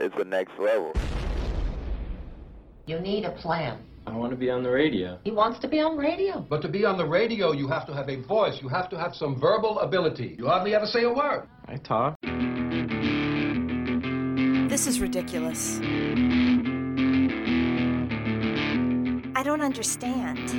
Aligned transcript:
it's 0.00 0.16
the 0.16 0.24
next 0.24 0.58
level. 0.58 0.92
You 2.86 2.98
need 3.00 3.24
a 3.24 3.32
plan. 3.32 3.84
I 4.06 4.16
want 4.16 4.30
to 4.30 4.36
be 4.36 4.48
on 4.48 4.62
the 4.62 4.70
radio. 4.70 5.18
He 5.24 5.30
wants 5.30 5.58
to 5.60 5.68
be 5.68 5.80
on 5.80 5.98
radio. 5.98 6.40
But 6.40 6.62
to 6.62 6.68
be 6.68 6.86
on 6.86 6.96
the 6.96 7.04
radio, 7.04 7.52
you 7.52 7.68
have 7.68 7.86
to 7.86 7.94
have 7.94 8.08
a 8.08 8.16
voice. 8.22 8.58
You 8.62 8.68
have 8.68 8.88
to 8.90 8.98
have 8.98 9.14
some 9.14 9.38
verbal 9.38 9.80
ability. 9.80 10.36
You 10.38 10.46
hardly 10.46 10.74
ever 10.74 10.86
say 10.86 11.04
a 11.04 11.12
word. 11.12 11.46
I 11.66 11.76
talk. 11.76 12.16
This 14.70 14.86
is 14.86 15.00
ridiculous. 15.00 15.78
I 19.34 19.42
don't 19.42 19.60
understand. 19.60 20.50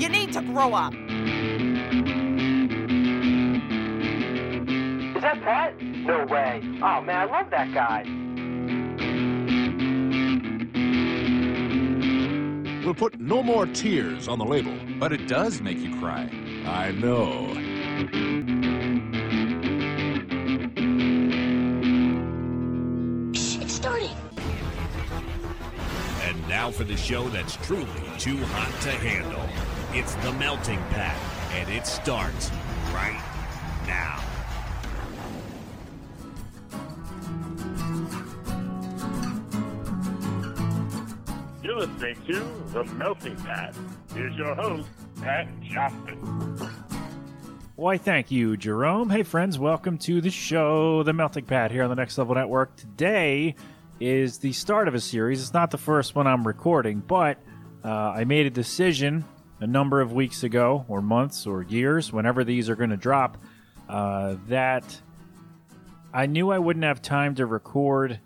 You 0.00 0.08
need 0.08 0.32
to 0.34 0.42
grow 0.42 0.74
up. 0.74 0.94
That 5.34 5.42
Pat? 5.42 5.80
No 5.80 6.24
way. 6.26 6.60
Oh 6.82 7.00
man, 7.00 7.10
I 7.10 7.24
love 7.24 7.50
that 7.50 7.72
guy. 7.72 8.02
We'll 12.84 12.94
put 12.94 13.20
no 13.20 13.42
more 13.42 13.66
tears 13.66 14.26
on 14.26 14.38
the 14.38 14.44
label. 14.44 14.74
But 14.98 15.12
it 15.12 15.28
does 15.28 15.60
make 15.60 15.78
you 15.78 15.96
cry. 16.00 16.28
I 16.66 16.90
know. 16.92 17.52
It's 23.32 23.72
starting. 23.72 24.16
And 26.22 26.48
now 26.48 26.70
for 26.70 26.84
the 26.84 26.96
show 26.96 27.28
that's 27.28 27.56
truly 27.56 27.86
too 28.18 28.38
hot 28.38 28.82
to 28.82 28.90
handle. 28.90 29.48
It's 29.92 30.14
The 30.16 30.32
Melting 30.32 30.78
Pat, 30.90 31.16
and 31.52 31.68
it 31.68 31.86
starts 31.86 32.50
right 32.92 33.29
to 42.30 42.62
The 42.72 42.84
Melting 42.84 43.34
Pat. 43.38 43.74
Here's 44.14 44.36
your 44.36 44.54
host, 44.54 44.86
Pat 45.20 45.48
Johnson. 45.62 46.16
Why, 47.74 47.98
thank 47.98 48.30
you, 48.30 48.56
Jerome. 48.56 49.10
Hey, 49.10 49.24
friends, 49.24 49.58
welcome 49.58 49.98
to 49.98 50.20
the 50.20 50.30
show, 50.30 51.02
The 51.02 51.12
Melting 51.12 51.46
Pat, 51.46 51.72
here 51.72 51.82
on 51.82 51.90
the 51.90 51.96
Next 51.96 52.16
Level 52.18 52.36
Network. 52.36 52.76
Today 52.76 53.56
is 53.98 54.38
the 54.38 54.52
start 54.52 54.86
of 54.86 54.94
a 54.94 55.00
series. 55.00 55.40
It's 55.40 55.52
not 55.52 55.72
the 55.72 55.78
first 55.78 56.14
one 56.14 56.28
I'm 56.28 56.46
recording, 56.46 57.00
but 57.00 57.38
uh, 57.84 57.88
I 57.88 58.22
made 58.22 58.46
a 58.46 58.50
decision 58.50 59.24
a 59.58 59.66
number 59.66 60.00
of 60.00 60.12
weeks 60.12 60.44
ago, 60.44 60.84
or 60.86 61.02
months, 61.02 61.48
or 61.48 61.62
years, 61.62 62.12
whenever 62.12 62.44
these 62.44 62.68
are 62.70 62.76
going 62.76 62.90
to 62.90 62.96
drop, 62.96 63.38
uh, 63.88 64.36
that 64.46 65.00
I 66.14 66.26
knew 66.26 66.52
I 66.52 66.60
wouldn't 66.60 66.84
have 66.84 67.02
time 67.02 67.34
to 67.36 67.46
record 67.46 68.20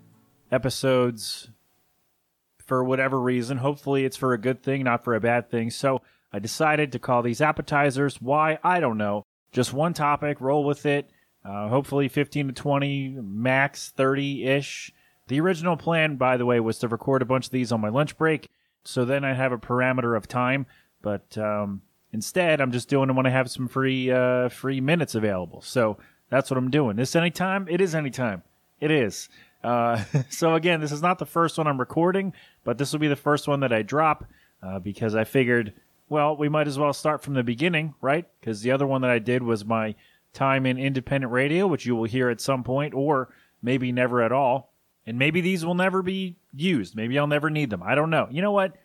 episodes 0.51 1.49
for 2.65 2.83
whatever 2.83 3.19
reason. 3.19 3.57
Hopefully, 3.57 4.05
it's 4.05 4.17
for 4.17 4.33
a 4.33 4.37
good 4.37 4.61
thing, 4.61 4.83
not 4.83 5.03
for 5.03 5.15
a 5.15 5.21
bad 5.21 5.49
thing. 5.49 5.69
So 5.69 6.01
I 6.33 6.39
decided 6.39 6.91
to 6.91 6.99
call 6.99 7.21
these 7.21 7.41
appetizers. 7.41 8.21
Why? 8.21 8.59
I 8.63 8.79
don't 8.79 8.97
know. 8.97 9.25
Just 9.51 9.73
one 9.73 9.93
topic, 9.93 10.41
roll 10.41 10.63
with 10.63 10.85
it. 10.85 11.09
Uh, 11.43 11.69
hopefully, 11.69 12.09
15 12.09 12.47
to 12.47 12.53
20, 12.53 13.17
max 13.21 13.91
30 13.95 14.45
ish. 14.45 14.91
The 15.27 15.39
original 15.39 15.77
plan, 15.77 16.17
by 16.17 16.37
the 16.37 16.45
way, 16.45 16.59
was 16.59 16.79
to 16.79 16.87
record 16.87 17.21
a 17.21 17.25
bunch 17.25 17.45
of 17.45 17.51
these 17.51 17.71
on 17.71 17.81
my 17.81 17.89
lunch 17.89 18.17
break. 18.17 18.49
So 18.83 19.05
then 19.05 19.23
I 19.23 19.33
have 19.33 19.51
a 19.51 19.57
parameter 19.57 20.17
of 20.17 20.27
time. 20.27 20.65
But 21.01 21.37
um, 21.37 21.81
instead, 22.11 22.61
I'm 22.61 22.71
just 22.71 22.89
doing 22.89 23.07
them 23.07 23.15
when 23.15 23.25
I 23.25 23.31
have 23.31 23.49
some 23.49 23.67
free 23.67 24.11
uh, 24.11 24.49
free 24.49 24.81
minutes 24.81 25.15
available. 25.15 25.61
So 25.61 25.97
that's 26.29 26.49
what 26.49 26.57
I'm 26.57 26.71
doing. 26.71 26.95
This 26.95 27.15
anytime? 27.15 27.67
It 27.69 27.79
is 27.79 27.93
anytime. 27.93 28.43
It 28.79 28.91
is. 28.91 29.29
Uh, 29.65 30.03
so 30.29 30.55
again, 30.55 30.79
this 30.79 30.91
is 30.91 31.01
not 31.01 31.19
the 31.19 31.25
first 31.25 31.57
one 31.57 31.67
I'm 31.67 31.79
recording, 31.79 32.33
but 32.63 32.77
this 32.77 32.91
will 32.91 32.99
be 32.99 33.07
the 33.07 33.15
first 33.15 33.47
one 33.47 33.61
that 33.61 33.73
I 33.73 33.81
drop 33.81 34.25
uh, 34.61 34.79
because 34.79 35.15
I 35.15 35.23
figured, 35.23 35.73
well, 36.07 36.37
we 36.37 36.49
might 36.49 36.67
as 36.67 36.77
well 36.77 36.93
start 36.93 37.23
from 37.23 37.33
the 37.33 37.43
beginning, 37.43 37.95
right? 37.99 38.25
Because 38.39 38.61
the 38.61 38.71
other 38.71 38.85
one 38.85 39.01
that 39.01 39.11
I 39.11 39.19
did 39.19 39.41
was 39.41 39.65
my 39.65 39.95
time 40.33 40.65
in 40.65 40.77
independent 40.77 41.33
radio, 41.33 41.65
which 41.65 41.85
you 41.85 41.95
will 41.95 42.05
hear 42.05 42.29
at 42.29 42.41
some 42.41 42.63
point, 42.63 42.93
or 42.93 43.29
maybe 43.61 43.91
never 43.91 44.21
at 44.21 44.31
all. 44.31 44.71
And 45.07 45.17
maybe 45.17 45.41
these 45.41 45.65
will 45.65 45.75
never 45.75 46.01
be 46.01 46.37
used. 46.53 46.95
Maybe 46.95 47.17
I'll 47.17 47.27
never 47.27 47.49
need 47.49 47.69
them. 47.69 47.83
I 47.83 47.95
don't 47.95 48.09
know. 48.09 48.27
You 48.29 48.41
know 48.41 48.51
what? 48.51 48.75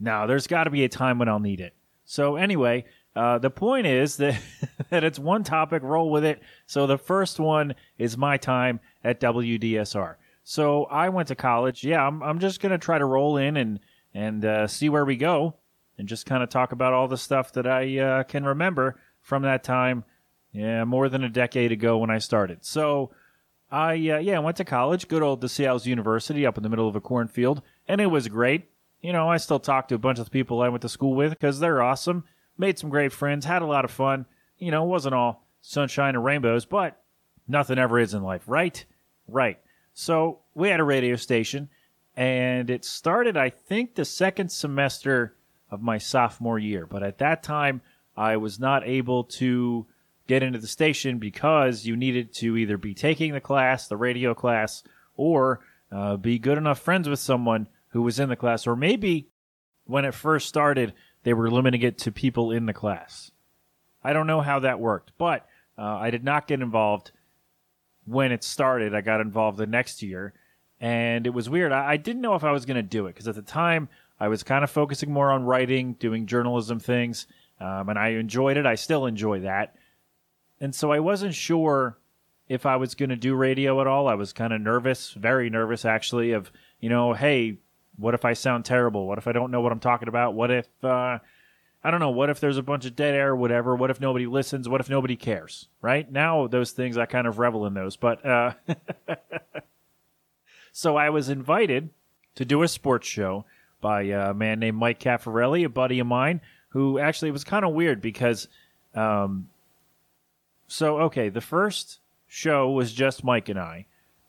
No, 0.00 0.26
there's 0.26 0.46
got 0.46 0.64
to 0.64 0.70
be 0.70 0.84
a 0.84 0.88
time 0.88 1.18
when 1.18 1.28
I'll 1.28 1.40
need 1.40 1.60
it. 1.60 1.74
So 2.04 2.36
anyway, 2.36 2.84
uh, 3.14 3.38
the 3.38 3.50
point 3.50 3.86
is 3.86 4.16
that 4.18 4.40
that 4.94 5.04
it's 5.04 5.18
one 5.18 5.42
topic. 5.42 5.82
Roll 5.82 6.10
with 6.10 6.24
it. 6.24 6.40
So 6.66 6.86
the 6.86 6.98
first 6.98 7.40
one 7.40 7.74
is 7.98 8.16
my 8.16 8.36
time 8.36 8.80
at 9.02 9.20
WDSR. 9.20 10.14
So 10.44 10.84
I 10.84 11.08
went 11.08 11.28
to 11.28 11.34
college. 11.34 11.84
Yeah, 11.84 12.06
I'm 12.06 12.22
I'm 12.22 12.38
just 12.38 12.60
gonna 12.60 12.78
try 12.78 12.98
to 12.98 13.04
roll 13.04 13.36
in 13.36 13.56
and 13.56 13.80
and 14.14 14.44
uh, 14.44 14.66
see 14.68 14.88
where 14.88 15.04
we 15.04 15.16
go, 15.16 15.56
and 15.98 16.06
just 16.06 16.26
kind 16.26 16.42
of 16.42 16.48
talk 16.48 16.72
about 16.72 16.92
all 16.92 17.08
the 17.08 17.16
stuff 17.16 17.52
that 17.52 17.66
I 17.66 17.98
uh, 17.98 18.22
can 18.22 18.44
remember 18.44 19.00
from 19.20 19.42
that 19.42 19.64
time. 19.64 20.04
Yeah, 20.52 20.84
more 20.84 21.08
than 21.08 21.24
a 21.24 21.28
decade 21.28 21.72
ago 21.72 21.98
when 21.98 22.10
I 22.10 22.18
started. 22.18 22.64
So 22.64 23.10
I 23.70 23.94
uh, 23.94 24.18
yeah 24.18 24.38
went 24.38 24.58
to 24.58 24.64
college, 24.64 25.08
good 25.08 25.22
old 25.22 25.42
DeSales 25.42 25.86
University 25.86 26.46
up 26.46 26.56
in 26.56 26.62
the 26.62 26.68
middle 26.68 26.88
of 26.88 26.94
a 26.94 27.00
cornfield, 27.00 27.62
and 27.88 28.00
it 28.00 28.06
was 28.06 28.28
great. 28.28 28.68
You 29.00 29.12
know, 29.12 29.28
I 29.28 29.38
still 29.38 29.58
talk 29.58 29.88
to 29.88 29.94
a 29.94 29.98
bunch 29.98 30.18
of 30.18 30.30
people 30.30 30.62
I 30.62 30.68
went 30.68 30.82
to 30.82 30.88
school 30.88 31.14
with 31.14 31.30
because 31.30 31.58
they're 31.58 31.82
awesome. 31.82 32.24
Made 32.56 32.78
some 32.78 32.88
great 32.88 33.12
friends, 33.12 33.44
had 33.44 33.62
a 33.62 33.66
lot 33.66 33.84
of 33.84 33.90
fun. 33.90 34.26
You 34.58 34.70
know, 34.70 34.84
it 34.84 34.88
wasn't 34.88 35.14
all 35.14 35.46
sunshine 35.60 36.14
and 36.14 36.24
rainbows, 36.24 36.64
but 36.64 37.00
nothing 37.48 37.78
ever 37.78 37.98
is 37.98 38.14
in 38.14 38.22
life, 38.22 38.42
right? 38.46 38.84
Right. 39.28 39.58
So 39.94 40.40
we 40.54 40.68
had 40.68 40.80
a 40.80 40.84
radio 40.84 41.16
station, 41.16 41.68
and 42.16 42.70
it 42.70 42.84
started, 42.84 43.36
I 43.36 43.50
think, 43.50 43.94
the 43.94 44.04
second 44.04 44.50
semester 44.50 45.34
of 45.70 45.82
my 45.82 45.98
sophomore 45.98 46.58
year. 46.58 46.86
But 46.86 47.02
at 47.02 47.18
that 47.18 47.42
time, 47.42 47.80
I 48.16 48.36
was 48.36 48.60
not 48.60 48.86
able 48.86 49.24
to 49.24 49.86
get 50.26 50.42
into 50.42 50.58
the 50.58 50.66
station 50.66 51.18
because 51.18 51.84
you 51.84 51.96
needed 51.96 52.32
to 52.34 52.56
either 52.56 52.76
be 52.76 52.94
taking 52.94 53.32
the 53.32 53.40
class, 53.40 53.88
the 53.88 53.96
radio 53.96 54.34
class, 54.34 54.82
or 55.16 55.60
uh, 55.92 56.16
be 56.16 56.38
good 56.38 56.58
enough 56.58 56.80
friends 56.80 57.08
with 57.08 57.18
someone 57.18 57.68
who 57.88 58.02
was 58.02 58.18
in 58.18 58.28
the 58.28 58.36
class, 58.36 58.66
or 58.66 58.74
maybe 58.74 59.28
when 59.86 60.04
it 60.04 60.14
first 60.14 60.48
started, 60.48 60.92
they 61.22 61.34
were 61.34 61.50
limiting 61.50 61.82
it 61.82 61.98
to 61.98 62.10
people 62.10 62.50
in 62.50 62.66
the 62.66 62.72
class. 62.72 63.30
I 64.04 64.12
don't 64.12 64.26
know 64.26 64.40
how 64.40 64.60
that 64.60 64.78
worked, 64.78 65.12
but 65.18 65.46
uh, 65.78 65.82
I 65.82 66.10
did 66.10 66.22
not 66.22 66.46
get 66.46 66.60
involved 66.60 67.10
when 68.04 68.32
it 68.32 68.44
started. 68.44 68.94
I 68.94 69.00
got 69.00 69.20
involved 69.20 69.58
the 69.58 69.66
next 69.66 70.02
year, 70.02 70.34
and 70.80 71.26
it 71.26 71.30
was 71.30 71.48
weird. 71.48 71.72
I, 71.72 71.92
I 71.92 71.96
didn't 71.96 72.22
know 72.22 72.34
if 72.34 72.44
I 72.44 72.52
was 72.52 72.66
going 72.66 72.76
to 72.76 72.82
do 72.82 73.06
it 73.06 73.14
because 73.14 73.28
at 73.28 73.34
the 73.34 73.42
time 73.42 73.88
I 74.20 74.28
was 74.28 74.42
kind 74.42 74.62
of 74.62 74.70
focusing 74.70 75.10
more 75.10 75.32
on 75.32 75.44
writing, 75.44 75.94
doing 75.94 76.26
journalism 76.26 76.78
things, 76.78 77.26
um, 77.60 77.88
and 77.88 77.98
I 77.98 78.08
enjoyed 78.10 78.56
it. 78.56 78.66
I 78.66 78.74
still 78.74 79.06
enjoy 79.06 79.40
that, 79.40 79.74
and 80.60 80.74
so 80.74 80.92
I 80.92 81.00
wasn't 81.00 81.34
sure 81.34 81.98
if 82.48 82.66
I 82.66 82.76
was 82.76 82.94
going 82.94 83.08
to 83.08 83.16
do 83.16 83.34
radio 83.34 83.80
at 83.80 83.86
all. 83.86 84.06
I 84.06 84.14
was 84.14 84.32
kind 84.32 84.52
of 84.52 84.60
nervous, 84.60 85.12
very 85.12 85.48
nervous 85.48 85.84
actually. 85.84 86.32
Of 86.32 86.52
you 86.78 86.90
know, 86.90 87.14
hey, 87.14 87.58
what 87.96 88.14
if 88.14 88.24
I 88.24 88.34
sound 88.34 88.64
terrible? 88.64 89.06
What 89.06 89.18
if 89.18 89.26
I 89.26 89.32
don't 89.32 89.50
know 89.50 89.60
what 89.60 89.72
I'm 89.72 89.80
talking 89.80 90.08
about? 90.08 90.34
What 90.34 90.50
if 90.50 90.68
uh, 90.84 91.18
I 91.84 91.90
don't 91.90 92.00
know. 92.00 92.10
What 92.10 92.30
if 92.30 92.40
there's 92.40 92.56
a 92.56 92.62
bunch 92.62 92.86
of 92.86 92.96
dead 92.96 93.14
air 93.14 93.30
or 93.30 93.36
whatever? 93.36 93.76
What 93.76 93.90
if 93.90 94.00
nobody 94.00 94.26
listens? 94.26 94.70
What 94.70 94.80
if 94.80 94.88
nobody 94.88 95.16
cares? 95.16 95.68
Right 95.82 96.10
now, 96.10 96.46
those 96.46 96.70
things 96.70 96.96
I 96.96 97.04
kind 97.04 97.26
of 97.26 97.38
revel 97.38 97.66
in 97.66 97.74
those. 97.74 97.96
But 97.96 98.24
uh, 98.24 98.54
so 100.72 100.96
I 100.96 101.10
was 101.10 101.28
invited 101.28 101.90
to 102.36 102.46
do 102.46 102.62
a 102.62 102.68
sports 102.68 103.06
show 103.06 103.44
by 103.82 104.04
a 104.04 104.32
man 104.32 104.60
named 104.60 104.78
Mike 104.78 104.98
Caffarelli, 104.98 105.66
a 105.66 105.68
buddy 105.68 105.98
of 105.98 106.06
mine, 106.06 106.40
who 106.70 106.98
actually 106.98 107.30
was 107.30 107.44
kind 107.44 107.66
of 107.66 107.74
weird 107.74 108.00
because, 108.00 108.48
um, 108.94 109.50
so 110.66 111.00
okay, 111.00 111.28
the 111.28 111.42
first 111.42 111.98
show 112.26 112.70
was 112.70 112.94
just 112.94 113.22
Mike 113.22 113.50
and 113.50 113.58
I, 113.58 113.84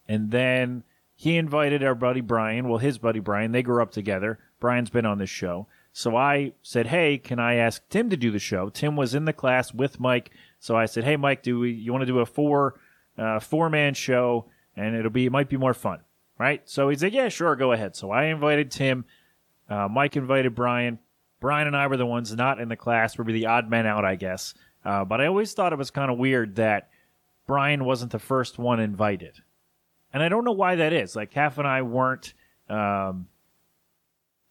and 0.09 0.29
then 0.29 0.83
he 1.15 1.37
invited 1.37 1.83
our 1.83 1.95
buddy 1.95 2.19
Brian. 2.19 2.67
Well, 2.67 2.79
his 2.79 2.97
buddy 2.97 3.19
Brian, 3.19 3.53
they 3.53 3.63
grew 3.63 3.81
up 3.81 3.91
together. 3.91 4.39
Brian's 4.59 4.89
been 4.89 5.05
on 5.05 5.19
this 5.19 5.29
show. 5.29 5.67
So 5.97 6.17
I 6.17 6.51
said, 6.61 6.87
"Hey, 6.87 7.17
can 7.17 7.39
I 7.39 7.55
ask 7.55 7.87
Tim 7.87 8.09
to 8.09 8.17
do 8.17 8.29
the 8.29 8.37
show?" 8.37 8.67
Tim 8.67 8.97
was 8.97 9.15
in 9.15 9.23
the 9.23 9.31
class 9.31 9.73
with 9.73 9.97
Mike, 9.97 10.29
so 10.59 10.75
I 10.75 10.87
said, 10.87 11.05
"Hey, 11.05 11.15
Mike, 11.15 11.41
do 11.41 11.57
we, 11.59 11.71
you 11.71 11.93
want 11.93 12.01
to 12.01 12.05
do 12.05 12.19
a 12.19 12.25
four 12.25 12.75
uh, 13.17 13.39
four 13.39 13.69
man 13.69 13.93
show? 13.93 14.47
And 14.75 14.93
it'll 14.93 15.09
be 15.09 15.27
it 15.27 15.31
might 15.31 15.47
be 15.47 15.55
more 15.55 15.73
fun, 15.73 16.01
right?" 16.37 16.61
So 16.65 16.89
he 16.89 16.97
said, 16.97 17.13
"Yeah, 17.13 17.29
sure, 17.29 17.55
go 17.55 17.71
ahead." 17.71 17.95
So 17.95 18.11
I 18.11 18.25
invited 18.25 18.71
Tim. 18.71 19.05
Uh, 19.69 19.87
Mike 19.87 20.17
invited 20.17 20.53
Brian. 20.53 20.99
Brian 21.39 21.65
and 21.65 21.77
I 21.77 21.87
were 21.87 21.95
the 21.95 22.05
ones 22.05 22.35
not 22.35 22.59
in 22.59 22.67
the 22.67 22.75
class. 22.75 23.17
We 23.17 23.23
were 23.23 23.31
the 23.31 23.45
odd 23.45 23.69
men 23.69 23.85
out, 23.85 24.03
I 24.03 24.15
guess. 24.15 24.53
Uh, 24.83 25.05
but 25.05 25.21
I 25.21 25.27
always 25.27 25.53
thought 25.53 25.71
it 25.71 25.77
was 25.77 25.91
kind 25.91 26.11
of 26.11 26.17
weird 26.17 26.57
that 26.57 26.89
Brian 27.47 27.85
wasn't 27.85 28.11
the 28.11 28.19
first 28.19 28.59
one 28.59 28.81
invited, 28.81 29.35
and 30.11 30.21
I 30.21 30.27
don't 30.27 30.43
know 30.43 30.51
why 30.51 30.75
that 30.75 30.91
is. 30.91 31.15
Like 31.15 31.33
Half 31.33 31.57
and 31.57 31.65
I 31.65 31.83
weren't. 31.83 32.33
Um, 32.69 33.29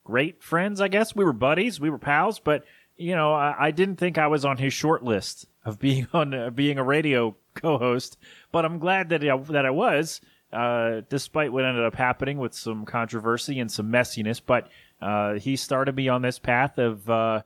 great 0.04 0.42
friends, 0.42 0.80
I 0.80 0.88
guess. 0.88 1.16
We 1.16 1.24
were 1.24 1.32
buddies, 1.32 1.80
we 1.80 1.90
were 1.90 1.98
pals, 1.98 2.38
but 2.38 2.64
you 2.96 3.16
know, 3.16 3.32
I, 3.32 3.54
I 3.58 3.70
didn't 3.70 3.96
think 3.96 4.18
I 4.18 4.28
was 4.28 4.44
on 4.44 4.58
his 4.58 4.72
short 4.72 5.02
list 5.02 5.46
of 5.64 5.78
being 5.78 6.06
on 6.12 6.34
uh, 6.34 6.50
being 6.50 6.78
a 6.78 6.84
radio 6.84 7.36
co-host, 7.54 8.18
but 8.52 8.64
I'm 8.64 8.78
glad 8.78 9.08
that 9.08 9.24
I, 9.24 9.36
that 9.36 9.66
I 9.66 9.70
was, 9.70 10.20
uh, 10.52 11.00
despite 11.08 11.52
what 11.52 11.64
ended 11.64 11.84
up 11.84 11.94
happening 11.94 12.38
with 12.38 12.54
some 12.54 12.84
controversy 12.84 13.58
and 13.60 13.70
some 13.70 13.90
messiness. 13.90 14.40
But 14.44 14.68
uh, 15.00 15.34
he 15.34 15.56
started 15.56 15.96
me 15.96 16.08
on 16.08 16.22
this 16.22 16.38
path 16.38 16.78
of 16.78 17.08
uh, 17.08 17.42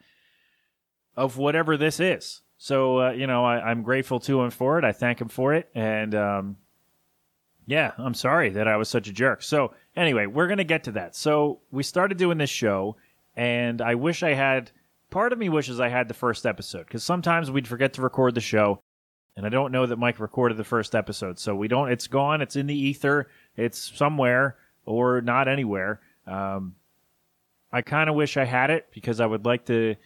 of 1.16 1.37
whatever 1.37 1.76
this 1.76 2.00
is. 2.00 2.43
So 2.58 3.00
uh, 3.00 3.10
you 3.12 3.26
know, 3.26 3.44
I, 3.44 3.70
I'm 3.70 3.82
grateful 3.82 4.20
to 4.20 4.43
him 4.43 4.50
for 4.50 4.78
it. 4.78 4.84
I 4.84 4.93
thank 4.93 5.20
him 5.20 5.28
for 5.28 5.55
it, 5.55 5.69
and 5.75 6.14
um, 6.14 6.56
yeah, 7.69 7.93
I'm 7.99 8.15
sorry 8.15 8.49
that 8.49 8.67
I 8.67 8.79
was 8.79 8.88
such 8.88 9.09
a 9.09 9.12
jerk. 9.12 9.43
So 9.43 9.75
anyway, 9.94 10.25
we're 10.25 10.49
gonna 10.49 10.65
get 10.65 10.85
to 10.85 10.93
that. 10.93 11.15
So 11.15 11.61
we 11.70 11.82
started 11.82 12.17
doing 12.17 12.38
this 12.38 12.49
show, 12.49 12.97
and 13.37 13.82
I 13.82 13.94
wish 13.94 14.23
I 14.23 14.32
had. 14.32 14.73
Part 15.11 15.32
of 15.32 15.38
me 15.38 15.49
wishes 15.49 15.81
I 15.81 15.88
had 15.88 16.06
the 16.06 16.15
first 16.15 16.44
episode 16.44 16.87
because 16.87 17.03
sometimes 17.03 17.50
we'd 17.50 17.69
forget 17.69 17.94
to 17.94 18.03
record 18.03 18.35
the 18.35 18.43
show, 18.43 18.82
and 19.37 19.44
I 19.47 19.50
don't 19.50 19.73
know 19.73 19.87
that 19.87 19.99
Mike 19.99 20.19
recorded 20.20 20.56
the 20.59 20.65
first 20.65 20.94
episode, 20.94 21.38
so 21.38 21.55
we 21.55 21.69
don't. 21.69 21.91
It's 21.91 22.06
gone. 22.09 22.43
It's 22.43 22.56
in 22.56 22.67
the 22.67 22.75
ether. 22.75 23.29
It's 23.56 23.97
somewhere 23.97 24.56
or 24.85 25.20
not 25.20 25.49
anywhere. 25.49 26.00
Um, 26.26 26.75
I 27.70 27.82
kind 27.82 28.09
of 28.09 28.17
wish 28.17 28.37
I 28.38 28.44
had 28.44 28.70
it 28.70 28.88
because 28.93 29.20
I 29.20 29.26
would 29.26 29.44
like 29.44 29.67
to 29.67 29.97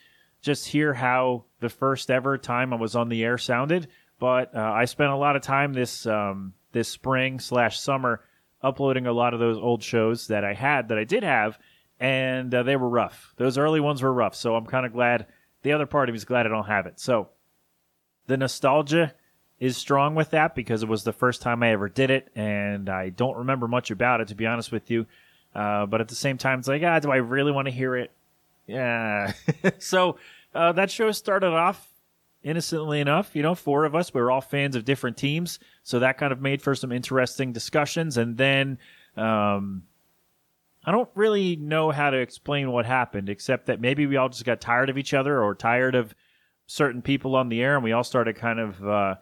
just 0.40 0.66
hear 0.66 0.94
how 0.94 1.44
the 1.60 1.68
first 1.68 2.10
ever 2.10 2.38
time 2.38 2.72
I 2.72 2.76
was 2.76 2.96
on 2.96 3.08
the 3.08 3.24
air 3.24 3.38
sounded. 3.38 3.88
But 4.18 4.54
uh, 4.54 4.60
I 4.60 4.84
spent 4.84 5.10
a 5.10 5.16
lot 5.16 5.34
of 5.36 5.42
time 5.42 5.72
this 5.72 6.06
um, 6.06 6.54
this 6.72 6.88
spring 6.88 7.38
slash 7.40 7.78
summer 7.78 8.20
uploading 8.62 9.06
a 9.06 9.12
lot 9.12 9.34
of 9.34 9.40
those 9.40 9.58
old 9.58 9.82
shows 9.82 10.28
that 10.28 10.44
I 10.44 10.54
had 10.54 10.88
that 10.88 10.98
I 10.98 11.04
did 11.04 11.22
have, 11.22 11.58
and 11.98 12.54
uh, 12.54 12.62
they 12.62 12.76
were 12.76 12.88
rough. 12.88 13.34
Those 13.36 13.58
early 13.58 13.80
ones 13.80 14.02
were 14.02 14.12
rough. 14.12 14.34
So 14.34 14.54
I'm 14.54 14.66
kind 14.66 14.86
of 14.86 14.92
glad. 14.92 15.26
The 15.62 15.72
other 15.72 15.86
part 15.86 16.08
of 16.08 16.12
me 16.12 16.16
is 16.16 16.24
glad 16.24 16.46
I 16.46 16.50
don't 16.50 16.66
have 16.66 16.86
it. 16.86 16.98
So 16.98 17.28
the 18.26 18.36
nostalgia 18.36 19.14
is 19.60 19.76
strong 19.76 20.14
with 20.14 20.30
that 20.30 20.54
because 20.54 20.82
it 20.82 20.88
was 20.88 21.04
the 21.04 21.12
first 21.12 21.42
time 21.42 21.62
I 21.62 21.70
ever 21.70 21.88
did 21.88 22.10
it, 22.10 22.28
and 22.34 22.88
I 22.88 23.10
don't 23.10 23.36
remember 23.36 23.68
much 23.68 23.90
about 23.90 24.20
it 24.20 24.28
to 24.28 24.34
be 24.34 24.46
honest 24.46 24.72
with 24.72 24.90
you. 24.90 25.06
Uh, 25.54 25.86
but 25.86 26.00
at 26.00 26.08
the 26.08 26.14
same 26.14 26.38
time, 26.38 26.58
it's 26.58 26.68
like, 26.68 26.82
ah, 26.82 26.98
do 26.98 27.10
I 27.10 27.16
really 27.16 27.52
want 27.52 27.66
to 27.66 27.72
hear 27.72 27.94
it? 27.94 28.10
Yeah. 28.66 29.32
so 29.78 30.16
uh, 30.54 30.72
that 30.72 30.90
show 30.90 31.10
started 31.12 31.52
off 31.52 31.88
innocently 32.42 33.00
enough. 33.00 33.34
You 33.34 33.42
know, 33.42 33.54
four 33.54 33.84
of 33.84 33.94
us, 33.94 34.12
we 34.12 34.20
were 34.20 34.30
all 34.30 34.40
fans 34.40 34.76
of 34.76 34.84
different 34.84 35.16
teams. 35.16 35.58
So 35.82 35.98
that 36.00 36.18
kind 36.18 36.32
of 36.32 36.40
made 36.40 36.62
for 36.62 36.74
some 36.74 36.92
interesting 36.92 37.52
discussions. 37.52 38.16
And 38.16 38.36
then 38.36 38.78
um, 39.16 39.84
I 40.84 40.90
don't 40.90 41.10
really 41.14 41.56
know 41.56 41.90
how 41.90 42.10
to 42.10 42.18
explain 42.18 42.70
what 42.70 42.86
happened, 42.86 43.28
except 43.28 43.66
that 43.66 43.80
maybe 43.80 44.06
we 44.06 44.16
all 44.16 44.28
just 44.28 44.44
got 44.44 44.60
tired 44.60 44.90
of 44.90 44.98
each 44.98 45.14
other 45.14 45.42
or 45.42 45.54
tired 45.54 45.94
of 45.94 46.14
certain 46.66 47.02
people 47.02 47.36
on 47.36 47.48
the 47.48 47.62
air, 47.62 47.74
and 47.74 47.84
we 47.84 47.92
all 47.92 48.04
started 48.04 48.36
kind 48.36 48.58
of. 48.60 48.86
Uh, 48.86 49.14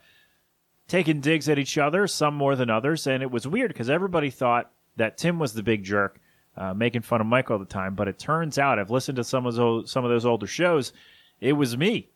taking 0.90 1.20
digs 1.20 1.48
at 1.48 1.58
each 1.58 1.78
other, 1.78 2.06
some 2.08 2.34
more 2.34 2.56
than 2.56 2.68
others, 2.68 3.06
and 3.06 3.22
it 3.22 3.30
was 3.30 3.46
weird 3.46 3.72
because 3.72 3.88
everybody 3.88 4.28
thought 4.28 4.72
that 4.96 5.16
Tim 5.16 5.38
was 5.38 5.54
the 5.54 5.62
big 5.62 5.84
jerk, 5.84 6.20
uh, 6.56 6.74
making 6.74 7.02
fun 7.02 7.20
of 7.20 7.28
Mike 7.28 7.48
all 7.48 7.60
the 7.60 7.64
time. 7.64 7.94
But 7.94 8.08
it 8.08 8.18
turns 8.18 8.58
out, 8.58 8.78
I've 8.78 8.90
listened 8.90 9.16
to 9.16 9.24
some 9.24 9.46
of 9.46 9.54
those 9.54 9.90
some 9.90 10.04
of 10.04 10.10
those 10.10 10.26
older 10.26 10.48
shows. 10.48 10.92
It 11.40 11.52
was 11.52 11.76
me. 11.76 12.10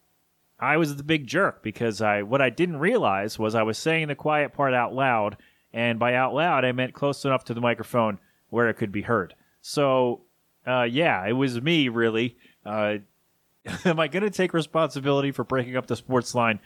I 0.58 0.76
was 0.76 0.96
the 0.96 1.02
big 1.02 1.26
jerk 1.26 1.62
because 1.62 2.00
I 2.00 2.22
what 2.22 2.40
I 2.40 2.50
didn't 2.50 2.78
realize 2.78 3.38
was 3.38 3.54
I 3.54 3.62
was 3.62 3.78
saying 3.78 4.08
the 4.08 4.14
quiet 4.14 4.52
part 4.52 4.74
out 4.74 4.94
loud, 4.94 5.36
and 5.72 5.98
by 5.98 6.14
out 6.14 6.34
loud 6.34 6.64
I 6.64 6.72
meant 6.72 6.94
close 6.94 7.24
enough 7.24 7.44
to 7.44 7.54
the 7.54 7.60
microphone 7.60 8.18
where 8.50 8.68
it 8.68 8.74
could 8.74 8.92
be 8.92 9.02
heard. 9.02 9.34
So, 9.60 10.22
uh, 10.66 10.82
yeah, 10.82 11.26
it 11.26 11.32
was 11.32 11.60
me 11.60 11.88
really. 11.88 12.36
Uh, 12.64 12.98
am 13.84 13.98
I 13.98 14.08
going 14.08 14.22
to 14.22 14.30
take 14.30 14.52
responsibility 14.52 15.32
for 15.32 15.44
breaking 15.44 15.76
up 15.76 15.86
the 15.86 15.96
sports 15.96 16.34
line? 16.34 16.60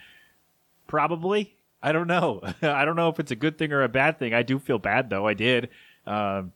Probably. 0.86 1.56
I 1.82 1.92
don't 1.92 2.08
know. 2.08 2.40
I 2.62 2.84
don't 2.84 2.96
know 2.96 3.08
if 3.08 3.20
it's 3.20 3.30
a 3.30 3.36
good 3.36 3.56
thing 3.56 3.72
or 3.72 3.82
a 3.82 3.88
bad 3.88 4.18
thing. 4.18 4.34
I 4.34 4.42
do 4.42 4.58
feel 4.58 4.78
bad 4.78 5.10
though. 5.10 5.26
I 5.26 5.34
did. 5.34 5.70
Um, 6.06 6.52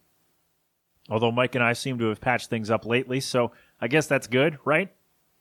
although 1.09 1.33
Mike 1.33 1.55
and 1.55 1.65
I 1.65 1.73
seem 1.75 1.99
to 1.99 2.07
have 2.07 2.21
patched 2.21 2.51
things 2.51 2.71
up 2.71 2.85
lately, 2.85 3.21
so 3.21 3.53
I 3.81 3.89
guess 3.89 4.07
that's 4.07 4.27
good, 4.27 4.59
right? 4.65 4.93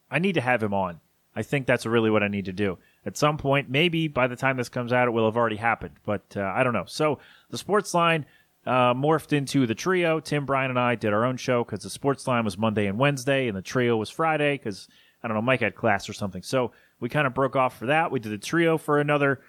I 0.09 0.19
need 0.19 0.33
to 0.33 0.41
have 0.41 0.61
him 0.61 0.73
on. 0.73 0.99
I 1.35 1.43
think 1.43 1.65
that's 1.65 1.85
really 1.85 2.09
what 2.09 2.23
I 2.23 2.27
need 2.27 2.45
to 2.45 2.53
do. 2.53 2.77
At 3.05 3.17
some 3.17 3.37
point, 3.37 3.69
maybe 3.69 4.07
by 4.07 4.27
the 4.27 4.35
time 4.35 4.57
this 4.57 4.69
comes 4.69 4.91
out, 4.91 5.07
it 5.07 5.11
will 5.11 5.25
have 5.25 5.37
already 5.37 5.55
happened, 5.55 5.95
but 6.03 6.23
uh, 6.35 6.41
I 6.41 6.63
don't 6.63 6.73
know. 6.73 6.85
So 6.87 7.19
the 7.49 7.57
sports 7.57 7.93
line 7.93 8.25
uh, 8.65 8.93
morphed 8.93 9.33
into 9.33 9.65
the 9.65 9.75
trio. 9.75 10.19
Tim, 10.19 10.45
Brian, 10.45 10.69
and 10.69 10.79
I 10.79 10.95
did 10.95 11.13
our 11.13 11.25
own 11.25 11.37
show 11.37 11.63
because 11.63 11.83
the 11.83 11.89
sports 11.89 12.27
line 12.27 12.45
was 12.45 12.57
Monday 12.57 12.87
and 12.87 12.97
Wednesday, 12.99 13.47
and 13.47 13.57
the 13.57 13.61
trio 13.61 13.97
was 13.97 14.09
Friday 14.09 14.57
because 14.57 14.87
I 15.23 15.27
don't 15.27 15.35
know, 15.35 15.41
Mike 15.41 15.61
had 15.61 15.75
class 15.75 16.09
or 16.09 16.13
something. 16.13 16.41
So 16.41 16.71
we 16.99 17.09
kind 17.09 17.27
of 17.27 17.33
broke 17.33 17.55
off 17.55 17.77
for 17.77 17.87
that. 17.87 18.11
We 18.11 18.19
did 18.19 18.31
the 18.31 18.37
trio 18.37 18.77
for 18.77 18.99
another 18.99 19.41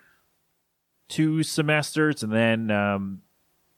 two 1.08 1.42
semesters, 1.42 2.22
and 2.22 2.32
then 2.32 2.70
um, 2.70 3.22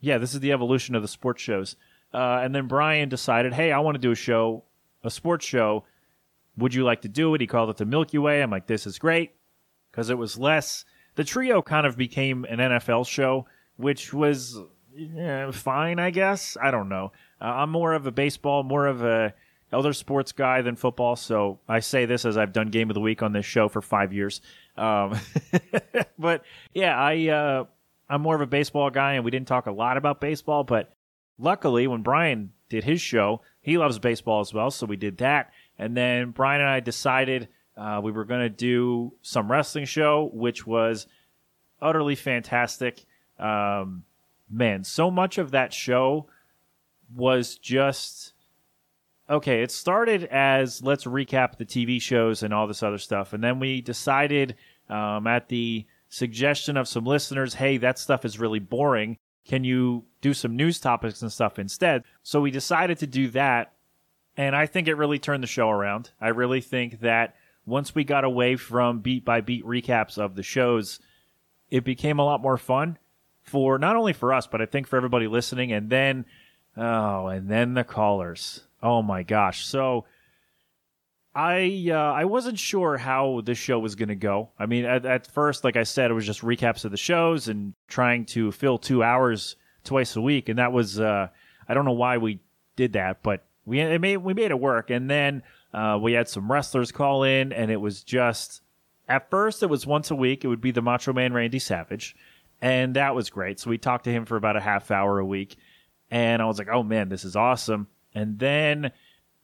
yeah, 0.00 0.18
this 0.18 0.34
is 0.34 0.40
the 0.40 0.52
evolution 0.52 0.94
of 0.94 1.02
the 1.02 1.08
sports 1.08 1.42
shows. 1.42 1.76
Uh, 2.12 2.40
and 2.42 2.54
then 2.54 2.68
Brian 2.68 3.08
decided, 3.08 3.52
hey, 3.54 3.72
I 3.72 3.80
want 3.80 3.96
to 3.96 4.00
do 4.00 4.12
a 4.12 4.16
show, 4.16 4.62
a 5.02 5.10
sports 5.10 5.44
show. 5.44 5.84
Would 6.56 6.74
you 6.74 6.84
like 6.84 7.02
to 7.02 7.08
do 7.08 7.34
it? 7.34 7.40
He 7.40 7.46
called 7.46 7.70
it 7.70 7.76
the 7.76 7.84
Milky 7.84 8.18
Way. 8.18 8.42
I'm 8.42 8.50
like, 8.50 8.66
this 8.66 8.86
is 8.86 8.98
great 8.98 9.32
because 9.90 10.10
it 10.10 10.18
was 10.18 10.38
less. 10.38 10.84
The 11.16 11.24
trio 11.24 11.62
kind 11.62 11.86
of 11.86 11.96
became 11.96 12.44
an 12.44 12.58
NFL 12.58 13.06
show, 13.06 13.46
which 13.76 14.12
was 14.12 14.58
fine, 15.52 15.98
I 15.98 16.10
guess. 16.10 16.56
I 16.60 16.70
don't 16.70 16.88
know. 16.88 17.12
Uh, 17.40 17.44
I'm 17.44 17.70
more 17.70 17.92
of 17.92 18.06
a 18.06 18.12
baseball, 18.12 18.62
more 18.62 18.86
of 18.86 19.02
a 19.02 19.34
other 19.72 19.92
sports 19.92 20.32
guy 20.32 20.62
than 20.62 20.76
football. 20.76 21.16
So 21.16 21.58
I 21.68 21.80
say 21.80 22.06
this 22.06 22.24
as 22.24 22.36
I've 22.36 22.52
done 22.52 22.68
Game 22.68 22.90
of 22.90 22.94
the 22.94 23.00
Week 23.00 23.22
on 23.22 23.32
this 23.32 23.44
show 23.46 23.68
for 23.68 23.82
five 23.82 24.12
years. 24.12 24.40
Um, 24.76 25.18
but 26.18 26.44
yeah, 26.72 26.96
I 26.96 27.28
uh, 27.28 27.64
I'm 28.08 28.22
more 28.22 28.34
of 28.34 28.40
a 28.40 28.46
baseball 28.46 28.90
guy, 28.90 29.14
and 29.14 29.24
we 29.24 29.30
didn't 29.30 29.48
talk 29.48 29.66
a 29.66 29.72
lot 29.72 29.96
about 29.96 30.20
baseball. 30.20 30.64
But 30.64 30.92
luckily, 31.38 31.86
when 31.86 32.02
Brian 32.02 32.52
did 32.68 32.84
his 32.84 33.00
show, 33.00 33.40
he 33.60 33.78
loves 33.78 33.98
baseball 33.98 34.40
as 34.40 34.54
well, 34.54 34.70
so 34.70 34.86
we 34.86 34.96
did 34.96 35.18
that. 35.18 35.50
And 35.78 35.96
then 35.96 36.30
Brian 36.30 36.60
and 36.60 36.70
I 36.70 36.80
decided 36.80 37.48
uh, 37.76 38.00
we 38.02 38.12
were 38.12 38.24
going 38.24 38.42
to 38.42 38.48
do 38.48 39.12
some 39.22 39.50
wrestling 39.50 39.84
show, 39.84 40.30
which 40.32 40.66
was 40.66 41.06
utterly 41.80 42.14
fantastic. 42.14 43.04
Um, 43.38 44.04
man, 44.50 44.84
so 44.84 45.10
much 45.10 45.38
of 45.38 45.50
that 45.50 45.72
show 45.72 46.26
was 47.14 47.56
just 47.58 48.32
okay, 49.28 49.62
it 49.62 49.70
started 49.70 50.24
as 50.24 50.82
let's 50.82 51.04
recap 51.04 51.56
the 51.56 51.64
TV 51.64 52.00
shows 52.00 52.42
and 52.42 52.52
all 52.52 52.66
this 52.66 52.82
other 52.82 52.98
stuff. 52.98 53.32
And 53.32 53.42
then 53.42 53.58
we 53.58 53.80
decided 53.80 54.54
um, 54.88 55.26
at 55.26 55.48
the 55.48 55.86
suggestion 56.08 56.76
of 56.76 56.88
some 56.88 57.04
listeners, 57.04 57.54
hey, 57.54 57.78
that 57.78 57.98
stuff 57.98 58.24
is 58.24 58.38
really 58.38 58.58
boring. 58.58 59.16
Can 59.46 59.64
you 59.64 60.04
do 60.20 60.34
some 60.34 60.56
news 60.56 60.78
topics 60.78 61.22
and 61.22 61.32
stuff 61.32 61.58
instead? 61.58 62.04
So 62.22 62.40
we 62.40 62.50
decided 62.50 62.98
to 62.98 63.06
do 63.06 63.28
that. 63.28 63.73
And 64.36 64.56
I 64.56 64.66
think 64.66 64.88
it 64.88 64.94
really 64.94 65.18
turned 65.18 65.42
the 65.42 65.48
show 65.48 65.70
around. 65.70 66.10
I 66.20 66.28
really 66.28 66.60
think 66.60 67.00
that 67.00 67.36
once 67.66 67.94
we 67.94 68.04
got 68.04 68.24
away 68.24 68.56
from 68.56 69.00
beat 69.00 69.24
by 69.24 69.40
beat 69.40 69.64
recaps 69.64 70.18
of 70.18 70.34
the 70.34 70.42
shows, 70.42 70.98
it 71.70 71.84
became 71.84 72.18
a 72.18 72.24
lot 72.24 72.42
more 72.42 72.58
fun 72.58 72.98
for 73.42 73.78
not 73.78 73.96
only 73.96 74.12
for 74.12 74.32
us, 74.32 74.46
but 74.46 74.60
I 74.60 74.66
think 74.66 74.86
for 74.86 74.96
everybody 74.96 75.28
listening. 75.28 75.72
And 75.72 75.88
then, 75.88 76.24
oh, 76.76 77.28
and 77.28 77.48
then 77.48 77.74
the 77.74 77.84
callers. 77.84 78.62
Oh 78.82 79.02
my 79.02 79.22
gosh. 79.22 79.64
So 79.64 80.04
I 81.34 81.88
uh, 81.90 82.12
I 82.12 82.24
wasn't 82.26 82.58
sure 82.58 82.96
how 82.96 83.40
this 83.44 83.58
show 83.58 83.78
was 83.78 83.94
going 83.94 84.08
to 84.08 84.14
go. 84.14 84.50
I 84.58 84.66
mean, 84.66 84.84
at, 84.84 85.04
at 85.04 85.26
first, 85.26 85.64
like 85.64 85.76
I 85.76 85.82
said, 85.82 86.10
it 86.10 86.14
was 86.14 86.26
just 86.26 86.42
recaps 86.42 86.84
of 86.84 86.90
the 86.90 86.96
shows 86.96 87.48
and 87.48 87.74
trying 87.88 88.24
to 88.26 88.52
fill 88.52 88.78
two 88.78 89.02
hours 89.02 89.56
twice 89.82 90.16
a 90.16 90.20
week, 90.20 90.48
and 90.48 90.58
that 90.58 90.72
was 90.72 91.00
uh, 91.00 91.28
I 91.68 91.74
don't 91.74 91.84
know 91.84 91.92
why 91.92 92.18
we 92.18 92.40
did 92.76 92.92
that, 92.92 93.22
but 93.22 93.44
we 93.64 93.80
it 93.80 94.00
made 94.00 94.18
we 94.18 94.34
made 94.34 94.50
it 94.50 94.60
work. 94.60 94.90
And 94.90 95.10
then 95.10 95.42
uh, 95.72 95.98
we 96.00 96.12
had 96.12 96.28
some 96.28 96.50
wrestlers 96.50 96.92
call 96.92 97.24
in, 97.24 97.52
and 97.52 97.70
it 97.70 97.80
was 97.80 98.02
just 98.02 98.62
at 99.08 99.30
first 99.30 99.62
it 99.62 99.70
was 99.70 99.86
once 99.86 100.10
a 100.10 100.16
week. 100.16 100.44
It 100.44 100.48
would 100.48 100.60
be 100.60 100.70
the 100.70 100.82
Macho 100.82 101.12
Man 101.12 101.32
Randy 101.32 101.58
Savage, 101.58 102.16
and 102.60 102.96
that 102.96 103.14
was 103.14 103.30
great. 103.30 103.60
So 103.60 103.70
we 103.70 103.78
talked 103.78 104.04
to 104.04 104.12
him 104.12 104.24
for 104.24 104.36
about 104.36 104.56
a 104.56 104.60
half 104.60 104.90
hour 104.90 105.18
a 105.18 105.26
week, 105.26 105.56
and 106.10 106.40
I 106.40 106.46
was 106.46 106.58
like, 106.58 106.68
oh 106.68 106.82
man, 106.82 107.08
this 107.08 107.24
is 107.24 107.36
awesome 107.36 107.88
and 108.14 108.38
then 108.38 108.92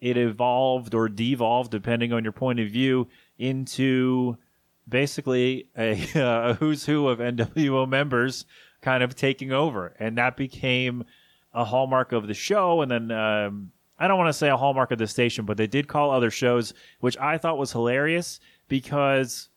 it 0.01 0.17
evolved 0.17 0.95
or 0.95 1.09
devolved, 1.09 1.71
depending 1.71 2.13
on 2.13 2.23
your 2.23 2.33
point 2.33 2.61
of 2.61 2.69
view, 2.69 3.09
into 3.39 4.37
basically 4.89 5.69
a, 5.77 5.93
a 6.15 6.55
who's 6.55 6.87
who 6.87 7.09
of 7.09 7.19
NWO 7.19 7.89
members 7.89 8.47
kind 8.81 9.03
of 9.03 9.15
taking 9.15 9.53
over, 9.53 9.95
and 9.99 10.17
that 10.17 10.37
became 10.37 11.05
a 11.53 11.65
hallmark 11.65 12.13
of 12.13 12.29
the 12.29 12.35
show. 12.35 12.81
And 12.81 12.91
then 12.91 13.11
um, 13.11 13.73
I 14.01 14.09
don't 14.09 14.19
want 14.19 14.29
to 14.29 14.33
say 14.33 14.49
a 14.49 14.57
hallmark 14.57 14.91
of 14.91 14.99
the 14.99 15.07
station, 15.07 15.45
but 15.45 15.57
they 15.57 15.67
did 15.67 15.87
call 15.87 16.11
other 16.11 16.31
shows, 16.31 16.75
which 17.01 17.19
I 17.19 17.39
thought 17.39 17.59
was 17.59 17.71
hilarious 17.71 18.41
because 18.67 19.51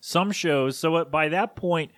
some 0.00 0.32
shows. 0.32 0.76
So 0.76 1.04
by 1.04 1.28
that 1.28 1.56
point, 1.56 1.92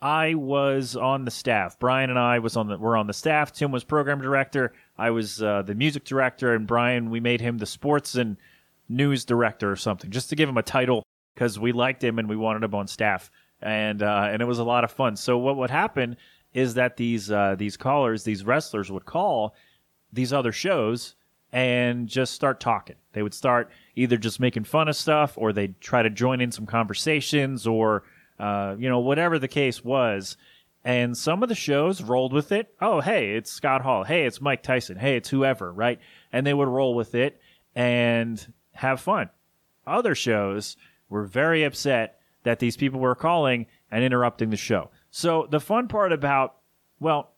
I 0.00 0.34
was 0.34 0.96
on 0.96 1.26
the 1.26 1.30
staff. 1.30 1.78
Brian 1.78 2.08
and 2.08 2.18
I 2.18 2.38
was 2.38 2.56
on 2.56 2.68
the 2.68 2.78
were 2.78 2.96
on 2.96 3.06
the 3.06 3.12
staff. 3.12 3.52
Tim 3.52 3.70
was 3.70 3.84
program 3.84 4.22
director. 4.22 4.72
I 4.96 5.10
was 5.10 5.42
uh, 5.42 5.62
the 5.62 5.74
music 5.74 6.04
director, 6.04 6.54
and 6.54 6.66
Brian 6.66 7.10
we 7.10 7.20
made 7.20 7.40
him 7.42 7.58
the 7.58 7.66
sports 7.66 8.14
and 8.14 8.38
news 8.88 9.24
director 9.26 9.70
or 9.70 9.76
something, 9.76 10.10
just 10.10 10.30
to 10.30 10.36
give 10.36 10.48
him 10.48 10.56
a 10.56 10.62
title 10.62 11.04
because 11.34 11.58
we 11.58 11.72
liked 11.72 12.02
him 12.02 12.18
and 12.18 12.28
we 12.28 12.36
wanted 12.36 12.62
him 12.62 12.74
on 12.74 12.86
staff. 12.86 13.30
and 13.60 14.02
uh, 14.02 14.28
and 14.30 14.40
it 14.40 14.46
was 14.46 14.58
a 14.58 14.64
lot 14.64 14.84
of 14.84 14.90
fun. 14.90 15.16
So 15.16 15.36
what 15.38 15.56
would 15.56 15.70
happen 15.70 16.16
is 16.54 16.74
that 16.74 16.96
these 16.96 17.30
uh, 17.30 17.56
these 17.58 17.76
callers, 17.76 18.24
these 18.24 18.44
wrestlers, 18.44 18.90
would 18.90 19.04
call 19.04 19.54
these 20.12 20.32
other 20.32 20.52
shows 20.52 21.14
and 21.52 22.08
just 22.08 22.34
start 22.34 22.60
talking. 22.60 22.96
They 23.12 23.22
would 23.22 23.34
start 23.34 23.70
either 23.96 24.16
just 24.16 24.40
making 24.40 24.64
fun 24.64 24.88
of 24.88 24.96
stuff, 24.96 25.34
or 25.36 25.52
they'd 25.52 25.80
try 25.80 26.02
to 26.02 26.10
join 26.10 26.40
in 26.40 26.52
some 26.52 26.66
conversations, 26.66 27.66
or 27.66 28.04
uh, 28.38 28.76
you 28.78 28.88
know 28.88 29.00
whatever 29.00 29.38
the 29.38 29.48
case 29.48 29.84
was. 29.84 30.36
And 30.82 31.16
some 31.16 31.42
of 31.42 31.50
the 31.50 31.54
shows 31.54 32.02
rolled 32.02 32.32
with 32.32 32.52
it. 32.52 32.74
Oh, 32.80 33.00
hey, 33.00 33.34
it's 33.34 33.50
Scott 33.50 33.82
Hall. 33.82 34.04
Hey, 34.04 34.24
it's 34.24 34.40
Mike 34.40 34.62
Tyson. 34.62 34.96
Hey, 34.96 35.16
it's 35.16 35.28
whoever, 35.28 35.70
right? 35.70 36.00
And 36.32 36.46
they 36.46 36.54
would 36.54 36.68
roll 36.68 36.94
with 36.94 37.14
it 37.14 37.38
and 37.74 38.52
have 38.72 39.00
fun. 39.00 39.28
Other 39.86 40.14
shows 40.14 40.78
were 41.10 41.24
very 41.24 41.64
upset 41.64 42.20
that 42.44 42.60
these 42.60 42.78
people 42.78 42.98
were 42.98 43.14
calling 43.14 43.66
and 43.90 44.02
interrupting 44.02 44.48
the 44.48 44.56
show. 44.56 44.90
So 45.10 45.46
the 45.50 45.60
fun 45.60 45.88
part 45.88 46.12
about, 46.12 46.56
well, 46.98 47.32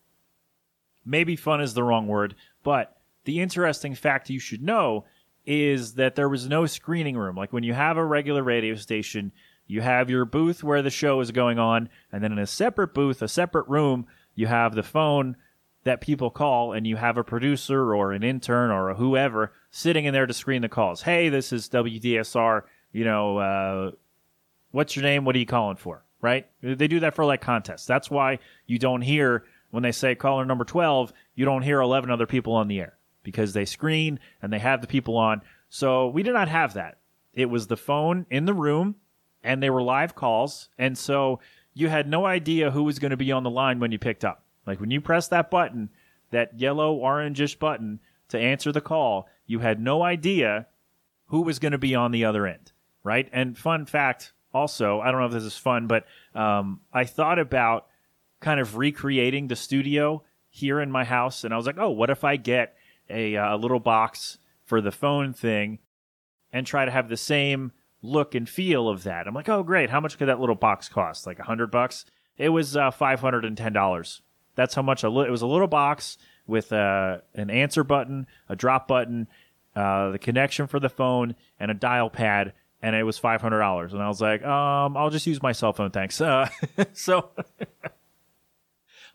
maybe 1.05 1.35
fun 1.35 1.61
is 1.61 1.75
the 1.75 1.83
wrong 1.83 2.07
word, 2.07 2.37
but 2.63 2.97
the 3.25 3.41
interesting 3.41 3.95
fact 3.95 4.31
you 4.31 4.39
should 4.39 4.63
know 4.63 5.05
is 5.45 5.95
that 5.95 6.15
there 6.15 6.29
was 6.29 6.49
no 6.49 6.67
screening 6.67 7.17
room. 7.17 7.37
Like 7.37 7.53
when 7.53 7.65
you 7.65 7.75
have 7.75 7.97
a 7.97 8.05
regular 8.05 8.43
radio 8.43 8.75
station, 8.77 9.33
you 9.67 9.81
have 9.81 10.11
your 10.11 10.25
booth 10.25 10.63
where 10.63 10.83
the 10.83 10.91
show 10.91 11.21
is 11.21 11.31
going 11.31 11.59
on, 11.59 11.89
and 12.13 12.23
then 12.23 12.33
in 12.33 12.39
a 12.39 12.47
separate 12.47 12.95
booth, 12.95 13.23
a 13.23 13.29
separate 13.29 13.69
room, 13.69 14.07
you 14.35 14.47
have 14.47 14.75
the 14.75 14.83
phone 14.83 15.37
that 15.85 16.01
people 16.01 16.31
call, 16.31 16.73
and 16.73 16.87
you 16.87 16.97
have 16.97 17.17
a 17.17 17.25
producer 17.25 17.95
or 17.95 18.13
an 18.13 18.23
intern 18.23 18.71
or 18.71 18.95
whoever 18.95 19.53
sitting 19.71 20.05
in 20.05 20.13
there 20.13 20.27
to 20.27 20.33
screen 20.33 20.63
the 20.63 20.69
calls. 20.69 21.03
Hey, 21.03 21.29
this 21.29 21.53
is 21.53 21.69
WDSR. 21.69 22.63
You 22.93 23.05
know, 23.05 23.39
uh, 23.39 23.91
what's 24.71 24.95
your 24.95 25.03
name? 25.03 25.25
What 25.25 25.35
are 25.35 25.41
you 25.41 25.47
calling 25.47 25.77
for? 25.77 26.05
Right? 26.21 26.47
They 26.63 26.87
do 26.87 27.01
that 27.01 27.15
for 27.15 27.25
like 27.25 27.41
contests. 27.41 27.87
That's 27.87 28.11
why 28.11 28.39
you 28.67 28.79
don't 28.79 29.03
hear 29.03 29.45
when 29.73 29.83
they 29.83 29.91
say 29.91 30.15
caller 30.15 30.45
number 30.45 30.65
12, 30.65 31.13
you 31.35 31.45
don't 31.45 31.63
hear 31.63 31.81
11 31.81 32.11
other 32.11 32.27
people 32.27 32.53
on 32.53 32.69
the 32.69 32.79
air 32.79 32.99
because 33.23 33.55
they 33.55 33.65
screen 33.65 34.21
and 34.43 34.53
they 34.53 34.59
have 34.59 34.83
the 34.83 34.87
people 34.87 35.17
on. 35.17 35.41
So 35.71 36.09
we 36.09 36.23
did 36.23 36.35
not 36.35 36.49
have 36.49 36.75
that. 36.75 36.99
It 37.33 37.47
was 37.47 37.67
the 37.67 37.77
phone 37.77 38.27
in 38.31 38.45
the 38.45 38.53
room 38.53 38.97
and 39.43 39.63
they 39.63 39.71
were 39.71 39.83
live 39.83 40.15
calls. 40.15 40.69
And 40.79 40.97
so 40.97 41.41
you 41.73 41.89
had 41.89 42.07
no 42.07 42.27
idea 42.27 42.71
who 42.71 42.83
was 42.83 42.99
going 42.99 43.13
to 43.13 43.17
be 43.17 43.33
on 43.33 43.45
the 43.45 43.51
line 43.51 43.81
when 43.81 43.93
you 43.93 43.99
picked 43.99 44.27
up. 44.27 44.45
Like 44.67 44.79
when 44.79 44.91
you 44.91 45.01
press 45.01 45.29
that 45.29 45.51
button, 45.51 45.89
that 46.31 46.61
yellow 46.61 46.99
orangish 46.99 47.59
button 47.59 48.01
to 48.29 48.39
answer 48.39 48.73
the 48.73 48.83
call, 48.83 49.27
you 49.47 49.61
had 49.61 49.81
no 49.81 50.03
idea 50.03 50.67
who 51.29 51.41
was 51.41 51.59
going 51.59 51.73
to 51.73 51.79
be 51.79 51.95
on 51.95 52.13
the 52.13 52.27
other 52.27 52.47
end, 52.47 52.73
right? 53.03 53.27
And 53.33 53.57
fun 53.57 53.87
fact 53.87 54.35
also, 54.53 55.01
I 55.01 55.11
don't 55.11 55.21
know 55.21 55.27
if 55.27 55.33
this 55.33 55.45
is 55.45 55.57
fun, 55.57 55.87
but 55.87 56.05
um, 56.35 56.81
I 56.93 57.05
thought 57.05 57.39
about 57.39 57.87
kind 58.43 58.61
of 58.61 58.77
recreating 58.77 59.49
the 59.49 59.57
studio 59.57 60.23
here 60.51 60.81
in 60.81 60.91
my 60.91 61.05
house, 61.05 61.45
and 61.45 61.55
I 61.55 61.57
was 61.57 61.65
like, 61.65 61.79
oh, 61.79 61.91
what 61.91 62.11
if 62.11 62.25
I 62.25 62.37
get 62.37 62.75
a, 63.09 63.37
uh, 63.37 63.57
a 63.57 63.57
little 63.57 63.81
box 63.81 64.39
for 64.65 64.83
the 64.83 64.93
phone 64.93 65.33
thing 65.33 65.79
and 66.53 66.67
try 66.67 66.85
to 66.85 66.91
have 66.91 67.09
the 67.09 67.17
same 67.17 67.73
look 68.03 68.35
and 68.35 68.47
feel 68.47 68.89
of 68.89 69.05
that? 69.05 69.27
I'm 69.27 69.35
like, 69.35 69.49
oh, 69.49 69.63
great. 69.63 69.89
How 69.89 70.01
much 70.01 70.19
could 70.19 70.29
that 70.29 70.41
little 70.41 70.55
box 70.55 70.91
cost? 70.91 71.27
Like 71.27 71.39
a 71.39 71.45
hundred 71.45 71.71
bucks? 71.71 72.05
It 72.37 72.51
was 72.51 72.77
uh, 72.77 72.91
five 72.91 73.21
hundred 73.21 73.47
and 73.47 73.57
ten 73.57 73.73
dollars. 73.73 74.21
That's 74.55 74.75
how 74.75 74.83
much. 74.83 75.05
Li- 75.05 75.27
it 75.27 75.31
was 75.31 75.43
a 75.43 75.47
little 75.47 75.69
box 75.69 76.19
with 76.47 76.73
uh, 76.73 77.19
an 77.35 77.49
answer 77.49 77.85
button, 77.85 78.27
a 78.49 78.57
drop 78.57 78.89
button, 78.89 79.29
uh, 79.75 80.11
the 80.11 80.19
connection 80.19 80.67
for 80.67 80.81
the 80.81 80.91
phone, 80.91 81.35
and 81.59 81.71
a 81.71 81.75
dial 81.75 82.11
pad. 82.11 82.53
And 82.83 82.97
it 82.97 83.05
was 83.05 83.17
five 83.17 83.41
hundred 83.41 83.61
dollars. 83.61 83.93
And 83.95 84.03
I 84.03 84.09
was 84.09 84.21
like, 84.21 84.45
um, 84.45 84.97
I'll 84.97 85.11
just 85.11 85.27
use 85.27 85.43
my 85.43 85.53
cell 85.53 85.73
phone, 85.73 85.91
thanks. 85.93 86.21
Uh, 86.21 86.49
so 86.93 87.31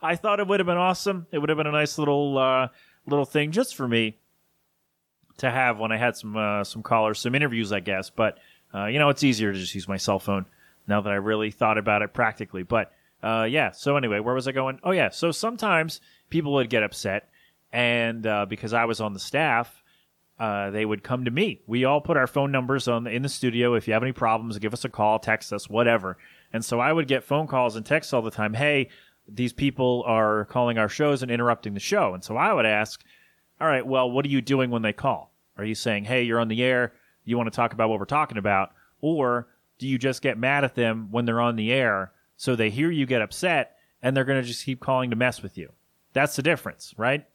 I 0.00 0.16
thought 0.16 0.40
it 0.40 0.46
would 0.46 0.60
have 0.60 0.66
been 0.66 0.76
awesome. 0.76 1.26
It 1.32 1.38
would 1.38 1.48
have 1.48 1.58
been 1.58 1.66
a 1.66 1.72
nice 1.72 1.98
little 1.98 2.38
uh, 2.38 2.68
little 3.06 3.24
thing 3.24 3.50
just 3.52 3.74
for 3.74 3.88
me 3.88 4.18
to 5.38 5.50
have 5.50 5.78
when 5.78 5.92
I 5.92 5.96
had 5.96 6.16
some 6.16 6.36
uh, 6.36 6.64
some 6.64 6.82
callers, 6.82 7.18
some 7.18 7.34
interviews, 7.34 7.72
I 7.72 7.80
guess. 7.80 8.10
But 8.10 8.38
uh, 8.74 8.86
you 8.86 8.98
know, 8.98 9.08
it's 9.08 9.24
easier 9.24 9.52
to 9.52 9.58
just 9.58 9.74
use 9.74 9.88
my 9.88 9.96
cell 9.96 10.18
phone 10.18 10.46
now 10.86 11.00
that 11.00 11.12
I 11.12 11.16
really 11.16 11.50
thought 11.50 11.78
about 11.78 12.02
it 12.02 12.12
practically. 12.12 12.62
But 12.62 12.92
uh, 13.22 13.46
yeah. 13.48 13.72
So 13.72 13.96
anyway, 13.96 14.20
where 14.20 14.34
was 14.34 14.46
I 14.46 14.52
going? 14.52 14.78
Oh 14.84 14.92
yeah. 14.92 15.10
So 15.10 15.30
sometimes 15.30 16.00
people 16.30 16.52
would 16.54 16.70
get 16.70 16.82
upset, 16.82 17.28
and 17.72 18.26
uh, 18.26 18.46
because 18.46 18.72
I 18.72 18.84
was 18.84 19.00
on 19.00 19.14
the 19.14 19.20
staff, 19.20 19.82
uh, 20.38 20.70
they 20.70 20.84
would 20.84 21.02
come 21.02 21.24
to 21.24 21.30
me. 21.30 21.60
We 21.66 21.84
all 21.84 22.00
put 22.00 22.16
our 22.16 22.26
phone 22.28 22.52
numbers 22.52 22.86
on 22.86 23.04
the, 23.04 23.10
in 23.10 23.22
the 23.22 23.28
studio. 23.28 23.74
If 23.74 23.88
you 23.88 23.94
have 23.94 24.02
any 24.02 24.12
problems, 24.12 24.58
give 24.58 24.72
us 24.72 24.84
a 24.84 24.88
call, 24.88 25.18
text 25.18 25.52
us, 25.52 25.68
whatever. 25.68 26.16
And 26.52 26.64
so 26.64 26.80
I 26.80 26.92
would 26.92 27.08
get 27.08 27.24
phone 27.24 27.46
calls 27.46 27.76
and 27.76 27.84
texts 27.84 28.12
all 28.12 28.22
the 28.22 28.30
time. 28.30 28.54
Hey, 28.54 28.88
these 29.28 29.52
people 29.52 30.02
are 30.06 30.46
calling 30.46 30.78
our 30.78 30.88
shows 30.88 31.22
and 31.22 31.30
interrupting 31.30 31.74
the 31.74 31.80
show. 31.80 32.14
And 32.14 32.24
so 32.24 32.36
I 32.36 32.52
would 32.52 32.66
ask, 32.66 33.02
all 33.60 33.68
right, 33.68 33.86
well, 33.86 34.10
what 34.10 34.24
are 34.24 34.30
you 34.30 34.40
doing 34.40 34.70
when 34.70 34.82
they 34.82 34.92
call? 34.92 35.32
Are 35.56 35.64
you 35.64 35.74
saying, 35.74 36.04
hey, 36.04 36.22
you're 36.22 36.40
on 36.40 36.48
the 36.48 36.62
air, 36.62 36.92
you 37.24 37.36
want 37.36 37.52
to 37.52 37.56
talk 37.56 37.72
about 37.72 37.88
what 37.88 37.98
we're 37.98 38.06
talking 38.06 38.38
about? 38.38 38.72
Or 39.00 39.48
do 39.78 39.86
you 39.86 39.98
just 39.98 40.22
get 40.22 40.38
mad 40.38 40.64
at 40.64 40.74
them 40.74 41.08
when 41.10 41.24
they're 41.24 41.40
on 41.40 41.56
the 41.56 41.72
air 41.72 42.12
so 42.36 42.54
they 42.54 42.70
hear 42.70 42.90
you 42.90 43.06
get 43.06 43.22
upset 43.22 43.76
and 44.02 44.16
they're 44.16 44.24
going 44.24 44.40
to 44.40 44.48
just 44.48 44.64
keep 44.64 44.80
calling 44.80 45.10
to 45.10 45.16
mess 45.16 45.42
with 45.42 45.58
you? 45.58 45.72
That's 46.12 46.36
the 46.36 46.42
difference, 46.42 46.94
right? 46.96 47.26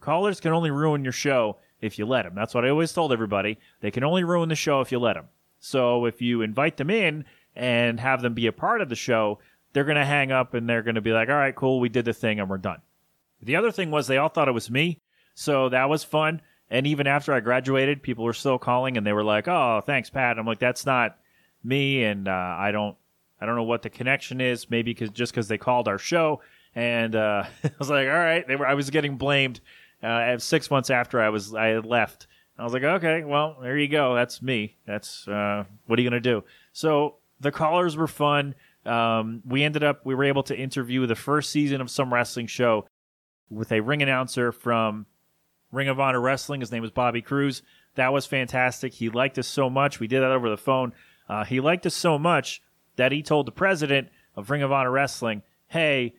Callers 0.00 0.40
can 0.40 0.52
only 0.52 0.70
ruin 0.70 1.04
your 1.04 1.12
show 1.12 1.58
if 1.80 1.98
you 1.98 2.06
let 2.06 2.22
them. 2.22 2.34
That's 2.34 2.54
what 2.54 2.64
I 2.64 2.70
always 2.70 2.92
told 2.92 3.12
everybody. 3.12 3.58
They 3.80 3.90
can 3.90 4.04
only 4.04 4.24
ruin 4.24 4.48
the 4.48 4.54
show 4.54 4.80
if 4.80 4.90
you 4.90 4.98
let 4.98 5.14
them. 5.14 5.26
So 5.60 6.06
if 6.06 6.22
you 6.22 6.42
invite 6.42 6.76
them 6.76 6.90
in 6.90 7.24
and 7.54 8.00
have 8.00 8.22
them 8.22 8.34
be 8.34 8.46
a 8.46 8.52
part 8.52 8.80
of 8.80 8.88
the 8.88 8.96
show, 8.96 9.38
they're 9.72 9.84
going 9.84 9.96
to 9.96 10.04
hang 10.04 10.32
up 10.32 10.54
and 10.54 10.68
they're 10.68 10.82
going 10.82 10.96
to 10.96 11.00
be 11.00 11.12
like, 11.12 11.28
all 11.28 11.34
right, 11.34 11.54
cool, 11.54 11.80
we 11.80 11.88
did 11.88 12.04
the 12.04 12.12
thing 12.12 12.40
and 12.40 12.48
we're 12.48 12.58
done. 12.58 12.80
The 13.40 13.56
other 13.56 13.72
thing 13.72 13.90
was 13.90 14.06
they 14.06 14.18
all 14.18 14.28
thought 14.28 14.48
it 14.48 14.52
was 14.52 14.70
me. 14.70 15.00
So 15.34 15.68
that 15.70 15.88
was 15.88 16.04
fun. 16.04 16.40
And 16.70 16.86
even 16.86 17.06
after 17.06 17.32
I 17.32 17.40
graduated, 17.40 18.02
people 18.02 18.24
were 18.24 18.32
still 18.32 18.58
calling 18.58 18.96
and 18.96 19.06
they 19.06 19.12
were 19.12 19.24
like, 19.24 19.48
oh, 19.48 19.82
thanks, 19.84 20.10
Pat. 20.10 20.38
I'm 20.38 20.46
like, 20.46 20.58
that's 20.58 20.86
not 20.86 21.18
me. 21.64 22.04
And 22.04 22.28
uh, 22.28 22.56
I 22.58 22.70
don't. 22.72 22.96
I 23.42 23.46
don't 23.46 23.56
know 23.56 23.64
what 23.64 23.82
the 23.82 23.90
connection 23.90 24.40
is. 24.40 24.70
Maybe 24.70 24.94
cause, 24.94 25.10
just 25.10 25.32
because 25.32 25.48
they 25.48 25.58
called 25.58 25.88
our 25.88 25.98
show, 25.98 26.42
and 26.76 27.16
uh, 27.16 27.42
I 27.64 27.70
was 27.76 27.90
like, 27.90 28.06
"All 28.06 28.14
right." 28.14 28.46
They 28.46 28.54
were. 28.54 28.66
I 28.66 28.74
was 28.74 28.88
getting 28.90 29.16
blamed. 29.16 29.60
Uh, 30.00 30.38
six 30.38 30.70
months 30.70 30.90
after 30.90 31.20
I 31.20 31.28
was, 31.28 31.54
I 31.54 31.66
had 31.66 31.84
left. 31.84 32.28
I 32.56 32.62
was 32.62 32.72
like, 32.72 32.84
"Okay, 32.84 33.24
well, 33.24 33.56
there 33.60 33.76
you 33.76 33.88
go. 33.88 34.14
That's 34.14 34.42
me. 34.42 34.76
That's 34.86 35.26
uh, 35.26 35.64
what 35.86 35.98
are 35.98 36.02
you 36.02 36.08
gonna 36.08 36.20
do?" 36.20 36.44
So 36.72 37.16
the 37.40 37.50
callers 37.50 37.96
were 37.96 38.06
fun. 38.06 38.54
Um, 38.84 39.42
we 39.46 39.62
ended 39.62 39.84
up 39.84 40.04
we 40.04 40.14
were 40.14 40.24
able 40.24 40.42
to 40.44 40.56
interview 40.56 41.06
the 41.06 41.14
first 41.14 41.50
season 41.50 41.80
of 41.80 41.90
some 41.90 42.12
wrestling 42.12 42.46
show 42.46 42.86
with 43.48 43.70
a 43.70 43.80
ring 43.80 44.02
announcer 44.02 44.50
from 44.50 45.06
Ring 45.70 45.88
of 45.88 46.00
Honor 46.00 46.20
Wrestling. 46.20 46.60
His 46.60 46.72
name 46.72 46.82
was 46.82 46.90
Bobby 46.90 47.22
Cruise. 47.22 47.62
That 47.94 48.12
was 48.12 48.26
fantastic. 48.26 48.94
He 48.94 49.08
liked 49.08 49.38
us 49.38 49.46
so 49.46 49.70
much. 49.70 50.00
We 50.00 50.06
did 50.06 50.20
that 50.20 50.32
over 50.32 50.48
the 50.48 50.56
phone. 50.56 50.92
Uh, 51.28 51.44
he 51.44 51.60
liked 51.60 51.86
us 51.86 51.94
so 51.94 52.18
much 52.18 52.62
that 52.96 53.12
he 53.12 53.22
told 53.22 53.46
the 53.46 53.52
president 53.52 54.08
of 54.36 54.50
Ring 54.50 54.62
of 54.62 54.72
Honor 54.72 54.90
Wrestling, 54.90 55.42
"Hey, 55.68 56.14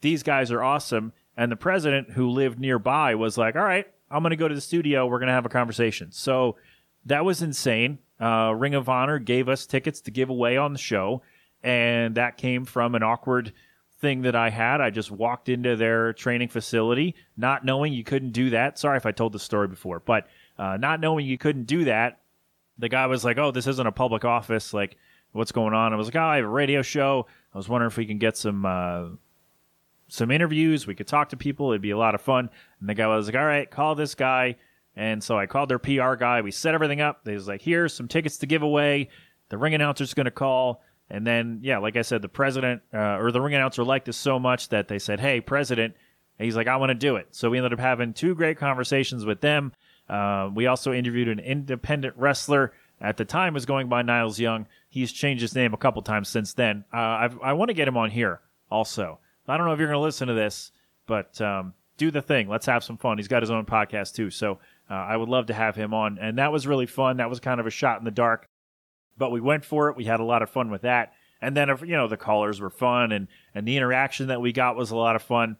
these 0.00 0.22
guys 0.22 0.50
are 0.50 0.62
awesome." 0.62 1.12
And 1.36 1.52
the 1.52 1.56
president, 1.56 2.12
who 2.12 2.30
lived 2.30 2.58
nearby, 2.58 3.14
was 3.14 3.36
like, 3.36 3.56
"All 3.56 3.62
right, 3.62 3.86
I'm 4.10 4.22
going 4.22 4.30
to 4.30 4.36
go 4.36 4.48
to 4.48 4.54
the 4.54 4.60
studio. 4.60 5.06
We're 5.06 5.18
going 5.18 5.28
to 5.28 5.34
have 5.34 5.46
a 5.46 5.50
conversation." 5.50 6.12
So 6.12 6.56
that 7.04 7.24
was 7.24 7.42
insane. 7.42 7.98
Uh, 8.18 8.54
Ring 8.56 8.74
of 8.74 8.88
Honor 8.88 9.18
gave 9.18 9.48
us 9.48 9.66
tickets 9.66 10.00
to 10.02 10.10
give 10.10 10.30
away 10.30 10.56
on 10.56 10.72
the 10.72 10.78
show 10.78 11.22
and 11.62 12.14
that 12.16 12.36
came 12.36 12.64
from 12.64 12.94
an 12.94 13.02
awkward 13.02 13.52
thing 14.00 14.22
that 14.22 14.36
I 14.36 14.50
had. 14.50 14.80
I 14.80 14.90
just 14.90 15.10
walked 15.10 15.48
into 15.48 15.76
their 15.76 16.12
training 16.12 16.48
facility, 16.48 17.14
not 17.36 17.64
knowing 17.64 17.92
you 17.92 18.04
couldn't 18.04 18.32
do 18.32 18.50
that. 18.50 18.78
Sorry 18.78 18.96
if 18.96 19.06
I 19.06 19.12
told 19.12 19.32
the 19.32 19.38
story 19.38 19.68
before, 19.68 20.00
but 20.00 20.26
uh, 20.58 20.76
not 20.76 21.00
knowing 21.00 21.26
you 21.26 21.38
couldn't 21.38 21.64
do 21.64 21.84
that. 21.84 22.20
The 22.78 22.88
guy 22.88 23.06
was 23.06 23.24
like, 23.24 23.38
"Oh, 23.38 23.50
this 23.50 23.66
isn't 23.66 23.86
a 23.86 23.92
public 23.92 24.24
office. 24.24 24.74
Like, 24.74 24.96
what's 25.32 25.52
going 25.52 25.72
on?" 25.72 25.92
I 25.92 25.96
was 25.96 26.08
like, 26.08 26.16
"Oh, 26.16 26.20
I 26.20 26.36
have 26.36 26.44
a 26.44 26.48
radio 26.48 26.82
show. 26.82 27.26
I 27.54 27.58
was 27.58 27.68
wondering 27.68 27.90
if 27.90 27.96
we 27.96 28.06
can 28.06 28.18
get 28.18 28.36
some 28.36 28.66
uh, 28.66 29.06
some 30.08 30.30
interviews. 30.30 30.86
We 30.86 30.94
could 30.94 31.06
talk 31.08 31.30
to 31.30 31.36
people. 31.36 31.70
It'd 31.72 31.80
be 31.80 31.90
a 31.90 31.98
lot 31.98 32.14
of 32.14 32.20
fun." 32.20 32.50
And 32.80 32.88
the 32.88 32.94
guy 32.94 33.06
was 33.06 33.26
like, 33.26 33.36
"All 33.36 33.46
right, 33.46 33.70
call 33.70 33.94
this 33.94 34.14
guy." 34.14 34.56
And 34.94 35.22
so 35.22 35.38
I 35.38 35.46
called 35.46 35.70
their 35.70 35.78
PR 35.78 36.14
guy. 36.14 36.42
We 36.42 36.50
set 36.50 36.74
everything 36.74 37.00
up. 37.00 37.24
They 37.24 37.34
was 37.34 37.48
like, 37.48 37.62
"Here's 37.62 37.94
some 37.94 38.08
tickets 38.08 38.36
to 38.38 38.46
give 38.46 38.62
away. 38.62 39.08
The 39.48 39.56
ring 39.56 39.74
announcer's 39.74 40.12
going 40.12 40.26
to 40.26 40.30
call." 40.30 40.82
And 41.08 41.26
then, 41.26 41.60
yeah, 41.62 41.78
like 41.78 41.96
I 41.96 42.02
said, 42.02 42.22
the 42.22 42.28
president 42.28 42.82
uh, 42.92 43.18
or 43.18 43.30
the 43.30 43.40
ring 43.40 43.54
announcer 43.54 43.84
liked 43.84 44.06
this 44.06 44.16
so 44.16 44.38
much 44.38 44.70
that 44.70 44.88
they 44.88 44.98
said, 44.98 45.20
"Hey, 45.20 45.40
president," 45.40 45.94
and 46.38 46.44
he's 46.44 46.56
like, 46.56 46.66
"I 46.66 46.76
want 46.76 46.90
to 46.90 46.94
do 46.94 47.16
it." 47.16 47.28
So 47.30 47.50
we 47.50 47.58
ended 47.58 47.72
up 47.72 47.78
having 47.78 48.12
two 48.12 48.34
great 48.34 48.58
conversations 48.58 49.24
with 49.24 49.40
them. 49.40 49.72
Uh, 50.08 50.50
we 50.52 50.66
also 50.66 50.92
interviewed 50.92 51.28
an 51.28 51.38
independent 51.38 52.14
wrestler 52.16 52.72
at 53.00 53.16
the 53.16 53.24
time 53.24 53.54
was 53.54 53.66
going 53.66 53.88
by 53.88 54.02
Niles 54.02 54.38
Young. 54.38 54.66
He's 54.88 55.12
changed 55.12 55.42
his 55.42 55.54
name 55.54 55.74
a 55.74 55.76
couple 55.76 56.02
times 56.02 56.28
since 56.28 56.54
then. 56.54 56.84
Uh, 56.92 57.28
i 57.42 57.52
want 57.52 57.68
to 57.68 57.74
get 57.74 57.88
him 57.88 57.96
on 57.96 58.10
here 58.10 58.40
also. 58.70 59.18
I 59.48 59.56
don't 59.56 59.66
know 59.66 59.72
if 59.72 59.78
you're 59.78 59.88
going 59.88 59.98
to 59.98 60.02
listen 60.02 60.28
to 60.28 60.34
this, 60.34 60.72
but 61.06 61.40
um, 61.40 61.74
do 61.98 62.10
the 62.10 62.22
thing. 62.22 62.48
Let's 62.48 62.66
have 62.66 62.82
some 62.82 62.96
fun. 62.96 63.18
He's 63.18 63.28
got 63.28 63.42
his 63.42 63.50
own 63.50 63.64
podcast 63.64 64.14
too, 64.14 64.30
so 64.30 64.58
uh, 64.90 64.94
I 64.94 65.16
would 65.16 65.28
love 65.28 65.46
to 65.46 65.54
have 65.54 65.76
him 65.76 65.94
on. 65.94 66.18
And 66.18 66.38
that 66.38 66.52
was 66.52 66.66
really 66.66 66.86
fun. 66.86 67.18
That 67.18 67.30
was 67.30 67.38
kind 67.38 67.60
of 67.60 67.66
a 67.66 67.70
shot 67.70 67.98
in 67.98 68.04
the 68.04 68.10
dark 68.10 68.48
but 69.16 69.30
we 69.30 69.40
went 69.40 69.64
for 69.64 69.88
it. 69.88 69.96
We 69.96 70.04
had 70.04 70.20
a 70.20 70.24
lot 70.24 70.42
of 70.42 70.50
fun 70.50 70.70
with 70.70 70.82
that. 70.82 71.12
And 71.40 71.56
then, 71.56 71.68
you 71.82 71.96
know, 71.96 72.08
the 72.08 72.16
callers 72.16 72.60
were 72.60 72.70
fun, 72.70 73.12
and 73.12 73.28
and 73.54 73.66
the 73.68 73.76
interaction 73.76 74.28
that 74.28 74.40
we 74.40 74.52
got 74.52 74.76
was 74.76 74.90
a 74.90 74.96
lot 74.96 75.16
of 75.16 75.22
fun. 75.22 75.56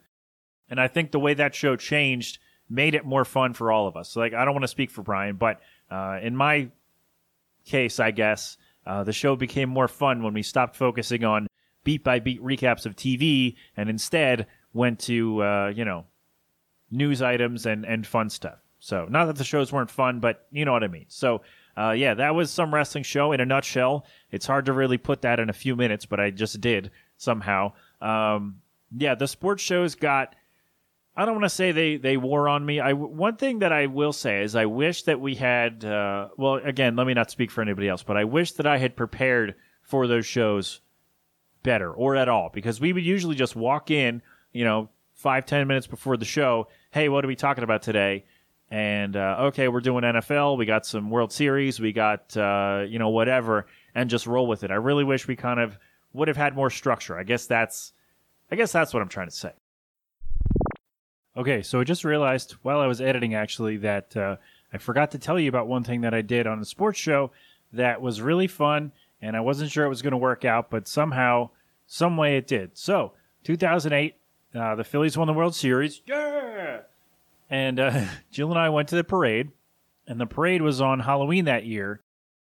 And 0.68 0.80
I 0.80 0.88
think 0.88 1.12
the 1.12 1.20
way 1.20 1.34
that 1.34 1.54
show 1.54 1.76
changed 1.76 2.38
made 2.68 2.94
it 2.94 3.04
more 3.04 3.24
fun 3.24 3.52
for 3.52 3.70
all 3.70 3.86
of 3.86 3.96
us. 3.96 4.16
Like, 4.16 4.34
I 4.34 4.44
don't 4.44 4.54
want 4.54 4.64
to 4.64 4.68
speak 4.68 4.90
for 4.90 5.02
Brian, 5.02 5.36
but 5.36 5.60
uh, 5.90 6.18
in 6.20 6.34
my 6.34 6.70
case, 7.64 8.00
I 8.00 8.10
guess 8.10 8.56
uh, 8.86 9.04
the 9.04 9.12
show 9.12 9.36
became 9.36 9.68
more 9.68 9.88
fun 9.88 10.22
when 10.22 10.34
we 10.34 10.42
stopped 10.42 10.76
focusing 10.76 11.24
on 11.24 11.46
beat 11.84 12.02
by 12.02 12.18
beat 12.18 12.42
recaps 12.42 12.86
of 12.86 12.96
TV 12.96 13.54
and 13.76 13.88
instead 13.88 14.46
went 14.72 14.98
to 15.00 15.42
uh, 15.42 15.72
you 15.74 15.84
know 15.84 16.04
news 16.90 17.22
items 17.22 17.66
and 17.66 17.84
and 17.84 18.06
fun 18.06 18.30
stuff. 18.30 18.58
So 18.78 19.06
not 19.08 19.26
that 19.26 19.36
the 19.36 19.44
shows 19.44 19.72
weren't 19.72 19.90
fun, 19.90 20.20
but 20.20 20.46
you 20.50 20.64
know 20.64 20.72
what 20.72 20.84
I 20.84 20.88
mean. 20.88 21.06
So 21.08 21.42
uh, 21.76 21.90
yeah, 21.90 22.14
that 22.14 22.34
was 22.34 22.50
some 22.50 22.72
wrestling 22.72 23.04
show 23.04 23.32
in 23.32 23.40
a 23.40 23.46
nutshell. 23.46 24.06
It's 24.30 24.46
hard 24.46 24.66
to 24.66 24.72
really 24.72 24.98
put 24.98 25.22
that 25.22 25.38
in 25.38 25.50
a 25.50 25.54
few 25.54 25.76
minutes, 25.76 26.06
but 26.06 26.18
I 26.18 26.30
just 26.30 26.60
did 26.60 26.90
somehow. 27.18 27.72
Um, 28.00 28.60
yeah, 28.96 29.14
the 29.14 29.28
sports 29.28 29.62
shows 29.62 29.94
got. 29.94 30.34
I 31.14 31.24
don't 31.24 31.34
want 31.34 31.44
to 31.44 31.50
say 31.50 31.72
they 31.72 31.96
they 31.96 32.16
wore 32.16 32.48
on 32.48 32.64
me. 32.64 32.80
I 32.80 32.92
one 32.92 33.36
thing 33.36 33.60
that 33.60 33.72
I 33.72 33.86
will 33.86 34.12
say 34.12 34.42
is 34.42 34.54
I 34.54 34.66
wish 34.66 35.02
that 35.04 35.20
we 35.20 35.34
had. 35.34 35.84
Uh, 35.84 36.28
well, 36.36 36.54
again, 36.54 36.96
let 36.96 37.06
me 37.06 37.14
not 37.14 37.30
speak 37.30 37.50
for 37.50 37.62
anybody 37.62 37.88
else, 37.88 38.02
but 38.02 38.16
I 38.16 38.24
wish 38.24 38.52
that 38.52 38.66
I 38.66 38.78
had 38.78 38.96
prepared 38.96 39.54
for 39.82 40.06
those 40.06 40.26
shows 40.26 40.80
better 41.62 41.92
or 41.92 42.16
at 42.16 42.28
all 42.28 42.50
because 42.52 42.80
we 42.80 42.92
would 42.92 43.04
usually 43.04 43.34
just 43.34 43.56
walk 43.56 43.90
in, 43.90 44.22
you 44.52 44.64
know, 44.64 44.88
five 45.14 45.44
ten 45.46 45.66
minutes 45.66 45.86
before 45.86 46.16
the 46.16 46.24
show. 46.24 46.68
Hey, 46.90 47.08
what 47.08 47.24
are 47.24 47.28
we 47.28 47.36
talking 47.36 47.64
about 47.64 47.82
today? 47.82 48.24
And 48.70 49.16
uh, 49.16 49.36
okay, 49.40 49.68
we're 49.68 49.80
doing 49.80 50.02
NFL. 50.02 50.58
We 50.58 50.66
got 50.66 50.84
some 50.84 51.10
World 51.10 51.32
Series. 51.32 51.78
We 51.78 51.92
got 51.92 52.36
uh, 52.36 52.84
you 52.88 52.98
know 52.98 53.10
whatever, 53.10 53.66
and 53.94 54.10
just 54.10 54.26
roll 54.26 54.46
with 54.46 54.64
it. 54.64 54.70
I 54.70 54.74
really 54.74 55.04
wish 55.04 55.28
we 55.28 55.36
kind 55.36 55.60
of 55.60 55.78
would 56.12 56.28
have 56.28 56.36
had 56.36 56.56
more 56.56 56.70
structure. 56.70 57.16
I 57.16 57.22
guess 57.22 57.46
that's, 57.46 57.92
I 58.50 58.56
guess 58.56 58.72
that's 58.72 58.92
what 58.92 59.02
I'm 59.02 59.08
trying 59.08 59.28
to 59.28 59.36
say. 59.36 59.52
Okay, 61.36 61.62
so 61.62 61.80
I 61.80 61.84
just 61.84 62.04
realized 62.04 62.52
while 62.62 62.80
I 62.80 62.86
was 62.86 63.00
editing 63.00 63.34
actually 63.34 63.76
that 63.78 64.16
uh, 64.16 64.36
I 64.72 64.78
forgot 64.78 65.10
to 65.10 65.18
tell 65.18 65.38
you 65.38 65.48
about 65.50 65.68
one 65.68 65.84
thing 65.84 66.00
that 66.00 66.14
I 66.14 66.22
did 66.22 66.46
on 66.46 66.58
the 66.58 66.66
sports 66.66 66.98
show 66.98 67.30
that 67.72 68.00
was 68.00 68.22
really 68.22 68.46
fun, 68.46 68.92
and 69.20 69.36
I 69.36 69.40
wasn't 69.40 69.70
sure 69.70 69.84
it 69.84 69.90
was 69.90 70.02
going 70.02 70.12
to 70.12 70.16
work 70.18 70.44
out, 70.44 70.70
but 70.70 70.88
somehow, 70.88 71.50
some 71.86 72.16
way 72.16 72.38
it 72.38 72.46
did. 72.46 72.70
So, 72.78 73.12
2008, 73.44 74.16
uh, 74.54 74.74
the 74.74 74.84
Phillies 74.84 75.18
won 75.18 75.26
the 75.26 75.34
World 75.34 75.54
Series. 75.54 76.00
Yeah! 76.06 76.55
And 77.48 77.78
uh, 77.78 78.04
Jill 78.30 78.50
and 78.50 78.58
I 78.58 78.70
went 78.70 78.88
to 78.88 78.96
the 78.96 79.04
parade, 79.04 79.50
and 80.06 80.20
the 80.20 80.26
parade 80.26 80.62
was 80.62 80.80
on 80.80 81.00
Halloween 81.00 81.44
that 81.46 81.64
year, 81.64 82.00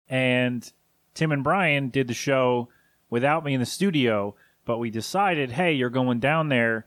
and 0.09 0.71
Tim 1.13 1.31
and 1.31 1.43
Brian 1.43 1.89
did 1.89 2.07
the 2.07 2.13
show 2.13 2.69
without 3.09 3.43
me 3.43 3.53
in 3.53 3.59
the 3.59 3.65
studio, 3.65 4.35
but 4.65 4.77
we 4.77 4.89
decided, 4.89 5.51
hey, 5.51 5.73
you're 5.73 5.89
going 5.89 6.19
down 6.19 6.49
there 6.49 6.85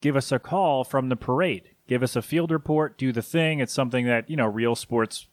give 0.00 0.16
us 0.16 0.32
a 0.32 0.38
call 0.38 0.84
from 0.84 1.08
the 1.08 1.16
parade. 1.16 1.70
Give 1.86 2.02
us 2.02 2.16
a 2.16 2.22
field 2.22 2.50
report, 2.50 2.98
do 2.98 3.12
the 3.12 3.22
thing. 3.22 3.60
It's 3.60 3.72
something 3.72 4.06
that, 4.06 4.28
you 4.28 4.36
know, 4.36 4.46
real 4.46 4.74
sports 4.74 5.26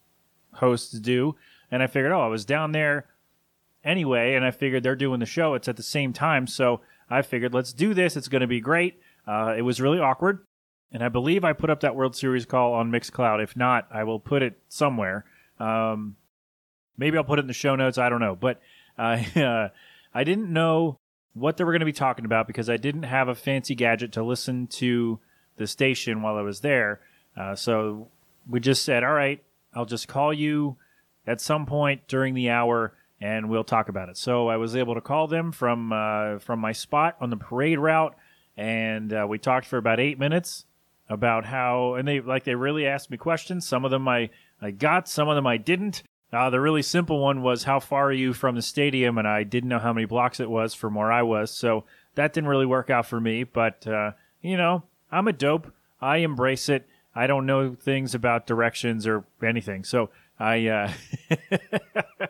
hosts 0.54 0.98
do. 0.98 1.36
And 1.70 1.82
I 1.82 1.86
figured, 1.86 2.12
oh, 2.12 2.20
I 2.20 2.28
was 2.28 2.44
down 2.44 2.72
there 2.72 3.06
anyway, 3.84 4.34
and 4.34 4.44
I 4.44 4.50
figured 4.50 4.82
they're 4.82 4.96
doing 4.96 5.20
the 5.20 5.26
show. 5.26 5.54
It's 5.54 5.68
at 5.68 5.76
the 5.76 5.82
same 5.82 6.12
time. 6.12 6.46
So 6.46 6.80
I 7.10 7.22
figured, 7.22 7.52
let's 7.52 7.72
do 7.72 7.92
this. 7.92 8.16
It's 8.16 8.28
going 8.28 8.40
to 8.40 8.46
be 8.46 8.60
great. 8.60 9.00
Uh, 9.26 9.54
it 9.56 9.62
was 9.62 9.80
really 9.80 9.98
awkward. 9.98 10.46
And 10.92 11.02
I 11.02 11.08
believe 11.08 11.44
I 11.44 11.52
put 11.52 11.70
up 11.70 11.80
that 11.80 11.96
World 11.96 12.16
Series 12.16 12.46
call 12.46 12.74
on 12.74 12.90
Mixcloud. 12.90 13.42
If 13.42 13.56
not, 13.56 13.88
I 13.90 14.04
will 14.04 14.20
put 14.20 14.42
it 14.42 14.58
somewhere. 14.68 15.24
Um, 15.58 16.16
maybe 16.96 17.18
I'll 17.18 17.24
put 17.24 17.38
it 17.38 17.42
in 17.42 17.48
the 17.48 17.52
show 17.52 17.76
notes. 17.76 17.98
I 17.98 18.08
don't 18.08 18.20
know. 18.20 18.36
But 18.36 18.60
I, 18.96 19.26
uh, 19.36 19.68
I 20.14 20.24
didn't 20.24 20.52
know 20.52 20.98
what 21.34 21.56
they 21.56 21.64
were 21.64 21.72
going 21.72 21.80
to 21.80 21.86
be 21.86 21.92
talking 21.92 22.24
about 22.24 22.46
because 22.46 22.70
I 22.70 22.76
didn't 22.76 23.02
have 23.02 23.28
a 23.28 23.34
fancy 23.34 23.74
gadget 23.74 24.12
to 24.12 24.22
listen 24.22 24.68
to 24.68 25.18
the 25.56 25.66
station 25.66 26.22
while 26.22 26.36
I 26.36 26.42
was 26.42 26.60
there. 26.60 27.00
Uh, 27.36 27.54
so 27.54 28.08
we 28.48 28.60
just 28.60 28.84
said, 28.84 29.04
all 29.04 29.12
right, 29.12 29.42
I'll 29.74 29.84
just 29.84 30.08
call 30.08 30.32
you 30.32 30.76
at 31.26 31.40
some 31.40 31.66
point 31.66 32.08
during 32.08 32.34
the 32.34 32.48
hour 32.48 32.94
and 33.20 33.48
we'll 33.48 33.64
talk 33.64 33.88
about 33.88 34.08
it. 34.08 34.16
So 34.16 34.48
I 34.48 34.56
was 34.56 34.76
able 34.76 34.94
to 34.94 35.00
call 35.00 35.26
them 35.26 35.52
from 35.52 35.92
uh, 35.92 36.38
from 36.38 36.60
my 36.60 36.72
spot 36.72 37.16
on 37.20 37.30
the 37.30 37.36
parade 37.36 37.78
route, 37.78 38.14
and 38.56 39.12
uh, 39.12 39.26
we 39.28 39.38
talked 39.38 39.66
for 39.66 39.78
about 39.78 40.00
eight 40.00 40.18
minutes 40.18 40.64
about 41.08 41.44
how 41.44 41.94
and 41.94 42.06
they 42.06 42.20
like 42.20 42.44
they 42.44 42.54
really 42.54 42.86
asked 42.86 43.10
me 43.10 43.16
questions. 43.16 43.66
Some 43.66 43.84
of 43.84 43.90
them 43.90 44.08
I 44.08 44.30
I 44.60 44.70
got, 44.70 45.08
some 45.08 45.28
of 45.28 45.36
them 45.36 45.46
I 45.46 45.56
didn't. 45.56 46.02
Uh, 46.32 46.50
the 46.50 46.60
really 46.60 46.82
simple 46.82 47.20
one 47.20 47.42
was 47.42 47.64
how 47.64 47.78
far 47.78 48.08
are 48.08 48.12
you 48.12 48.32
from 48.32 48.56
the 48.56 48.62
stadium, 48.62 49.16
and 49.16 49.28
I 49.28 49.44
didn't 49.44 49.68
know 49.68 49.78
how 49.78 49.92
many 49.92 50.06
blocks 50.06 50.40
it 50.40 50.50
was 50.50 50.74
from 50.74 50.94
where 50.94 51.12
I 51.12 51.22
was, 51.22 51.50
so 51.50 51.84
that 52.16 52.32
didn't 52.32 52.50
really 52.50 52.66
work 52.66 52.90
out 52.90 53.06
for 53.06 53.20
me. 53.20 53.44
But 53.44 53.86
uh, 53.86 54.12
you 54.42 54.56
know, 54.56 54.82
I'm 55.10 55.28
a 55.28 55.32
dope. 55.32 55.72
I 56.00 56.18
embrace 56.18 56.68
it. 56.68 56.88
I 57.14 57.26
don't 57.26 57.46
know 57.46 57.74
things 57.74 58.14
about 58.14 58.46
directions 58.46 59.06
or 59.06 59.24
anything, 59.42 59.84
so 59.84 60.10
I 60.38 60.66
uh, 60.66 60.92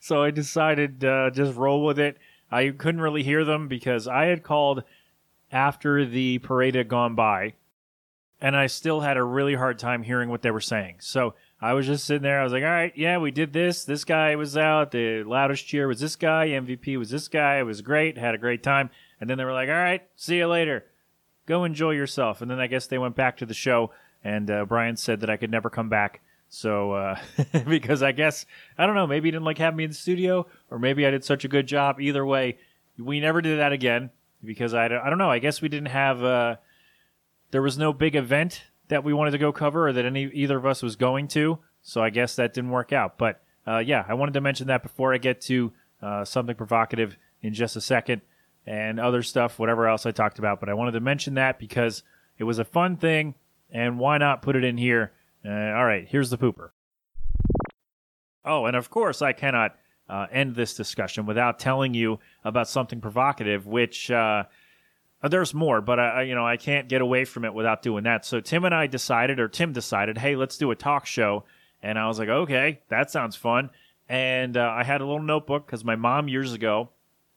so 0.00 0.22
I 0.22 0.30
decided 0.30 1.04
uh, 1.04 1.30
just 1.30 1.56
roll 1.56 1.84
with 1.84 1.98
it. 1.98 2.16
I 2.50 2.68
couldn't 2.68 3.00
really 3.00 3.22
hear 3.22 3.44
them 3.44 3.66
because 3.66 4.06
I 4.06 4.26
had 4.26 4.42
called 4.42 4.84
after 5.52 6.04
the 6.06 6.38
parade 6.38 6.74
had 6.74 6.88
gone 6.88 7.14
by, 7.14 7.54
and 8.40 8.56
I 8.56 8.66
still 8.66 9.00
had 9.00 9.16
a 9.16 9.22
really 9.22 9.54
hard 9.54 9.78
time 9.78 10.02
hearing 10.02 10.28
what 10.28 10.42
they 10.42 10.50
were 10.50 10.60
saying. 10.60 10.96
So 10.98 11.34
I 11.60 11.74
was 11.74 11.86
just 11.86 12.04
sitting 12.04 12.24
there. 12.24 12.40
I 12.40 12.44
was 12.44 12.52
like, 12.52 12.64
all 12.64 12.70
right, 12.70 12.92
yeah, 12.96 13.18
we 13.18 13.30
did 13.30 13.52
this. 13.52 13.84
This 13.84 14.04
guy 14.04 14.34
was 14.34 14.56
out. 14.56 14.90
The 14.90 15.22
loudest 15.22 15.64
cheer 15.64 15.86
was 15.86 16.00
this 16.00 16.16
guy. 16.16 16.48
MVP 16.48 16.98
was 16.98 17.10
this 17.10 17.28
guy. 17.28 17.58
It 17.58 17.62
was 17.62 17.82
great. 17.82 18.18
Had 18.18 18.34
a 18.34 18.38
great 18.38 18.64
time. 18.64 18.90
And 19.20 19.30
then 19.30 19.38
they 19.38 19.44
were 19.44 19.52
like, 19.52 19.68
all 19.68 19.74
right, 19.76 20.02
see 20.16 20.38
you 20.38 20.48
later. 20.48 20.86
Go 21.46 21.62
enjoy 21.62 21.92
yourself. 21.92 22.42
And 22.42 22.50
then 22.50 22.58
I 22.58 22.66
guess 22.66 22.88
they 22.88 22.98
went 22.98 23.14
back 23.14 23.36
to 23.36 23.46
the 23.46 23.54
show. 23.54 23.92
And 24.24 24.50
uh, 24.50 24.64
Brian 24.64 24.96
said 24.96 25.20
that 25.20 25.30
I 25.30 25.36
could 25.36 25.50
never 25.50 25.70
come 25.70 25.88
back. 25.88 26.20
So, 26.48 26.92
uh, 26.92 27.18
because 27.68 28.02
I 28.02 28.10
guess, 28.10 28.44
I 28.76 28.86
don't 28.86 28.96
know, 28.96 29.06
maybe 29.06 29.28
he 29.28 29.30
didn't 29.30 29.44
like 29.44 29.58
having 29.58 29.76
me 29.76 29.84
in 29.84 29.90
the 29.90 29.96
studio, 29.96 30.46
or 30.68 30.80
maybe 30.80 31.06
I 31.06 31.10
did 31.10 31.24
such 31.24 31.44
a 31.44 31.48
good 31.48 31.68
job. 31.68 32.00
Either 32.00 32.26
way, 32.26 32.58
we 32.98 33.20
never 33.20 33.40
did 33.40 33.60
that 33.60 33.72
again 33.72 34.10
because 34.44 34.74
I, 34.74 34.86
I 34.86 35.08
don't 35.10 35.18
know. 35.18 35.30
I 35.30 35.38
guess 35.38 35.60
we 35.62 35.68
didn't 35.68 35.88
have, 35.88 36.22
uh, 36.22 36.56
there 37.50 37.62
was 37.62 37.78
no 37.78 37.92
big 37.92 38.16
event 38.16 38.62
that 38.88 39.04
we 39.04 39.12
wanted 39.12 39.30
to 39.32 39.38
go 39.38 39.52
cover 39.52 39.88
or 39.88 39.92
that 39.92 40.04
any 40.04 40.24
either 40.32 40.58
of 40.58 40.66
us 40.66 40.82
was 40.82 40.96
going 40.96 41.28
to. 41.28 41.58
So 41.82 42.02
I 42.02 42.10
guess 42.10 42.36
that 42.36 42.54
didn't 42.54 42.70
work 42.70 42.92
out. 42.92 43.18
But 43.18 43.42
uh, 43.66 43.78
yeah, 43.78 44.04
I 44.08 44.14
wanted 44.14 44.34
to 44.34 44.40
mention 44.40 44.66
that 44.68 44.82
before 44.82 45.14
I 45.14 45.18
get 45.18 45.40
to 45.42 45.72
uh, 46.00 46.24
something 46.24 46.54
provocative 46.54 47.16
in 47.42 47.54
just 47.54 47.76
a 47.76 47.80
second 47.80 48.22
and 48.66 49.00
other 49.00 49.22
stuff, 49.22 49.58
whatever 49.58 49.88
else 49.88 50.06
I 50.06 50.10
talked 50.10 50.38
about. 50.38 50.60
But 50.60 50.68
I 50.68 50.74
wanted 50.74 50.92
to 50.92 51.00
mention 51.00 51.34
that 51.34 51.58
because 51.58 52.02
it 52.38 52.44
was 52.44 52.58
a 52.58 52.64
fun 52.64 52.96
thing, 52.96 53.34
and 53.70 53.98
why 53.98 54.18
not 54.18 54.42
put 54.42 54.56
it 54.56 54.64
in 54.64 54.76
here? 54.76 55.12
Uh, 55.44 55.50
all 55.50 55.84
right, 55.84 56.06
here's 56.08 56.30
the 56.30 56.38
pooper. 56.38 56.70
Oh, 58.44 58.66
and 58.66 58.76
of 58.76 58.90
course, 58.90 59.22
I 59.22 59.32
cannot 59.32 59.76
uh, 60.08 60.26
end 60.30 60.54
this 60.54 60.74
discussion 60.74 61.26
without 61.26 61.58
telling 61.58 61.94
you 61.94 62.18
about 62.44 62.68
something 62.68 63.00
provocative, 63.00 63.66
which 63.66 64.10
uh, 64.10 64.44
there's 65.28 65.54
more, 65.54 65.80
but 65.80 66.00
I, 66.00 66.22
you 66.22 66.34
know, 66.34 66.46
I 66.46 66.56
can't 66.56 66.88
get 66.88 67.00
away 67.00 67.24
from 67.24 67.44
it 67.44 67.54
without 67.54 67.82
doing 67.82 68.04
that. 68.04 68.24
So 68.24 68.40
Tim 68.40 68.64
and 68.64 68.74
I 68.74 68.86
decided, 68.86 69.38
or 69.38 69.48
Tim 69.48 69.72
decided, 69.72 70.18
hey, 70.18 70.36
let's 70.36 70.58
do 70.58 70.70
a 70.70 70.76
talk 70.76 71.06
show. 71.06 71.44
And 71.82 71.98
I 71.98 72.08
was 72.08 72.18
like, 72.18 72.28
okay, 72.28 72.80
that 72.88 73.10
sounds 73.10 73.36
fun. 73.36 73.70
And 74.08 74.56
uh, 74.56 74.74
I 74.76 74.84
had 74.84 75.00
a 75.00 75.06
little 75.06 75.22
notebook 75.22 75.66
because 75.66 75.84
my 75.84 75.96
mom 75.96 76.28
years 76.28 76.52
ago 76.52 76.90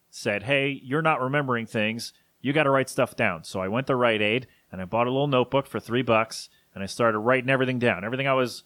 said, 0.10 0.44
hey, 0.44 0.80
you're 0.84 1.02
not 1.02 1.22
remembering 1.22 1.66
things. 1.66 2.14
You 2.42 2.54
got 2.54 2.64
to 2.64 2.70
write 2.70 2.90
stuff 2.90 3.16
down. 3.16 3.44
So 3.44 3.60
I 3.60 3.68
went 3.68 3.88
to 3.88 3.96
Rite 3.96 4.22
Aid 4.22 4.48
and 4.72 4.82
I 4.82 4.86
bought 4.86 5.08
a 5.08 5.12
little 5.12 5.28
notebook 5.28 5.68
for 5.68 5.80
three 5.80 6.02
bucks 6.02 6.50
and 6.74 6.84
I 6.84 6.88
started 6.88 7.20
writing 7.20 7.50
everything 7.50 7.80
down, 7.80 8.04
everything 8.04 8.28
I 8.28 8.34
was 8.34 8.64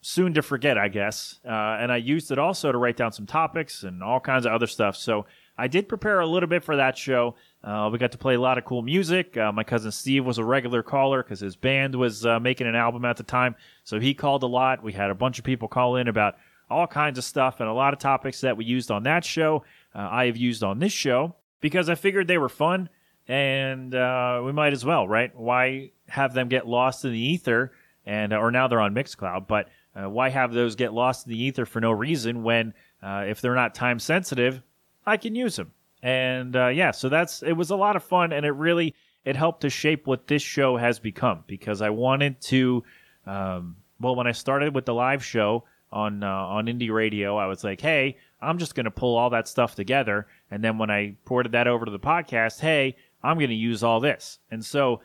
soon 0.00 0.34
to 0.34 0.42
forget, 0.42 0.78
I 0.78 0.88
guess. 0.88 1.40
Uh, 1.44 1.50
and 1.80 1.90
I 1.90 1.96
used 1.96 2.30
it 2.30 2.38
also 2.38 2.70
to 2.72 2.78
write 2.78 2.96
down 2.96 3.12
some 3.12 3.26
topics 3.26 3.82
and 3.82 4.02
all 4.02 4.20
kinds 4.20 4.46
of 4.46 4.52
other 4.52 4.66
stuff. 4.66 4.96
So 4.96 5.26
I 5.56 5.66
did 5.66 5.88
prepare 5.88 6.20
a 6.20 6.26
little 6.26 6.48
bit 6.48 6.62
for 6.62 6.76
that 6.76 6.96
show. 6.96 7.34
Uh, 7.64 7.88
we 7.92 7.98
got 7.98 8.12
to 8.12 8.18
play 8.18 8.34
a 8.34 8.40
lot 8.40 8.58
of 8.58 8.64
cool 8.64 8.82
music. 8.82 9.36
Uh, 9.36 9.50
my 9.50 9.64
cousin 9.64 9.90
Steve 9.90 10.24
was 10.24 10.38
a 10.38 10.44
regular 10.44 10.82
caller 10.82 11.22
because 11.22 11.40
his 11.40 11.56
band 11.56 11.96
was 11.96 12.24
uh, 12.24 12.38
making 12.38 12.68
an 12.68 12.76
album 12.76 13.04
at 13.04 13.16
the 13.16 13.24
time. 13.24 13.56
So 13.82 13.98
he 13.98 14.14
called 14.14 14.44
a 14.44 14.46
lot. 14.46 14.82
We 14.82 14.92
had 14.92 15.10
a 15.10 15.16
bunch 15.16 15.38
of 15.38 15.44
people 15.44 15.66
call 15.66 15.96
in 15.96 16.06
about 16.06 16.36
all 16.70 16.86
kinds 16.86 17.18
of 17.18 17.24
stuff 17.24 17.60
and 17.60 17.68
a 17.68 17.72
lot 17.72 17.92
of 17.92 17.98
topics 17.98 18.40
that 18.42 18.56
we 18.56 18.64
used 18.64 18.90
on 18.90 19.02
that 19.02 19.24
show. 19.24 19.64
Uh, 19.94 20.08
I 20.10 20.26
have 20.26 20.36
used 20.36 20.62
on 20.62 20.78
this 20.78 20.92
show 20.92 21.34
because 21.60 21.88
I 21.88 21.96
figured 21.96 22.28
they 22.28 22.38
were 22.38 22.48
fun 22.48 22.88
and 23.26 23.94
uh, 23.94 24.42
we 24.44 24.52
might 24.52 24.72
as 24.72 24.84
well, 24.84 25.08
right? 25.08 25.34
Why 25.36 25.90
have 26.08 26.34
them 26.34 26.48
get 26.48 26.66
lost 26.66 27.04
in 27.04 27.12
the 27.12 27.18
ether? 27.18 27.72
And 28.06 28.32
or 28.32 28.50
now 28.50 28.68
they're 28.68 28.80
on 28.80 28.94
Mixcloud, 28.94 29.46
but 29.46 29.68
uh, 29.98 30.08
why 30.08 30.28
have 30.28 30.52
those 30.52 30.76
get 30.76 30.92
lost 30.92 31.26
in 31.26 31.32
the 31.32 31.42
ether 31.42 31.66
for 31.66 31.80
no 31.80 31.90
reason 31.90 32.42
when 32.42 32.74
if 33.02 33.40
they're 33.40 33.54
not 33.54 33.74
time 33.74 33.98
sensitive, 33.98 34.62
I 35.06 35.16
can 35.16 35.34
use 35.34 35.56
them. 35.56 35.72
And 36.02 36.54
uh, 36.54 36.68
yeah, 36.68 36.92
so 36.92 37.08
that's 37.08 37.42
it 37.42 37.52
was 37.52 37.70
a 37.70 37.76
lot 37.76 37.96
of 37.96 38.04
fun, 38.04 38.32
and 38.32 38.46
it 38.46 38.52
really 38.52 38.94
it 39.24 39.36
helped 39.36 39.62
to 39.62 39.70
shape 39.70 40.06
what 40.06 40.26
this 40.26 40.42
show 40.42 40.76
has 40.76 40.98
become 40.98 41.44
because 41.46 41.82
I 41.82 41.90
wanted 41.90 42.40
to. 42.42 42.84
Um, 43.26 43.76
well, 44.00 44.14
when 44.14 44.28
I 44.28 44.32
started 44.32 44.74
with 44.74 44.86
the 44.86 44.94
live 44.94 45.24
show, 45.24 45.64
on 45.92 46.22
uh, 46.22 46.28
on 46.28 46.66
indie 46.66 46.92
radio. 46.92 47.36
I 47.36 47.46
was 47.46 47.64
like, 47.64 47.80
hey, 47.80 48.16
I'm 48.40 48.58
just 48.58 48.74
going 48.74 48.84
to 48.84 48.90
pull 48.90 49.16
all 49.16 49.30
that 49.30 49.48
stuff 49.48 49.74
together, 49.74 50.26
and 50.50 50.62
then 50.62 50.78
when 50.78 50.90
I 50.90 51.16
ported 51.24 51.52
that 51.52 51.66
over 51.68 51.84
to 51.84 51.90
the 51.90 51.98
podcast, 51.98 52.60
hey, 52.60 52.96
I'm 53.22 53.36
going 53.36 53.50
to 53.50 53.56
use 53.56 53.82
all 53.82 54.00
this, 54.00 54.38
and 54.50 54.64
so 54.64 55.00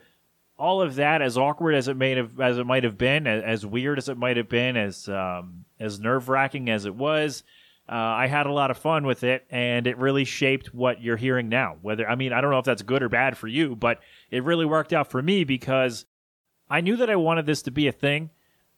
all 0.63 0.81
of 0.81 0.95
that, 0.95 1.21
as 1.21 1.37
awkward 1.37 1.75
as 1.75 1.89
it 1.89 1.97
may 1.97 2.15
have 2.15 2.39
as 2.39 2.57
it 2.57 2.65
might 2.65 2.85
have 2.85 2.97
been, 2.97 3.27
as, 3.27 3.43
as 3.43 3.65
weird 3.65 3.97
as 3.97 4.07
it 4.07 4.17
might 4.17 4.37
have 4.37 4.47
been, 4.47 4.77
as 4.77 5.09
um, 5.09 5.65
as 5.77 5.99
nerve 5.99 6.29
wracking 6.29 6.69
as 6.69 6.85
it 6.85 6.95
was. 6.95 7.43
Uh, 7.89 7.95
I 7.95 8.27
had 8.27 8.45
a 8.45 8.51
lot 8.53 8.71
of 8.71 8.77
fun 8.77 9.05
with 9.05 9.25
it, 9.25 9.45
and 9.51 9.85
it 9.85 9.97
really 9.97 10.23
shaped 10.23 10.73
what 10.73 11.01
you're 11.01 11.17
hearing 11.17 11.49
now. 11.49 11.75
Whether 11.81 12.09
I 12.09 12.15
mean, 12.15 12.31
I 12.31 12.39
don't 12.39 12.49
know 12.49 12.59
if 12.59 12.65
that's 12.65 12.81
good 12.81 13.03
or 13.03 13.09
bad 13.09 13.37
for 13.37 13.49
you, 13.49 13.75
but 13.75 13.99
it 14.31 14.45
really 14.45 14.65
worked 14.65 14.93
out 14.93 15.11
for 15.11 15.21
me 15.21 15.43
because 15.43 16.05
I 16.69 16.79
knew 16.79 16.95
that 16.95 17.09
I 17.09 17.17
wanted 17.17 17.45
this 17.45 17.61
to 17.63 17.71
be 17.71 17.87
a 17.87 17.91
thing, 17.91 18.29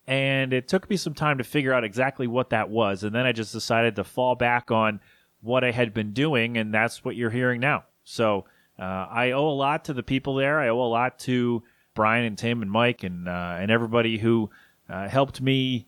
and 0.07 0.53
it 0.53 0.67
took 0.67 0.89
me 0.89 0.97
some 0.97 1.13
time 1.13 1.37
to 1.37 1.43
figure 1.43 1.71
out 1.71 1.83
exactly 1.83 2.25
what 2.25 2.49
that 2.49 2.67
was, 2.67 3.03
and 3.03 3.13
then 3.13 3.27
I 3.27 3.31
just 3.31 3.53
decided 3.53 3.95
to 3.97 4.03
fall 4.03 4.33
back 4.33 4.71
on 4.71 5.01
what 5.41 5.63
I 5.63 5.69
had 5.69 5.93
been 5.93 6.13
doing, 6.13 6.57
and 6.57 6.73
that's 6.73 7.05
what 7.05 7.15
you're 7.15 7.29
hearing 7.29 7.61
now. 7.61 7.83
So 8.03 8.45
uh, 8.79 9.05
I 9.11 9.33
owe 9.33 9.47
a 9.47 9.53
lot 9.53 9.85
to 9.85 9.93
the 9.93 10.01
people 10.01 10.33
there. 10.33 10.59
I 10.59 10.69
owe 10.69 10.81
a 10.81 10.89
lot 10.89 11.19
to 11.19 11.61
Brian 11.95 12.25
and 12.25 12.37
Tim 12.37 12.61
and 12.61 12.69
Mike 12.69 13.03
and 13.03 13.27
uh, 13.27 13.57
and 13.59 13.71
everybody 13.71 14.17
who 14.17 14.51
uh, 14.89 15.07
helped 15.07 15.41
me 15.41 15.87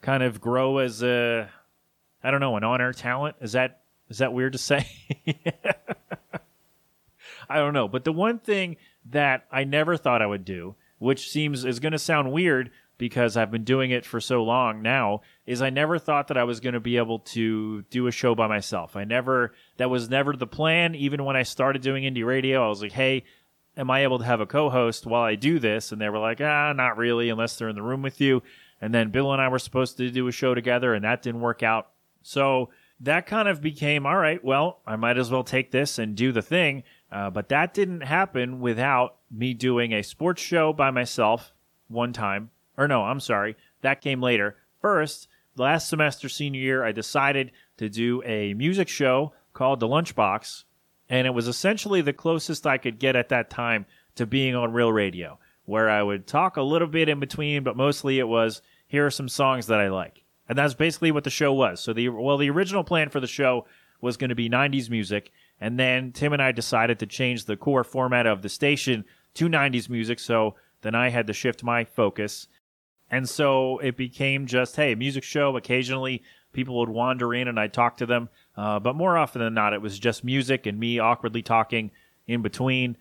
kind 0.00 0.22
of 0.22 0.40
grow 0.40 0.78
as 0.78 1.02
a 1.02 1.50
I 2.22 2.30
don't 2.30 2.40
know 2.40 2.56
an 2.56 2.64
on 2.64 2.80
air 2.80 2.92
talent. 2.92 3.36
Is 3.40 3.52
that 3.52 3.80
is 4.08 4.18
that 4.18 4.32
weird 4.32 4.52
to 4.52 4.58
say? 4.58 4.86
I 7.50 7.56
don't 7.56 7.74
know. 7.74 7.88
But 7.88 8.04
the 8.04 8.12
one 8.12 8.38
thing 8.38 8.76
that 9.10 9.46
I 9.50 9.64
never 9.64 9.96
thought 9.96 10.22
I 10.22 10.26
would 10.26 10.44
do, 10.44 10.74
which 10.98 11.30
seems 11.30 11.64
is 11.64 11.80
going 11.80 11.92
to 11.92 11.98
sound 11.98 12.32
weird 12.32 12.70
because 12.98 13.36
I've 13.36 13.50
been 13.50 13.64
doing 13.64 13.90
it 13.90 14.04
for 14.04 14.20
so 14.20 14.42
long 14.42 14.82
now, 14.82 15.20
is 15.46 15.62
I 15.62 15.70
never 15.70 15.98
thought 15.98 16.28
that 16.28 16.36
I 16.36 16.44
was 16.44 16.60
going 16.60 16.74
to 16.74 16.80
be 16.80 16.96
able 16.96 17.20
to 17.20 17.82
do 17.82 18.08
a 18.08 18.10
show 18.10 18.34
by 18.34 18.48
myself. 18.48 18.96
I 18.96 19.04
never, 19.04 19.54
that 19.76 19.88
was 19.88 20.10
never 20.10 20.34
the 20.34 20.48
plan. 20.48 20.96
Even 20.96 21.24
when 21.24 21.36
I 21.36 21.44
started 21.44 21.80
doing 21.80 22.02
indie 22.02 22.26
radio, 22.26 22.64
I 22.64 22.68
was 22.68 22.82
like, 22.82 22.92
hey, 22.92 23.24
am 23.78 23.90
I 23.90 24.02
able 24.02 24.18
to 24.18 24.24
have 24.24 24.40
a 24.40 24.46
co 24.46 24.68
host 24.68 25.06
while 25.06 25.22
I 25.22 25.36
do 25.36 25.58
this? 25.58 25.92
And 25.92 26.00
they 26.00 26.08
were 26.08 26.18
like, 26.18 26.40
ah, 26.40 26.72
not 26.74 26.98
really, 26.98 27.30
unless 27.30 27.56
they're 27.56 27.68
in 27.68 27.76
the 27.76 27.82
room 27.82 28.02
with 28.02 28.20
you. 28.20 28.42
And 28.80 28.92
then 28.92 29.10
Bill 29.10 29.32
and 29.32 29.40
I 29.40 29.48
were 29.48 29.58
supposed 29.58 29.96
to 29.96 30.10
do 30.10 30.28
a 30.28 30.32
show 30.32 30.54
together, 30.54 30.92
and 30.92 31.04
that 31.04 31.22
didn't 31.22 31.40
work 31.40 31.62
out. 31.62 31.88
So 32.22 32.70
that 33.00 33.26
kind 33.26 33.48
of 33.48 33.62
became 33.62 34.04
all 34.04 34.16
right, 34.16 34.42
well, 34.44 34.80
I 34.86 34.96
might 34.96 35.18
as 35.18 35.30
well 35.30 35.44
take 35.44 35.70
this 35.70 35.98
and 35.98 36.16
do 36.16 36.32
the 36.32 36.42
thing. 36.42 36.82
Uh, 37.10 37.30
but 37.30 37.48
that 37.48 37.72
didn't 37.72 38.02
happen 38.02 38.60
without 38.60 39.16
me 39.30 39.54
doing 39.54 39.92
a 39.92 40.02
sports 40.02 40.42
show 40.42 40.72
by 40.72 40.90
myself 40.90 41.54
one 41.86 42.12
time. 42.12 42.50
Or 42.76 42.86
no, 42.86 43.04
I'm 43.04 43.20
sorry, 43.20 43.56
that 43.80 44.00
came 44.00 44.20
later. 44.20 44.56
First, 44.80 45.28
last 45.56 45.88
semester, 45.88 46.28
senior 46.28 46.60
year, 46.60 46.84
I 46.84 46.92
decided 46.92 47.52
to 47.78 47.88
do 47.88 48.22
a 48.24 48.54
music 48.54 48.88
show 48.88 49.32
called 49.52 49.80
The 49.80 49.88
Lunchbox. 49.88 50.64
And 51.08 51.26
it 51.26 51.34
was 51.34 51.48
essentially 51.48 52.00
the 52.00 52.12
closest 52.12 52.66
I 52.66 52.78
could 52.78 52.98
get 52.98 53.16
at 53.16 53.30
that 53.30 53.50
time 53.50 53.86
to 54.16 54.26
being 54.26 54.54
on 54.54 54.72
real 54.72 54.92
radio, 54.92 55.38
where 55.64 55.88
I 55.88 56.02
would 56.02 56.26
talk 56.26 56.56
a 56.56 56.62
little 56.62 56.88
bit 56.88 57.08
in 57.08 57.20
between, 57.20 57.62
but 57.62 57.76
mostly 57.76 58.18
it 58.18 58.28
was 58.28 58.62
here 58.86 59.06
are 59.06 59.10
some 59.10 59.28
songs 59.28 59.66
that 59.68 59.80
I 59.80 59.88
like. 59.88 60.24
And 60.48 60.56
that's 60.56 60.74
basically 60.74 61.10
what 61.10 61.24
the 61.24 61.30
show 61.30 61.52
was. 61.52 61.80
So 61.80 61.92
the 61.92 62.08
well, 62.08 62.38
the 62.38 62.50
original 62.50 62.84
plan 62.84 63.10
for 63.10 63.20
the 63.20 63.26
show 63.26 63.66
was 64.00 64.16
going 64.16 64.30
to 64.30 64.34
be 64.34 64.48
90s 64.48 64.88
music, 64.90 65.30
and 65.60 65.78
then 65.78 66.12
Tim 66.12 66.32
and 66.32 66.42
I 66.42 66.52
decided 66.52 66.98
to 67.00 67.06
change 67.06 67.44
the 67.44 67.56
core 67.56 67.84
format 67.84 68.26
of 68.26 68.42
the 68.42 68.48
station 68.48 69.04
to 69.34 69.48
90s 69.48 69.88
music, 69.88 70.18
so 70.20 70.54
then 70.82 70.94
I 70.94 71.10
had 71.10 71.26
to 71.26 71.32
shift 71.32 71.62
my 71.62 71.84
focus. 71.84 72.46
And 73.10 73.28
so 73.28 73.78
it 73.78 73.96
became 73.96 74.46
just, 74.46 74.76
hey, 74.76 74.94
music 74.94 75.24
show. 75.24 75.56
Occasionally 75.56 76.22
people 76.52 76.78
would 76.78 76.88
wander 76.88 77.34
in 77.34 77.48
and 77.48 77.58
I'd 77.58 77.72
talk 77.72 77.96
to 77.98 78.06
them. 78.06 78.28
Uh, 78.58 78.80
but 78.80 78.96
more 78.96 79.16
often 79.16 79.40
than 79.40 79.54
not, 79.54 79.72
it 79.72 79.80
was 79.80 79.96
just 80.00 80.24
music 80.24 80.66
and 80.66 80.80
me 80.80 80.98
awkwardly 80.98 81.42
talking 81.42 81.92
in 82.26 82.42
between. 82.42 82.96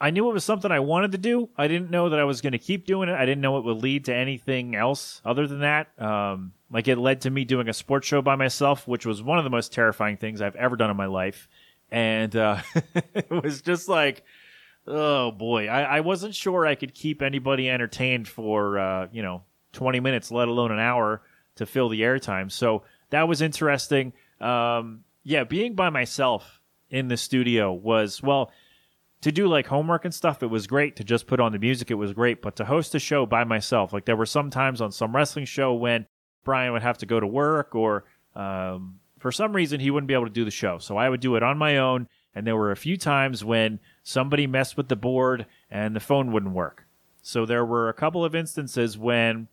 I 0.00 0.08
knew 0.08 0.30
it 0.30 0.32
was 0.32 0.44
something 0.44 0.72
I 0.72 0.80
wanted 0.80 1.12
to 1.12 1.18
do. 1.18 1.50
I 1.58 1.68
didn't 1.68 1.90
know 1.90 2.08
that 2.08 2.18
I 2.18 2.24
was 2.24 2.40
going 2.40 2.52
to 2.52 2.58
keep 2.58 2.86
doing 2.86 3.10
it. 3.10 3.14
I 3.14 3.26
didn't 3.26 3.42
know 3.42 3.58
it 3.58 3.64
would 3.64 3.82
lead 3.82 4.06
to 4.06 4.14
anything 4.14 4.74
else 4.74 5.20
other 5.26 5.46
than 5.46 5.60
that. 5.60 5.88
Um, 6.00 6.54
like 6.70 6.88
it 6.88 6.96
led 6.96 7.20
to 7.22 7.30
me 7.30 7.44
doing 7.44 7.68
a 7.68 7.74
sports 7.74 8.06
show 8.06 8.22
by 8.22 8.34
myself, 8.36 8.88
which 8.88 9.04
was 9.04 9.22
one 9.22 9.36
of 9.36 9.44
the 9.44 9.50
most 9.50 9.74
terrifying 9.74 10.16
things 10.16 10.40
I've 10.40 10.56
ever 10.56 10.74
done 10.74 10.88
in 10.88 10.96
my 10.96 11.06
life. 11.06 11.48
And 11.90 12.34
uh, 12.34 12.62
it 13.14 13.30
was 13.30 13.60
just 13.60 13.90
like, 13.90 14.22
oh 14.86 15.32
boy, 15.32 15.68
I, 15.68 15.82
I, 15.82 16.00
wasn't 16.00 16.34
sure 16.34 16.64
I 16.64 16.76
could 16.76 16.94
keep 16.94 17.20
anybody 17.20 17.68
entertained 17.68 18.26
for 18.26 18.78
uh, 18.78 19.08
you 19.12 19.22
know 19.22 19.42
20 19.72 20.00
minutes, 20.00 20.30
let 20.30 20.48
alone 20.48 20.72
an 20.72 20.78
hour 20.78 21.20
to 21.56 21.66
fill 21.66 21.90
the 21.90 22.00
airtime. 22.00 22.50
So 22.50 22.84
that 23.10 23.28
was 23.28 23.42
interesting. 23.42 24.14
Um, 24.40 25.04
yeah, 25.24 25.44
being 25.44 25.74
by 25.74 25.90
myself 25.90 26.60
in 26.90 27.08
the 27.08 27.16
studio 27.16 27.72
was 27.72 28.22
well 28.22 28.50
to 29.20 29.32
do 29.32 29.48
like 29.48 29.66
homework 29.66 30.04
and 30.04 30.14
stuff, 30.14 30.42
it 30.42 30.46
was 30.46 30.66
great. 30.66 30.96
To 30.96 31.04
just 31.04 31.26
put 31.26 31.40
on 31.40 31.52
the 31.52 31.58
music, 31.58 31.90
it 31.90 31.94
was 31.94 32.12
great. 32.12 32.40
But 32.40 32.56
to 32.56 32.64
host 32.64 32.94
a 32.94 32.98
show 32.98 33.26
by 33.26 33.44
myself, 33.44 33.92
like 33.92 34.04
there 34.04 34.16
were 34.16 34.26
some 34.26 34.50
times 34.50 34.80
on 34.80 34.92
some 34.92 35.14
wrestling 35.14 35.44
show 35.44 35.74
when 35.74 36.06
Brian 36.44 36.72
would 36.72 36.82
have 36.82 36.98
to 36.98 37.06
go 37.06 37.18
to 37.18 37.26
work 37.26 37.74
or 37.74 38.04
um, 38.36 39.00
for 39.18 39.32
some 39.32 39.54
reason 39.54 39.80
he 39.80 39.90
wouldn't 39.90 40.08
be 40.08 40.14
able 40.14 40.26
to 40.26 40.32
do 40.32 40.44
the 40.44 40.50
show. 40.50 40.78
So 40.78 40.96
I 40.96 41.08
would 41.08 41.20
do 41.20 41.36
it 41.36 41.42
on 41.42 41.58
my 41.58 41.78
own. 41.78 42.08
And 42.34 42.46
there 42.46 42.56
were 42.56 42.70
a 42.70 42.76
few 42.76 42.96
times 42.96 43.44
when 43.44 43.80
somebody 44.04 44.46
messed 44.46 44.76
with 44.76 44.88
the 44.88 44.96
board 44.96 45.46
and 45.70 45.96
the 45.96 46.00
phone 46.00 46.30
wouldn't 46.30 46.54
work. 46.54 46.84
So 47.20 47.44
there 47.44 47.64
were 47.64 47.88
a 47.88 47.94
couple 47.94 48.24
of 48.24 48.34
instances 48.34 48.96
when 48.96 49.48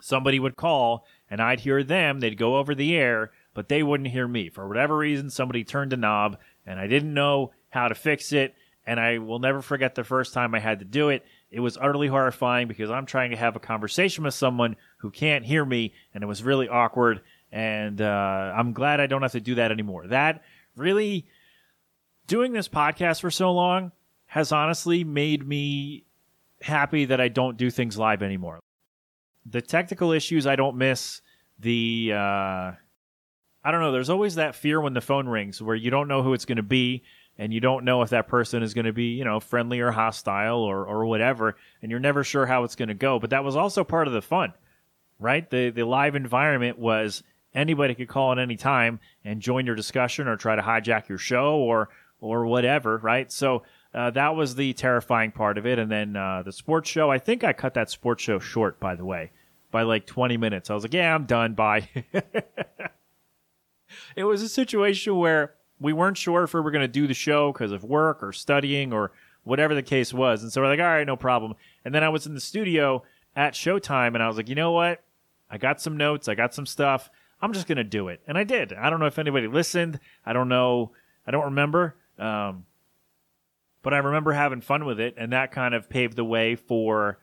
somebody 0.00 0.38
would 0.38 0.56
call 0.56 1.04
and 1.28 1.40
I'd 1.40 1.60
hear 1.60 1.82
them, 1.82 2.20
they'd 2.20 2.38
go 2.38 2.56
over 2.56 2.74
the 2.74 2.94
air, 2.94 3.32
but 3.54 3.68
they 3.68 3.82
wouldn't 3.82 4.10
hear 4.10 4.26
me. 4.26 4.48
For 4.48 4.66
whatever 4.66 4.96
reason, 4.96 5.30
somebody 5.30 5.64
turned 5.64 5.92
a 5.92 5.96
knob 5.96 6.38
and 6.66 6.78
I 6.78 6.86
didn't 6.86 7.14
know 7.14 7.52
how 7.70 7.88
to 7.88 7.94
fix 7.94 8.32
it 8.32 8.54
and 8.86 8.98
I 8.98 9.18
will 9.18 9.38
never 9.38 9.62
forget 9.62 9.94
the 9.94 10.04
first 10.04 10.34
time 10.34 10.54
I 10.54 10.58
had 10.58 10.80
to 10.80 10.84
do 10.84 11.08
it. 11.10 11.24
It 11.50 11.60
was 11.60 11.76
utterly 11.76 12.08
horrifying 12.08 12.66
because 12.66 12.90
I'm 12.90 13.06
trying 13.06 13.30
to 13.30 13.36
have 13.36 13.54
a 13.54 13.60
conversation 13.60 14.24
with 14.24 14.34
someone 14.34 14.76
who 14.98 15.10
can't 15.10 15.44
hear 15.44 15.64
me, 15.64 15.94
and 16.14 16.24
it 16.24 16.26
was 16.26 16.42
really 16.42 16.68
awkward. 16.68 17.20
And 17.52 18.00
uh, 18.00 18.52
I'm 18.56 18.72
glad 18.72 19.00
I 19.00 19.06
don't 19.06 19.22
have 19.22 19.32
to 19.32 19.40
do 19.40 19.56
that 19.56 19.70
anymore. 19.70 20.06
That 20.08 20.42
really, 20.76 21.26
doing 22.26 22.52
this 22.52 22.68
podcast 22.68 23.20
for 23.20 23.30
so 23.30 23.52
long 23.52 23.92
has 24.26 24.50
honestly 24.50 25.04
made 25.04 25.46
me 25.46 26.04
happy 26.62 27.04
that 27.04 27.20
I 27.20 27.28
don't 27.28 27.56
do 27.56 27.70
things 27.70 27.98
live 27.98 28.22
anymore. 28.22 28.60
The 29.46 29.60
technical 29.60 30.12
issues 30.12 30.46
I 30.46 30.56
don't 30.56 30.76
miss. 30.76 31.20
The 31.58 32.12
uh, 32.14 32.72
I 33.64 33.70
don't 33.70 33.80
know. 33.80 33.92
There's 33.92 34.10
always 34.10 34.36
that 34.36 34.54
fear 34.54 34.80
when 34.80 34.94
the 34.94 35.00
phone 35.00 35.28
rings 35.28 35.62
where 35.62 35.76
you 35.76 35.90
don't 35.90 36.08
know 36.08 36.22
who 36.22 36.32
it's 36.32 36.44
going 36.44 36.56
to 36.56 36.62
be 36.62 37.02
and 37.38 37.52
you 37.52 37.60
don't 37.60 37.84
know 37.84 38.02
if 38.02 38.10
that 38.10 38.28
person 38.28 38.62
is 38.62 38.74
going 38.74 38.84
to 38.84 38.92
be, 38.92 39.14
you 39.14 39.24
know, 39.24 39.40
friendly 39.40 39.80
or 39.80 39.90
hostile 39.90 40.58
or, 40.58 40.84
or 40.84 41.06
whatever, 41.06 41.56
and 41.80 41.90
you're 41.90 42.00
never 42.00 42.24
sure 42.24 42.46
how 42.46 42.64
it's 42.64 42.76
going 42.76 42.88
to 42.88 42.94
go. 42.94 43.18
But 43.18 43.30
that 43.30 43.44
was 43.44 43.56
also 43.56 43.84
part 43.84 44.06
of 44.06 44.12
the 44.12 44.22
fun, 44.22 44.52
right? 45.18 45.48
The 45.48 45.70
the 45.70 45.84
live 45.84 46.14
environment 46.14 46.78
was 46.78 47.22
anybody 47.54 47.94
could 47.94 48.08
call 48.08 48.32
at 48.32 48.38
any 48.38 48.56
time 48.56 49.00
and 49.24 49.40
join 49.40 49.66
your 49.66 49.74
discussion 49.74 50.28
or 50.28 50.36
try 50.36 50.56
to 50.56 50.62
hijack 50.62 51.08
your 51.08 51.18
show 51.18 51.56
or 51.56 51.88
or 52.20 52.46
whatever, 52.46 52.98
right? 52.98 53.30
So 53.32 53.62
uh, 53.94 54.10
that 54.10 54.36
was 54.36 54.54
the 54.54 54.72
terrifying 54.74 55.32
part 55.32 55.58
of 55.58 55.66
it. 55.66 55.78
And 55.78 55.90
then 55.90 56.16
uh, 56.16 56.42
the 56.44 56.52
sports 56.52 56.88
show, 56.88 57.10
I 57.10 57.18
think 57.18 57.44
I 57.44 57.52
cut 57.52 57.74
that 57.74 57.90
sports 57.90 58.22
show 58.22 58.38
short, 58.38 58.78
by 58.78 58.94
the 58.94 59.04
way, 59.04 59.32
by 59.70 59.82
like 59.82 60.06
20 60.06 60.36
minutes. 60.36 60.70
I 60.70 60.74
was 60.74 60.84
like, 60.84 60.94
yeah, 60.94 61.14
I'm 61.14 61.24
done. 61.24 61.54
Bye. 61.54 61.88
it 64.16 64.24
was 64.24 64.42
a 64.42 64.48
situation 64.48 65.16
where 65.16 65.54
we 65.80 65.92
weren't 65.92 66.16
sure 66.16 66.44
if 66.44 66.54
we 66.54 66.60
were 66.60 66.70
going 66.70 66.82
to 66.82 66.88
do 66.88 67.06
the 67.06 67.14
show 67.14 67.52
because 67.52 67.72
of 67.72 67.84
work 67.84 68.22
or 68.22 68.32
studying 68.32 68.92
or 68.92 69.12
whatever 69.44 69.74
the 69.74 69.82
case 69.82 70.14
was. 70.14 70.42
And 70.42 70.52
so 70.52 70.60
we're 70.60 70.68
like, 70.68 70.80
all 70.80 70.86
right, 70.86 71.06
no 71.06 71.16
problem. 71.16 71.54
And 71.84 71.94
then 71.94 72.04
I 72.04 72.08
was 72.08 72.26
in 72.26 72.34
the 72.34 72.40
studio 72.40 73.02
at 73.34 73.54
showtime 73.54 74.14
and 74.14 74.22
I 74.22 74.28
was 74.28 74.36
like, 74.36 74.48
you 74.48 74.54
know 74.54 74.72
what? 74.72 75.02
I 75.50 75.58
got 75.58 75.80
some 75.80 75.96
notes, 75.96 76.28
I 76.28 76.34
got 76.34 76.54
some 76.54 76.66
stuff. 76.66 77.10
I'm 77.40 77.52
just 77.52 77.66
going 77.66 77.76
to 77.76 77.84
do 77.84 78.08
it. 78.08 78.20
And 78.26 78.38
I 78.38 78.44
did. 78.44 78.72
I 78.72 78.88
don't 78.88 79.00
know 79.00 79.06
if 79.06 79.18
anybody 79.18 79.48
listened. 79.48 79.98
I 80.24 80.32
don't 80.32 80.48
know. 80.48 80.92
I 81.26 81.32
don't 81.32 81.46
remember. 81.46 81.96
Um, 82.16 82.64
but 83.82 83.92
I 83.92 83.98
remember 83.98 84.32
having 84.32 84.60
fun 84.60 84.84
with 84.84 85.00
it. 85.00 85.14
And 85.18 85.32
that 85.32 85.50
kind 85.50 85.74
of 85.74 85.90
paved 85.90 86.14
the 86.14 86.24
way 86.24 86.54
for 86.54 87.18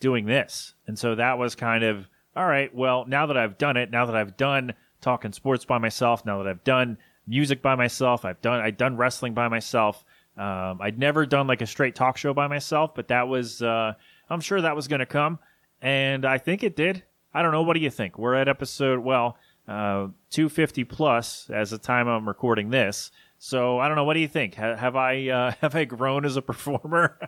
doing 0.00 0.26
this. 0.26 0.74
And 0.86 0.98
so 0.98 1.14
that 1.14 1.38
was 1.38 1.54
kind 1.54 1.82
of, 1.82 2.08
all 2.36 2.46
right, 2.46 2.74
well, 2.74 3.06
now 3.08 3.24
that 3.26 3.38
I've 3.38 3.56
done 3.56 3.78
it, 3.78 3.90
now 3.90 4.04
that 4.04 4.14
I've 4.14 4.36
done 4.36 4.74
talking 5.04 5.32
sports 5.32 5.64
by 5.64 5.78
myself, 5.78 6.24
now 6.24 6.42
that 6.42 6.48
I've 6.48 6.64
done 6.64 6.98
music 7.26 7.62
by 7.62 7.74
myself. 7.74 8.24
I've 8.24 8.40
done 8.40 8.60
I've 8.60 8.76
done 8.76 8.96
wrestling 8.96 9.34
by 9.34 9.48
myself. 9.48 10.04
Um, 10.36 10.80
I'd 10.80 10.98
never 10.98 11.26
done 11.26 11.46
like 11.46 11.62
a 11.62 11.66
straight 11.66 11.94
talk 11.94 12.16
show 12.16 12.34
by 12.34 12.48
myself, 12.48 12.94
but 12.94 13.08
that 13.08 13.28
was 13.28 13.62
uh, 13.62 13.94
I'm 14.28 14.40
sure 14.40 14.60
that 14.60 14.74
was 14.74 14.88
going 14.88 15.00
to 15.00 15.06
come, 15.06 15.38
and 15.80 16.24
I 16.24 16.38
think 16.38 16.62
it 16.62 16.76
did. 16.76 17.04
I 17.32 17.42
don't 17.42 17.52
know. 17.52 17.62
What 17.62 17.74
do 17.74 17.80
you 17.80 17.90
think? 17.90 18.18
We're 18.18 18.34
at 18.34 18.48
episode 18.48 19.00
well 19.00 19.36
uh, 19.68 20.08
250 20.30 20.84
plus 20.84 21.50
as 21.50 21.70
the 21.70 21.78
time 21.78 22.08
I'm 22.08 22.28
recording 22.28 22.70
this. 22.70 23.10
So 23.38 23.78
I 23.78 23.88
don't 23.88 23.96
know. 23.96 24.04
What 24.04 24.14
do 24.14 24.20
you 24.20 24.28
think? 24.28 24.54
Ha- 24.56 24.76
have 24.76 24.96
I 24.96 25.28
uh, 25.28 25.52
have 25.60 25.74
I 25.74 25.84
grown 25.84 26.24
as 26.24 26.36
a 26.36 26.42
performer? 26.42 27.18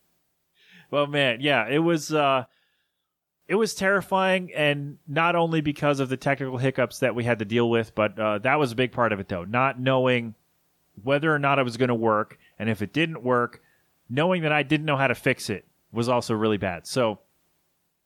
well, 0.90 1.06
man, 1.06 1.38
yeah, 1.40 1.66
it 1.68 1.78
was. 1.78 2.12
Uh, 2.12 2.44
it 3.50 3.56
was 3.56 3.74
terrifying, 3.74 4.52
and 4.54 4.98
not 5.08 5.34
only 5.34 5.60
because 5.60 5.98
of 5.98 6.08
the 6.08 6.16
technical 6.16 6.56
hiccups 6.56 7.00
that 7.00 7.16
we 7.16 7.24
had 7.24 7.40
to 7.40 7.44
deal 7.44 7.68
with, 7.68 7.96
but 7.96 8.16
uh, 8.16 8.38
that 8.38 8.60
was 8.60 8.70
a 8.70 8.76
big 8.76 8.92
part 8.92 9.12
of 9.12 9.18
it, 9.18 9.26
though. 9.26 9.42
Not 9.42 9.80
knowing 9.80 10.36
whether 11.02 11.34
or 11.34 11.40
not 11.40 11.58
it 11.58 11.64
was 11.64 11.76
going 11.76 11.88
to 11.88 11.94
work, 11.96 12.38
and 12.60 12.70
if 12.70 12.80
it 12.80 12.92
didn't 12.92 13.24
work, 13.24 13.60
knowing 14.08 14.42
that 14.42 14.52
I 14.52 14.62
didn't 14.62 14.86
know 14.86 14.96
how 14.96 15.08
to 15.08 15.16
fix 15.16 15.50
it 15.50 15.66
was 15.90 16.08
also 16.08 16.32
really 16.32 16.58
bad. 16.58 16.86
So 16.86 17.18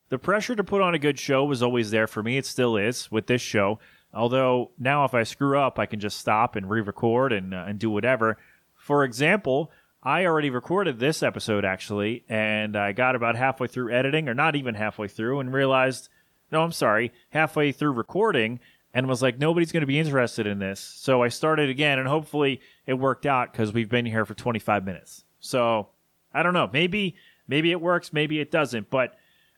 the 0.09 0.17
pressure 0.17 0.55
to 0.55 0.63
put 0.63 0.81
on 0.81 0.95
a 0.95 0.99
good 0.99 1.19
show 1.19 1.45
was 1.45 1.61
always 1.61 1.91
there 1.91 2.07
for 2.07 2.23
me. 2.23 2.37
It 2.37 2.47
still 2.47 2.75
is 2.75 3.11
with 3.11 3.27
this 3.27 3.43
show. 3.43 3.77
Although 4.15 4.71
now, 4.79 5.05
if 5.05 5.13
I 5.13 5.21
screw 5.21 5.59
up, 5.59 5.77
I 5.77 5.85
can 5.85 5.99
just 5.99 6.17
stop 6.17 6.55
and 6.55 6.67
re-record 6.67 7.31
and 7.31 7.53
uh, 7.53 7.65
and 7.67 7.77
do 7.77 7.91
whatever. 7.91 8.39
For 8.73 9.03
example, 9.03 9.71
I 10.05 10.27
already 10.27 10.51
recorded 10.51 10.99
this 10.99 11.23
episode 11.23 11.65
actually, 11.65 12.23
and 12.29 12.75
I 12.75 12.91
got 12.91 13.15
about 13.15 13.35
halfway 13.35 13.67
through 13.67 13.91
editing, 13.91 14.29
or 14.29 14.35
not 14.35 14.55
even 14.55 14.75
halfway 14.75 15.07
through, 15.07 15.39
and 15.39 15.51
realized, 15.51 16.09
no, 16.51 16.61
I'm 16.61 16.71
sorry, 16.71 17.11
halfway 17.31 17.71
through 17.71 17.93
recording, 17.93 18.59
and 18.93 19.07
was 19.07 19.23
like, 19.23 19.39
nobody's 19.39 19.71
going 19.71 19.81
to 19.81 19.87
be 19.87 19.97
interested 19.97 20.45
in 20.45 20.59
this. 20.59 20.79
So 20.79 21.23
I 21.23 21.29
started 21.29 21.71
again, 21.71 21.97
and 21.97 22.07
hopefully 22.07 22.61
it 22.85 22.93
worked 22.93 23.25
out 23.25 23.51
because 23.51 23.73
we've 23.73 23.89
been 23.89 24.05
here 24.05 24.25
for 24.25 24.35
25 24.35 24.85
minutes. 24.85 25.25
So 25.39 25.89
I 26.31 26.43
don't 26.43 26.53
know, 26.53 26.69
maybe 26.71 27.15
maybe 27.47 27.71
it 27.71 27.81
works, 27.81 28.13
maybe 28.13 28.39
it 28.39 28.51
doesn't, 28.51 28.91
but 28.91 29.15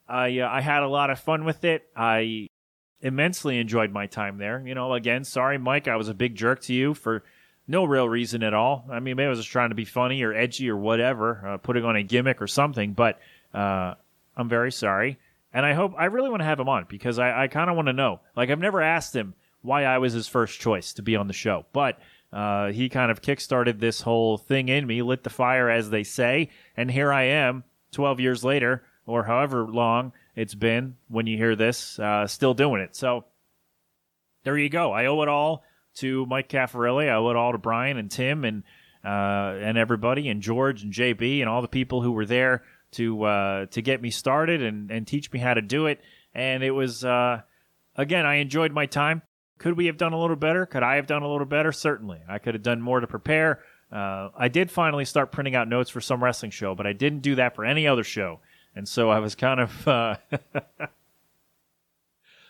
I 0.07 0.39
uh, 0.39 0.49
I 0.49 0.61
had 0.61 0.81
a 0.81 0.87
lot 0.87 1.09
of 1.09 1.19
fun 1.19 1.43
with 1.43 1.65
it. 1.65 1.89
I 1.93 2.47
immensely 3.01 3.59
enjoyed 3.59 3.91
my 3.91 4.07
time 4.07 4.37
there. 4.37 4.65
You 4.65 4.75
know, 4.75 4.93
again, 4.93 5.25
sorry, 5.25 5.57
Mike, 5.57 5.89
I 5.89 5.97
was 5.97 6.07
a 6.07 6.13
big 6.13 6.35
jerk 6.35 6.61
to 6.61 6.73
you 6.73 6.93
for 6.93 7.25
no 7.67 7.83
real 7.83 8.07
reason 8.07 8.43
at 8.43 8.53
all. 8.53 8.85
I 8.89 8.99
mean, 8.99 9.17
maybe 9.17 9.25
I 9.25 9.29
was 9.29 9.39
just 9.39 9.51
trying 9.51 9.69
to 9.69 9.75
be 9.75 9.85
funny 9.85 10.23
or 10.23 10.33
edgy 10.33 10.69
or 10.69 10.77
whatever, 10.77 11.45
uh, 11.45 11.57
putting 11.57 11.83
on 11.83 11.95
a 11.95 12.03
gimmick 12.03 12.41
or 12.41 12.47
something, 12.47 12.93
but 12.93 13.19
uh, 13.53 13.95
I'm 14.35 14.49
very 14.49 14.71
sorry. 14.71 15.19
And 15.53 15.65
I 15.65 15.73
hope, 15.73 15.93
I 15.97 16.05
really 16.05 16.29
want 16.29 16.41
to 16.41 16.45
have 16.45 16.59
him 16.59 16.69
on 16.69 16.85
because 16.87 17.19
I, 17.19 17.43
I 17.43 17.47
kind 17.47 17.69
of 17.69 17.75
want 17.75 17.87
to 17.87 17.93
know. 17.93 18.21
Like, 18.35 18.49
I've 18.49 18.59
never 18.59 18.81
asked 18.81 19.15
him 19.15 19.33
why 19.61 19.83
I 19.83 19.97
was 19.97 20.13
his 20.13 20.27
first 20.27 20.59
choice 20.59 20.93
to 20.93 21.01
be 21.01 21.15
on 21.15 21.27
the 21.27 21.33
show, 21.33 21.65
but 21.73 21.99
uh, 22.31 22.67
he 22.71 22.89
kind 22.89 23.11
of 23.11 23.21
kickstarted 23.21 23.79
this 23.79 24.01
whole 24.01 24.37
thing 24.37 24.69
in 24.69 24.85
me, 24.85 25.01
lit 25.01 25.23
the 25.23 25.29
fire, 25.29 25.69
as 25.69 25.89
they 25.89 26.03
say, 26.03 26.49
and 26.75 26.91
here 26.91 27.11
I 27.11 27.23
am 27.23 27.63
12 27.91 28.19
years 28.19 28.43
later, 28.43 28.83
or 29.05 29.23
however 29.23 29.65
long 29.65 30.11
it's 30.35 30.53
been 30.53 30.95
when 31.07 31.25
you 31.25 31.37
hear 31.37 31.55
this, 31.55 31.97
uh, 31.99 32.27
still 32.27 32.53
doing 32.53 32.81
it. 32.81 32.95
So 32.95 33.25
there 34.43 34.57
you 34.57 34.69
go. 34.69 34.91
I 34.91 35.07
owe 35.07 35.21
it 35.23 35.29
all 35.29 35.63
to 35.99 36.25
Mike 36.25 36.49
Caffarelli. 36.49 37.09
I 37.09 37.15
owe 37.15 37.29
it 37.29 37.35
all 37.35 37.51
to 37.51 37.57
Brian 37.57 37.97
and 37.97 38.09
Tim 38.09 38.43
and 38.43 38.63
uh, 39.03 39.57
and 39.61 39.77
everybody 39.77 40.27
and 40.29 40.41
George 40.41 40.83
and 40.83 40.91
JB 40.91 41.39
and 41.39 41.49
all 41.49 41.61
the 41.61 41.67
people 41.67 42.01
who 42.01 42.11
were 42.11 42.25
there 42.25 42.63
to 42.91 43.23
uh, 43.23 43.65
to 43.67 43.81
get 43.81 44.01
me 44.01 44.09
started 44.09 44.61
and, 44.61 44.91
and 44.91 45.07
teach 45.07 45.31
me 45.31 45.39
how 45.39 45.53
to 45.53 45.61
do 45.61 45.85
it. 45.85 46.01
And 46.33 46.63
it 46.63 46.71
was 46.71 47.05
uh, 47.05 47.41
again, 47.95 48.25
I 48.25 48.35
enjoyed 48.35 48.71
my 48.71 48.85
time. 48.85 49.21
Could 49.57 49.75
we 49.75 49.87
have 49.87 49.97
done 49.97 50.13
a 50.13 50.19
little 50.19 50.35
better? 50.35 50.65
Could 50.65 50.83
I 50.83 50.95
have 50.95 51.07
done 51.07 51.23
a 51.23 51.31
little 51.31 51.47
better? 51.47 51.71
Certainly, 51.71 52.21
I 52.27 52.37
could 52.37 52.53
have 52.53 52.63
done 52.63 52.81
more 52.81 52.99
to 52.99 53.07
prepare. 53.07 53.63
Uh, 53.91 54.29
I 54.37 54.49
did 54.49 54.69
finally 54.69 55.05
start 55.05 55.31
printing 55.31 55.55
out 55.55 55.67
notes 55.67 55.89
for 55.89 56.01
some 56.01 56.23
wrestling 56.23 56.51
show, 56.51 56.75
but 56.75 56.85
I 56.85 56.93
didn't 56.93 57.21
do 57.21 57.35
that 57.35 57.55
for 57.55 57.65
any 57.65 57.87
other 57.87 58.03
show, 58.03 58.41
and 58.75 58.87
so 58.87 59.09
I 59.09 59.19
was 59.19 59.33
kind 59.33 59.59
of 59.61 59.87
uh, 59.87 60.17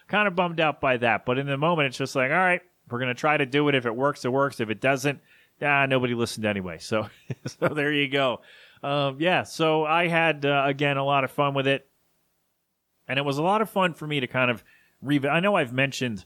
kind 0.08 0.28
of 0.28 0.36
bummed 0.36 0.60
out 0.60 0.82
by 0.82 0.98
that. 0.98 1.26
But 1.26 1.38
in 1.38 1.46
the 1.46 1.58
moment, 1.58 1.88
it's 1.88 1.98
just 1.98 2.16
like, 2.16 2.32
all 2.32 2.38
right, 2.38 2.62
we're 2.90 3.00
gonna 3.00 3.14
try 3.14 3.38
to 3.38 3.46
do 3.46 3.68
it. 3.70 3.76
If 3.76 3.86
it 3.86 3.96
works, 3.96 4.26
it 4.26 4.32
works. 4.32 4.60
If 4.60 4.70
it 4.70 4.82
doesn't, 4.82 5.20
ah, 5.62 5.86
nobody 5.86 6.14
listened 6.14 6.46
anyway. 6.46 6.78
So, 6.82 7.10
so 7.46 7.68
there 7.70 7.92
you 7.92 8.08
go. 8.08 8.42
Um, 8.84 9.18
yeah. 9.20 9.44
So 9.44 9.86
I 9.86 10.08
had 10.08 10.46
uh, 10.46 10.64
again 10.66 10.98
a 10.98 11.04
lot 11.04 11.24
of 11.24 11.32
fun 11.32 11.54
with 11.54 11.68
it, 11.68 11.88
and 13.08 13.20
it 13.20 13.26
was 13.26 13.38
a 13.38 13.44
lot 13.44 13.62
of 13.62 13.70
fun 13.70 13.94
for 13.94 14.08
me 14.08 14.20
to 14.20 14.28
kind 14.28 14.52
of 14.52 14.64
re. 15.02 15.20
I 15.28 15.40
know 15.40 15.56
I've 15.56 15.74
mentioned 15.74 16.26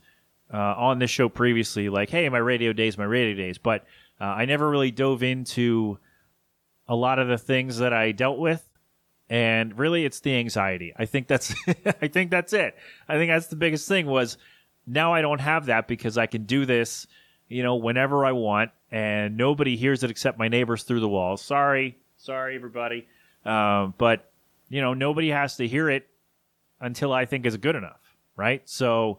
uh, 0.52 0.56
on 0.56 0.98
this 0.98 1.10
show 1.10 1.28
previously, 1.28 1.88
like, 1.88 2.10
hey, 2.10 2.28
my 2.28 2.38
radio 2.38 2.72
days, 2.72 2.98
my 2.98 3.04
radio 3.04 3.34
days, 3.34 3.58
but 3.58 3.84
uh, 4.20 4.24
I 4.24 4.44
never 4.44 4.68
really 4.68 4.90
dove 4.90 5.22
into 5.22 5.98
a 6.86 6.94
lot 6.94 7.18
of 7.18 7.28
the 7.28 7.38
things 7.38 7.78
that 7.78 7.92
I 7.92 8.12
dealt 8.12 8.38
with. 8.38 8.68
And 9.30 9.78
really, 9.78 10.04
it's 10.04 10.20
the 10.20 10.36
anxiety. 10.36 10.92
I 10.96 11.06
think 11.06 11.26
that's, 11.26 11.54
I 12.02 12.08
think 12.08 12.30
that's 12.30 12.52
it. 12.52 12.76
I 13.08 13.14
think 13.14 13.30
that's 13.30 13.46
the 13.46 13.56
biggest 13.56 13.88
thing 13.88 14.06
was 14.06 14.36
now 14.86 15.12
I 15.14 15.22
don't 15.22 15.40
have 15.40 15.66
that 15.66 15.88
because 15.88 16.18
I 16.18 16.26
can 16.26 16.44
do 16.44 16.66
this, 16.66 17.06
you 17.48 17.62
know, 17.62 17.76
whenever 17.76 18.24
I 18.24 18.32
want, 18.32 18.70
and 18.90 19.36
nobody 19.36 19.76
hears 19.76 20.02
it 20.02 20.10
except 20.10 20.38
my 20.38 20.48
neighbors 20.48 20.82
through 20.82 21.00
the 21.00 21.08
walls. 21.08 21.42
Sorry, 21.42 21.98
sorry, 22.16 22.56
everybody, 22.56 23.06
um, 23.44 23.94
but 23.98 24.30
you 24.68 24.80
know, 24.80 24.94
nobody 24.94 25.28
has 25.28 25.56
to 25.56 25.68
hear 25.68 25.90
it 25.90 26.08
until 26.80 27.12
I 27.12 27.26
think 27.26 27.46
is 27.46 27.56
good 27.56 27.76
enough, 27.76 28.00
right? 28.36 28.62
So, 28.68 29.18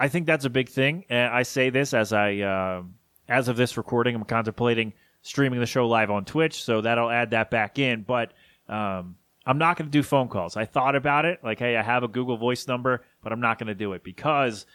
I 0.00 0.08
think 0.08 0.24
that's 0.26 0.46
a 0.46 0.50
big 0.50 0.70
thing. 0.70 1.04
And 1.10 1.30
I 1.32 1.42
say 1.42 1.68
this 1.68 1.92
as 1.92 2.14
I, 2.14 2.38
uh, 2.38 2.82
as 3.28 3.48
of 3.48 3.56
this 3.56 3.76
recording, 3.76 4.14
I'm 4.14 4.24
contemplating 4.24 4.94
streaming 5.20 5.60
the 5.60 5.66
show 5.66 5.86
live 5.86 6.10
on 6.10 6.24
Twitch, 6.24 6.64
so 6.64 6.80
that'll 6.80 7.10
add 7.10 7.30
that 7.30 7.50
back 7.50 7.78
in. 7.78 8.02
But 8.02 8.32
um, 8.66 9.16
I'm 9.44 9.58
not 9.58 9.76
going 9.76 9.88
to 9.88 9.92
do 9.92 10.02
phone 10.02 10.28
calls. 10.28 10.56
I 10.56 10.64
thought 10.64 10.96
about 10.96 11.26
it, 11.26 11.44
like, 11.44 11.58
hey, 11.58 11.76
I 11.76 11.82
have 11.82 12.02
a 12.02 12.08
Google 12.08 12.38
Voice 12.38 12.66
number, 12.66 13.04
but 13.22 13.32
I'm 13.32 13.40
not 13.40 13.58
going 13.58 13.68
to 13.68 13.74
do 13.74 13.92
it 13.92 14.02
because 14.02 14.66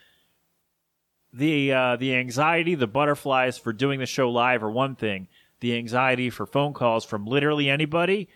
the 1.34 1.74
uh, 1.74 1.96
the 1.98 2.16
anxiety, 2.16 2.76
the 2.76 2.88
butterflies 2.88 3.58
for 3.58 3.74
doing 3.74 4.00
the 4.00 4.06
show 4.06 4.30
live 4.30 4.64
are 4.64 4.72
one 4.72 4.96
thing. 4.96 5.28
The 5.60 5.78
anxiety 5.78 6.30
for 6.30 6.46
phone 6.46 6.74
calls 6.74 7.06
from 7.06 7.26
literally 7.26 7.70
anybody, 7.70 8.30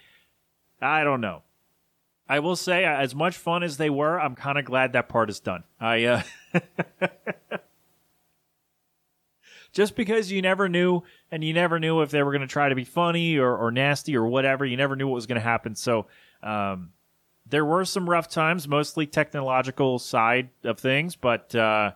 I 0.82 1.04
don't 1.04 1.22
know. 1.22 1.44
I 2.28 2.40
will 2.40 2.56
say, 2.56 2.86
as 2.86 3.16
much 3.16 3.38
fun 3.38 3.64
as 3.64 3.78
they 3.78 3.90
were, 3.90 4.20
I'm 4.20 4.36
kind 4.36 4.60
of 4.60 4.66
glad 4.66 4.94
that 4.94 5.10
part 5.10 5.30
is 5.30 5.40
done. 5.40 5.64
I 5.80 6.04
uh, 6.06 6.22
just 9.72 9.96
because 9.96 10.32
you 10.32 10.42
never 10.42 10.70
knew, 10.70 11.02
and 11.32 11.44
you 11.44 11.54
never 11.54 11.80
knew 11.80 12.02
if 12.02 12.12
they 12.12 12.22
were 12.22 12.32
going 12.32 12.42
to 12.42 12.48
try 12.48 12.70
to 12.70 12.76
be 12.76 12.84
funny 12.84 13.38
or, 13.38 13.56
or 13.56 13.72
nasty 13.72 14.16
or 14.16 14.28
whatever. 14.28 14.66
You 14.66 14.78
never 14.78 14.96
knew 14.96 15.08
what 15.08 15.16
was 15.16 15.26
going 15.26 15.42
to 15.42 15.48
happen. 15.48 15.76
So 15.76 16.06
um, 16.44 16.92
there 17.50 17.66
were 17.66 17.86
some 17.86 18.10
rough 18.10 18.28
times, 18.28 18.68
mostly 18.68 19.06
technological 19.06 20.00
side 20.00 20.50
of 20.64 20.80
things, 20.80 21.16
but 21.16 21.54
uh, 21.56 21.92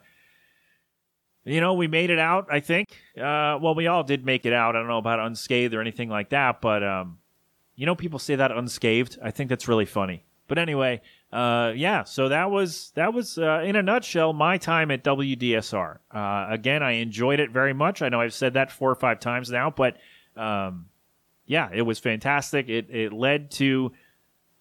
you 1.45 1.61
know 1.61 1.73
we 1.73 1.87
made 1.87 2.09
it 2.09 2.19
out. 2.19 2.47
I 2.51 2.59
think. 2.59 2.89
Uh, 3.17 3.59
well, 3.61 3.75
we 3.75 3.87
all 3.87 4.03
did 4.03 4.25
make 4.25 4.45
it 4.45 4.53
out. 4.53 4.75
I 4.75 4.79
don't 4.79 4.87
know 4.87 4.97
about 4.97 5.19
unscathed 5.19 5.73
or 5.73 5.81
anything 5.81 6.09
like 6.09 6.29
that, 6.29 6.61
but 6.61 6.83
um, 6.83 7.19
you 7.75 7.85
know 7.85 7.95
people 7.95 8.19
say 8.19 8.35
that 8.35 8.51
unscathed. 8.51 9.17
I 9.21 9.31
think 9.31 9.49
that's 9.49 9.67
really 9.67 9.85
funny. 9.85 10.25
But 10.47 10.57
anyway, 10.57 11.01
uh, 11.31 11.71
yeah. 11.75 12.03
So 12.03 12.29
that 12.29 12.51
was 12.51 12.91
that 12.95 13.13
was 13.13 13.37
uh, 13.37 13.61
in 13.63 13.75
a 13.75 13.83
nutshell 13.83 14.33
my 14.33 14.57
time 14.57 14.91
at 14.91 15.03
WDSR. 15.03 15.97
Uh, 16.11 16.47
again, 16.49 16.83
I 16.83 16.93
enjoyed 16.93 17.39
it 17.39 17.51
very 17.51 17.73
much. 17.73 18.01
I 18.01 18.09
know 18.09 18.21
I've 18.21 18.33
said 18.33 18.53
that 18.53 18.71
four 18.71 18.91
or 18.91 18.95
five 18.95 19.19
times 19.19 19.49
now, 19.49 19.69
but 19.69 19.97
um, 20.35 20.87
yeah, 21.45 21.69
it 21.73 21.83
was 21.83 21.99
fantastic. 21.99 22.69
It 22.69 22.87
it 22.89 23.13
led 23.13 23.51
to 23.51 23.93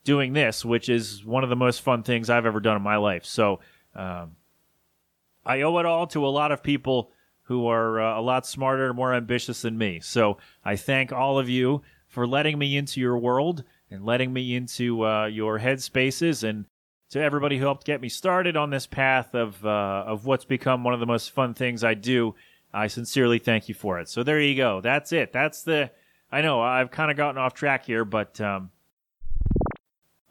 doing 0.04 0.32
this, 0.32 0.64
which 0.64 0.88
is 0.88 1.24
one 1.24 1.44
of 1.44 1.50
the 1.50 1.56
most 1.56 1.80
fun 1.80 2.02
things 2.02 2.28
I've 2.28 2.46
ever 2.46 2.60
done 2.60 2.76
in 2.76 2.82
my 2.82 2.96
life. 2.96 3.24
So 3.24 3.60
um, 3.94 4.36
I 5.44 5.62
owe 5.62 5.78
it 5.78 5.86
all 5.86 6.06
to 6.08 6.26
a 6.26 6.28
lot 6.28 6.52
of 6.52 6.62
people 6.62 7.12
who 7.42 7.66
are 7.66 8.00
uh, 8.00 8.18
a 8.18 8.22
lot 8.22 8.46
smarter 8.46 8.86
and 8.86 8.96
more 8.96 9.14
ambitious 9.14 9.62
than 9.62 9.76
me. 9.76 10.00
So 10.00 10.38
I 10.64 10.76
thank 10.76 11.12
all 11.12 11.38
of 11.38 11.48
you 11.48 11.82
for 12.08 12.26
letting 12.26 12.58
me 12.58 12.76
into 12.76 13.00
your 13.00 13.18
world 13.18 13.64
and 13.90 14.04
letting 14.04 14.32
me 14.32 14.54
into 14.54 15.04
uh, 15.04 15.26
your 15.26 15.58
headspaces 15.58 16.42
and 16.48 16.66
to 17.10 17.20
everybody 17.20 17.58
who 17.58 17.64
helped 17.64 17.86
get 17.86 18.00
me 18.00 18.08
started 18.08 18.56
on 18.56 18.70
this 18.70 18.86
path 18.86 19.34
of 19.34 19.64
uh, 19.66 20.04
of 20.06 20.24
what's 20.24 20.46
become 20.46 20.82
one 20.82 20.94
of 20.94 21.00
the 21.00 21.06
most 21.06 21.30
fun 21.30 21.52
things 21.52 21.84
I 21.84 21.94
do. 21.94 22.34
I 22.72 22.86
sincerely 22.86 23.38
thank 23.38 23.68
you 23.68 23.74
for 23.74 24.00
it. 24.00 24.08
So 24.08 24.22
there 24.22 24.40
you 24.40 24.56
go. 24.56 24.80
That's 24.80 25.12
it. 25.12 25.32
That's 25.32 25.62
the. 25.62 25.90
I 26.30 26.40
know 26.40 26.62
I've 26.62 26.90
kind 26.90 27.10
of 27.10 27.18
gotten 27.18 27.36
off 27.36 27.52
track 27.52 27.84
here, 27.84 28.06
but 28.06 28.40
um, 28.40 28.70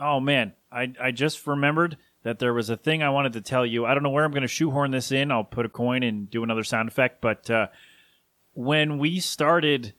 oh 0.01 0.19
man, 0.19 0.53
I 0.71 0.93
I 0.99 1.11
just 1.11 1.45
remembered 1.47 1.97
that 2.23 2.39
there 2.39 2.53
was 2.53 2.69
a 2.69 2.77
thing 2.77 3.01
I 3.01 3.09
wanted 3.09 3.33
to 3.33 3.41
tell 3.41 3.65
you. 3.65 3.85
I 3.85 3.93
don't 3.93 4.03
know 4.03 4.09
where 4.09 4.25
I'm 4.25 4.31
going 4.31 4.41
to 4.41 4.47
shoehorn 4.47 4.91
this 4.91 5.11
in. 5.11 5.31
I'll 5.31 5.43
put 5.43 5.65
a 5.65 5.69
coin 5.69 6.03
and 6.03 6.29
do 6.29 6.43
another 6.43 6.63
sound 6.63 6.87
effect. 6.87 7.21
But 7.21 7.49
uh, 7.49 7.67
when 8.53 8.97
we 8.99 9.19
started 9.19 9.93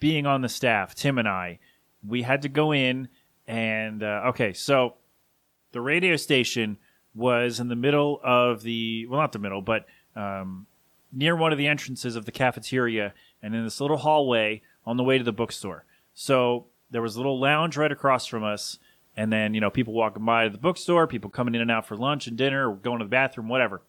being 0.00 0.26
on 0.26 0.40
the 0.40 0.48
staff, 0.48 0.94
Tim 0.94 1.18
and 1.18 1.28
I, 1.28 1.58
we 2.06 2.22
had 2.22 2.42
to 2.42 2.48
go 2.48 2.72
in 2.72 3.08
and 3.46 4.02
uh, 4.02 4.22
okay, 4.28 4.52
so 4.52 4.94
the 5.72 5.80
radio 5.80 6.16
station 6.16 6.78
was 7.14 7.60
in 7.60 7.68
the 7.68 7.76
middle 7.76 8.20
of 8.24 8.62
the 8.62 9.06
well, 9.08 9.20
not 9.20 9.32
the 9.32 9.38
middle, 9.38 9.62
but 9.62 9.86
um, 10.16 10.66
near 11.12 11.36
one 11.36 11.52
of 11.52 11.58
the 11.58 11.66
entrances 11.66 12.16
of 12.16 12.24
the 12.24 12.32
cafeteria, 12.32 13.14
and 13.42 13.54
in 13.54 13.64
this 13.64 13.80
little 13.80 13.98
hallway 13.98 14.62
on 14.86 14.96
the 14.96 15.04
way 15.04 15.18
to 15.18 15.24
the 15.24 15.32
bookstore. 15.32 15.84
So 16.14 16.66
there 16.90 17.02
was 17.02 17.16
a 17.16 17.18
little 17.18 17.40
lounge 17.40 17.76
right 17.76 17.92
across 17.92 18.26
from 18.26 18.44
us, 18.44 18.78
and 19.16 19.32
then 19.32 19.54
you 19.54 19.60
know 19.60 19.70
people 19.70 19.94
walking 19.94 20.24
by 20.24 20.48
the 20.48 20.58
bookstore, 20.58 21.06
people 21.06 21.30
coming 21.30 21.54
in 21.54 21.60
and 21.60 21.70
out 21.70 21.86
for 21.86 21.96
lunch 21.96 22.26
and 22.26 22.36
dinner, 22.36 22.70
or 22.70 22.76
going 22.76 22.98
to 22.98 23.04
the 23.04 23.10
bathroom, 23.10 23.48
whatever. 23.48 23.82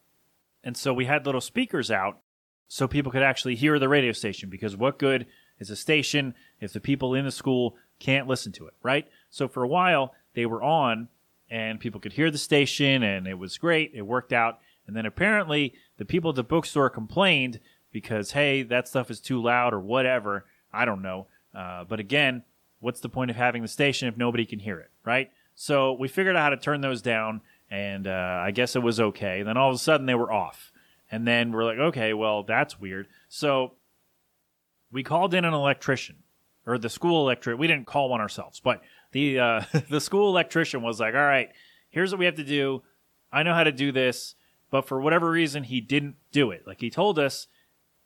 And 0.63 0.75
so 0.75 0.93
we 0.93 1.05
had 1.05 1.25
little 1.25 1.41
speakers 1.41 1.91
out 1.91 2.19
so 2.67 2.87
people 2.87 3.11
could 3.11 3.23
actually 3.23 3.55
hear 3.55 3.77
the 3.77 3.89
radio 3.89 4.11
station 4.11 4.49
because 4.49 4.75
what 4.75 4.97
good 4.97 5.27
is 5.59 5.69
a 5.69 5.75
station 5.75 6.33
if 6.59 6.73
the 6.73 6.79
people 6.79 7.13
in 7.13 7.25
the 7.25 7.31
school 7.31 7.75
can't 7.99 8.27
listen 8.27 8.51
to 8.53 8.65
it, 8.65 8.73
right? 8.81 9.07
So 9.29 9.47
for 9.47 9.63
a 9.63 9.67
while 9.67 10.13
they 10.33 10.45
were 10.45 10.63
on 10.63 11.07
and 11.49 11.79
people 11.79 11.99
could 11.99 12.13
hear 12.13 12.31
the 12.31 12.37
station, 12.37 13.03
and 13.03 13.27
it 13.27 13.37
was 13.37 13.57
great. 13.57 13.91
It 13.93 14.01
worked 14.01 14.33
out. 14.33 14.59
And 14.87 14.95
then 14.95 15.05
apparently, 15.05 15.73
the 15.97 16.05
people 16.05 16.29
at 16.29 16.35
the 16.35 16.43
bookstore 16.43 16.89
complained 16.89 17.59
because, 17.91 18.31
hey, 18.31 18.63
that 18.63 18.87
stuff 18.87 19.11
is 19.11 19.19
too 19.19 19.41
loud 19.41 19.73
or 19.73 19.79
whatever. 19.79 20.45
I 20.73 20.85
don't 20.85 21.01
know. 21.01 21.27
Uh, 21.53 21.83
but 21.83 21.99
again, 21.99 22.43
what's 22.85 22.99
the 22.99 23.09
point 23.09 23.31
of 23.31 23.35
having 23.35 23.63
the 23.63 23.67
station 23.67 24.07
if 24.07 24.15
nobody 24.15 24.45
can 24.45 24.59
hear 24.59 24.79
it, 24.79 24.91
right? 25.03 25.31
So 25.55 25.93
we 25.93 26.07
figured 26.07 26.35
out 26.35 26.43
how 26.43 26.49
to 26.49 26.57
turn 26.57 26.81
those 26.81 27.01
down, 27.01 27.41
and 27.71 28.05
uh, 28.05 28.43
I 28.43 28.51
guess 28.51 28.75
it 28.75 28.83
was 28.83 28.99
okay. 28.99 29.41
Then 29.41 29.57
all 29.57 29.69
of 29.69 29.75
a 29.75 29.79
sudden, 29.79 30.05
they 30.05 30.13
were 30.13 30.31
off. 30.31 30.71
And 31.09 31.27
then 31.27 31.51
we're 31.51 31.63
like, 31.63 31.79
okay, 31.79 32.13
well, 32.13 32.43
that's 32.43 32.79
weird. 32.79 33.07
So 33.27 33.73
we 34.91 35.01
called 35.01 35.33
in 35.33 35.45
an 35.45 35.53
electrician 35.55 36.17
or 36.67 36.77
the 36.77 36.89
school 36.89 37.23
electrician. 37.23 37.59
We 37.59 37.65
didn't 37.65 37.87
call 37.87 38.09
one 38.09 38.21
ourselves, 38.21 38.59
but 38.59 38.81
the 39.13 39.39
uh, 39.39 39.61
the 39.89 39.99
school 39.99 40.29
electrician 40.29 40.83
was 40.83 40.99
like, 40.99 41.15
"All 41.15 41.21
right, 41.25 41.49
here's 41.89 42.11
what 42.11 42.19
we 42.19 42.25
have 42.25 42.35
to 42.35 42.43
do. 42.43 42.83
I 43.31 43.41
know 43.41 43.55
how 43.55 43.63
to 43.63 43.71
do 43.71 43.91
this, 43.91 44.35
but 44.69 44.87
for 44.87 45.01
whatever 45.01 45.31
reason, 45.31 45.63
he 45.63 45.81
didn't 45.81 46.17
do 46.31 46.51
it. 46.51 46.67
Like 46.67 46.81
he 46.81 46.91
told 46.91 47.17
us, 47.17 47.47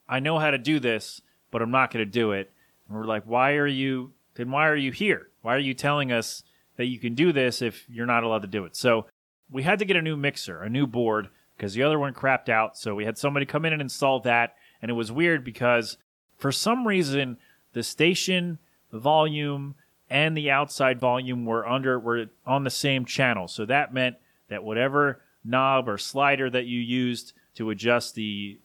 I 0.07 0.21
know 0.21 0.39
how 0.39 0.51
to 0.51 0.57
do 0.57 0.79
this, 0.79 1.21
but 1.51 1.61
I'm 1.61 1.71
not 1.71 1.91
going 1.91 2.05
to 2.05 2.09
do 2.09 2.31
it." 2.31 2.53
And 2.87 2.97
we're 2.97 3.05
like, 3.05 3.23
"Why 3.23 3.55
are 3.55 3.67
you? 3.67 4.13
Then 4.39 4.51
why 4.51 4.69
are 4.69 4.75
you 4.77 4.93
here? 4.93 5.27
Why 5.41 5.53
are 5.53 5.59
you 5.59 5.73
telling 5.73 6.13
us 6.13 6.43
that 6.77 6.85
you 6.85 6.97
can 6.97 7.13
do 7.13 7.33
this 7.33 7.61
if 7.61 7.85
you're 7.89 8.05
not 8.05 8.23
allowed 8.23 8.43
to 8.43 8.47
do 8.47 8.63
it?" 8.63 8.73
So 8.73 9.05
we 9.51 9.63
had 9.63 9.79
to 9.79 9.85
get 9.85 9.97
a 9.97 10.01
new 10.01 10.15
mixer, 10.15 10.61
a 10.61 10.69
new 10.69 10.87
board, 10.87 11.27
because 11.57 11.73
the 11.73 11.83
other 11.83 11.99
one 11.99 12.13
crapped 12.13 12.47
out. 12.47 12.77
So 12.77 12.95
we 12.95 13.03
had 13.03 13.17
somebody 13.17 13.45
come 13.45 13.65
in 13.65 13.73
and 13.73 13.81
install 13.81 14.21
that, 14.21 14.55
and 14.81 14.89
it 14.89 14.93
was 14.93 15.11
weird 15.11 15.43
because 15.43 15.97
for 16.37 16.53
some 16.53 16.87
reason 16.87 17.37
the 17.73 17.83
station 17.83 18.59
volume 18.93 19.75
and 20.09 20.37
the 20.37 20.49
outside 20.49 21.01
volume 21.01 21.45
were 21.45 21.67
under 21.67 21.99
were 21.99 22.27
on 22.45 22.63
the 22.63 22.69
same 22.69 23.03
channel. 23.03 23.49
So 23.49 23.65
that 23.65 23.93
meant 23.93 24.15
that 24.47 24.63
whatever 24.63 25.21
knob 25.43 25.89
or 25.89 25.97
slider 25.97 26.49
that 26.49 26.65
you 26.65 26.79
used 26.79 27.33
to 27.55 27.71
adjust 27.71 28.15
the 28.15 28.61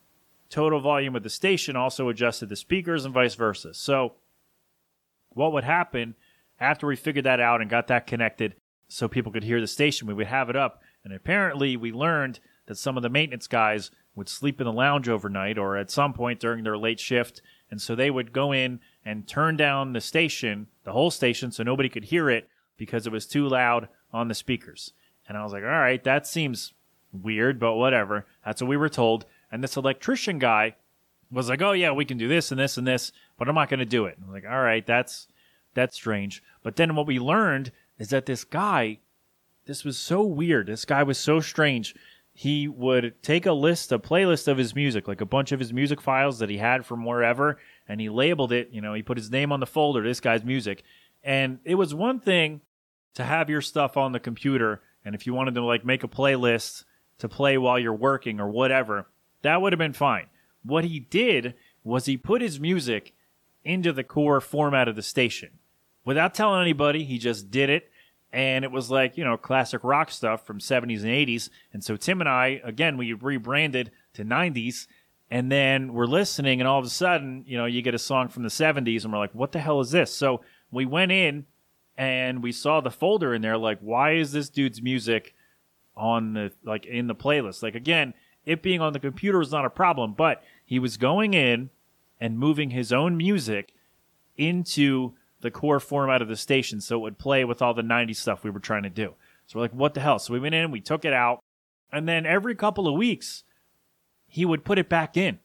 total 0.50 0.78
volume 0.78 1.16
of 1.16 1.24
the 1.24 1.30
station 1.30 1.74
also 1.74 2.10
adjusted 2.10 2.48
the 2.48 2.54
speakers 2.54 3.04
and 3.04 3.12
vice 3.12 3.34
versa. 3.34 3.74
So 3.74 4.14
what 5.34 5.52
would 5.52 5.64
happen 5.64 6.14
after 6.58 6.86
we 6.86 6.96
figured 6.96 7.24
that 7.24 7.40
out 7.40 7.60
and 7.60 7.70
got 7.70 7.88
that 7.88 8.06
connected 8.06 8.54
so 8.88 9.08
people 9.08 9.32
could 9.32 9.44
hear 9.44 9.60
the 9.60 9.66
station, 9.66 10.06
we 10.06 10.14
would 10.14 10.26
have 10.26 10.48
it 10.48 10.56
up 10.56 10.82
and 11.04 11.12
apparently 11.12 11.76
we 11.76 11.92
learned 11.92 12.40
that 12.66 12.78
some 12.78 12.96
of 12.96 13.02
the 13.02 13.10
maintenance 13.10 13.46
guys 13.46 13.90
would 14.14 14.28
sleep 14.28 14.60
in 14.60 14.64
the 14.64 14.72
lounge 14.72 15.08
overnight 15.08 15.58
or 15.58 15.76
at 15.76 15.90
some 15.90 16.12
point 16.12 16.40
during 16.40 16.64
their 16.64 16.78
late 16.78 17.00
shift 17.00 17.42
and 17.70 17.80
so 17.80 17.94
they 17.94 18.10
would 18.10 18.32
go 18.32 18.52
in 18.52 18.80
and 19.04 19.26
turn 19.26 19.56
down 19.56 19.92
the 19.92 20.00
station, 20.00 20.68
the 20.84 20.92
whole 20.92 21.10
station, 21.10 21.50
so 21.50 21.62
nobody 21.62 21.88
could 21.88 22.04
hear 22.04 22.30
it 22.30 22.48
because 22.76 23.06
it 23.06 23.12
was 23.12 23.26
too 23.26 23.48
loud 23.48 23.88
on 24.12 24.28
the 24.28 24.34
speakers. 24.34 24.92
And 25.28 25.36
I 25.36 25.42
was 25.42 25.52
like, 25.52 25.62
all 25.62 25.68
right, 25.68 26.02
that 26.04 26.26
seems 26.26 26.72
weird, 27.12 27.58
but 27.58 27.74
whatever. 27.74 28.26
That's 28.44 28.62
what 28.62 28.68
we 28.68 28.76
were 28.76 28.88
told. 28.88 29.24
And 29.50 29.62
this 29.62 29.76
electrician 29.76 30.38
guy 30.38 30.76
was 31.30 31.48
like, 31.48 31.62
oh 31.62 31.72
yeah, 31.72 31.92
we 31.92 32.04
can 32.04 32.18
do 32.18 32.28
this 32.28 32.50
and 32.50 32.58
this 32.58 32.76
and 32.76 32.86
this, 32.86 33.12
but 33.38 33.48
I'm 33.48 33.54
not 33.54 33.68
going 33.68 33.80
to 33.80 33.86
do 33.86 34.06
it. 34.06 34.16
I'm 34.22 34.32
like, 34.32 34.44
all 34.44 34.62
right, 34.62 34.86
that's 34.86 35.26
that's 35.74 35.96
strange. 35.96 36.42
But 36.62 36.76
then 36.76 36.94
what 36.94 37.06
we 37.06 37.18
learned 37.18 37.72
is 37.98 38.10
that 38.10 38.26
this 38.26 38.44
guy, 38.44 39.00
this 39.66 39.84
was 39.84 39.98
so 39.98 40.22
weird. 40.22 40.66
This 40.66 40.84
guy 40.84 41.02
was 41.02 41.18
so 41.18 41.40
strange. 41.40 41.94
He 42.32 42.66
would 42.66 43.22
take 43.22 43.46
a 43.46 43.52
list, 43.52 43.92
a 43.92 43.98
playlist 43.98 44.48
of 44.48 44.58
his 44.58 44.74
music, 44.74 45.06
like 45.06 45.20
a 45.20 45.26
bunch 45.26 45.52
of 45.52 45.60
his 45.60 45.72
music 45.72 46.00
files 46.00 46.38
that 46.40 46.50
he 46.50 46.58
had 46.58 46.84
from 46.84 47.04
wherever, 47.04 47.58
and 47.88 48.00
he 48.00 48.08
labeled 48.08 48.52
it. 48.52 48.70
You 48.72 48.80
know, 48.80 48.94
he 48.94 49.02
put 49.02 49.18
his 49.18 49.30
name 49.30 49.52
on 49.52 49.60
the 49.60 49.66
folder, 49.66 50.02
this 50.02 50.20
guy's 50.20 50.44
music. 50.44 50.82
And 51.22 51.58
it 51.64 51.76
was 51.76 51.94
one 51.94 52.20
thing 52.20 52.60
to 53.14 53.24
have 53.24 53.48
your 53.48 53.60
stuff 53.60 53.96
on 53.96 54.12
the 54.12 54.20
computer, 54.20 54.82
and 55.04 55.14
if 55.14 55.26
you 55.26 55.34
wanted 55.34 55.54
to 55.54 55.62
like 55.62 55.84
make 55.84 56.02
a 56.02 56.08
playlist 56.08 56.84
to 57.18 57.28
play 57.28 57.56
while 57.56 57.78
you're 57.78 57.94
working 57.94 58.40
or 58.40 58.48
whatever, 58.48 59.06
that 59.42 59.62
would 59.62 59.72
have 59.72 59.78
been 59.78 59.92
fine. 59.92 60.26
What 60.64 60.84
he 60.84 61.00
did 61.00 61.54
was 61.82 62.06
he 62.06 62.16
put 62.16 62.42
his 62.42 62.58
music 62.58 63.14
into 63.64 63.92
the 63.92 64.04
core 64.04 64.40
format 64.40 64.88
of 64.88 64.96
the 64.96 65.02
station. 65.02 65.50
Without 66.04 66.34
telling 66.34 66.60
anybody, 66.60 67.04
he 67.04 67.18
just 67.18 67.50
did 67.50 67.70
it. 67.70 67.90
And 68.32 68.64
it 68.64 68.72
was 68.72 68.90
like, 68.90 69.16
you 69.16 69.24
know, 69.24 69.36
classic 69.36 69.84
rock 69.84 70.10
stuff 70.10 70.44
from 70.44 70.58
70s 70.58 71.02
and 71.02 71.10
80s. 71.10 71.50
And 71.72 71.84
so 71.84 71.96
Tim 71.96 72.20
and 72.20 72.28
I, 72.28 72.60
again, 72.64 72.96
we 72.96 73.12
rebranded 73.12 73.92
to 74.14 74.24
90s 74.24 74.86
and 75.30 75.50
then 75.50 75.92
we're 75.92 76.06
listening 76.06 76.60
and 76.60 76.68
all 76.68 76.78
of 76.78 76.84
a 76.84 76.90
sudden 76.90 77.44
you 77.46 77.56
know 77.56 77.64
you 77.64 77.82
get 77.82 77.94
a 77.94 77.98
song 77.98 78.28
from 78.28 78.42
the 78.42 78.48
70s 78.48 79.04
and 79.04 79.12
we're 79.12 79.18
like 79.18 79.34
what 79.34 79.52
the 79.52 79.58
hell 79.58 79.80
is 79.80 79.90
this 79.90 80.14
so 80.14 80.40
we 80.70 80.86
went 80.86 81.10
in 81.10 81.46
and 81.96 82.42
we 82.42 82.52
saw 82.52 82.80
the 82.80 82.90
folder 82.90 83.34
in 83.34 83.42
there 83.42 83.58
like 83.58 83.78
why 83.80 84.12
is 84.12 84.32
this 84.32 84.48
dude's 84.48 84.82
music 84.82 85.34
on 85.96 86.34
the 86.34 86.52
like 86.64 86.86
in 86.86 87.06
the 87.06 87.14
playlist 87.14 87.62
like 87.62 87.74
again 87.74 88.14
it 88.44 88.62
being 88.62 88.80
on 88.80 88.92
the 88.92 89.00
computer 89.00 89.40
is 89.40 89.50
not 89.50 89.64
a 89.64 89.70
problem 89.70 90.12
but 90.12 90.42
he 90.64 90.78
was 90.78 90.96
going 90.96 91.34
in 91.34 91.70
and 92.20 92.38
moving 92.38 92.70
his 92.70 92.92
own 92.92 93.16
music 93.16 93.74
into 94.36 95.12
the 95.40 95.50
core 95.50 95.80
format 95.80 96.22
of 96.22 96.28
the 96.28 96.36
station 96.36 96.80
so 96.80 96.96
it 96.96 97.02
would 97.02 97.18
play 97.18 97.44
with 97.44 97.60
all 97.60 97.74
the 97.74 97.82
90s 97.82 98.16
stuff 98.16 98.42
we 98.42 98.50
were 98.50 98.60
trying 98.60 98.82
to 98.82 98.90
do 98.90 99.14
so 99.46 99.58
we're 99.58 99.64
like 99.64 99.74
what 99.74 99.94
the 99.94 100.00
hell 100.00 100.18
so 100.18 100.32
we 100.32 100.40
went 100.40 100.54
in 100.54 100.70
we 100.70 100.80
took 100.80 101.04
it 101.04 101.12
out 101.12 101.42
and 101.92 102.08
then 102.08 102.26
every 102.26 102.54
couple 102.54 102.88
of 102.88 102.94
weeks 102.94 103.44
he 104.34 104.44
would 104.44 104.64
put 104.64 104.80
it 104.80 104.88
back 104.88 105.16
in. 105.16 105.38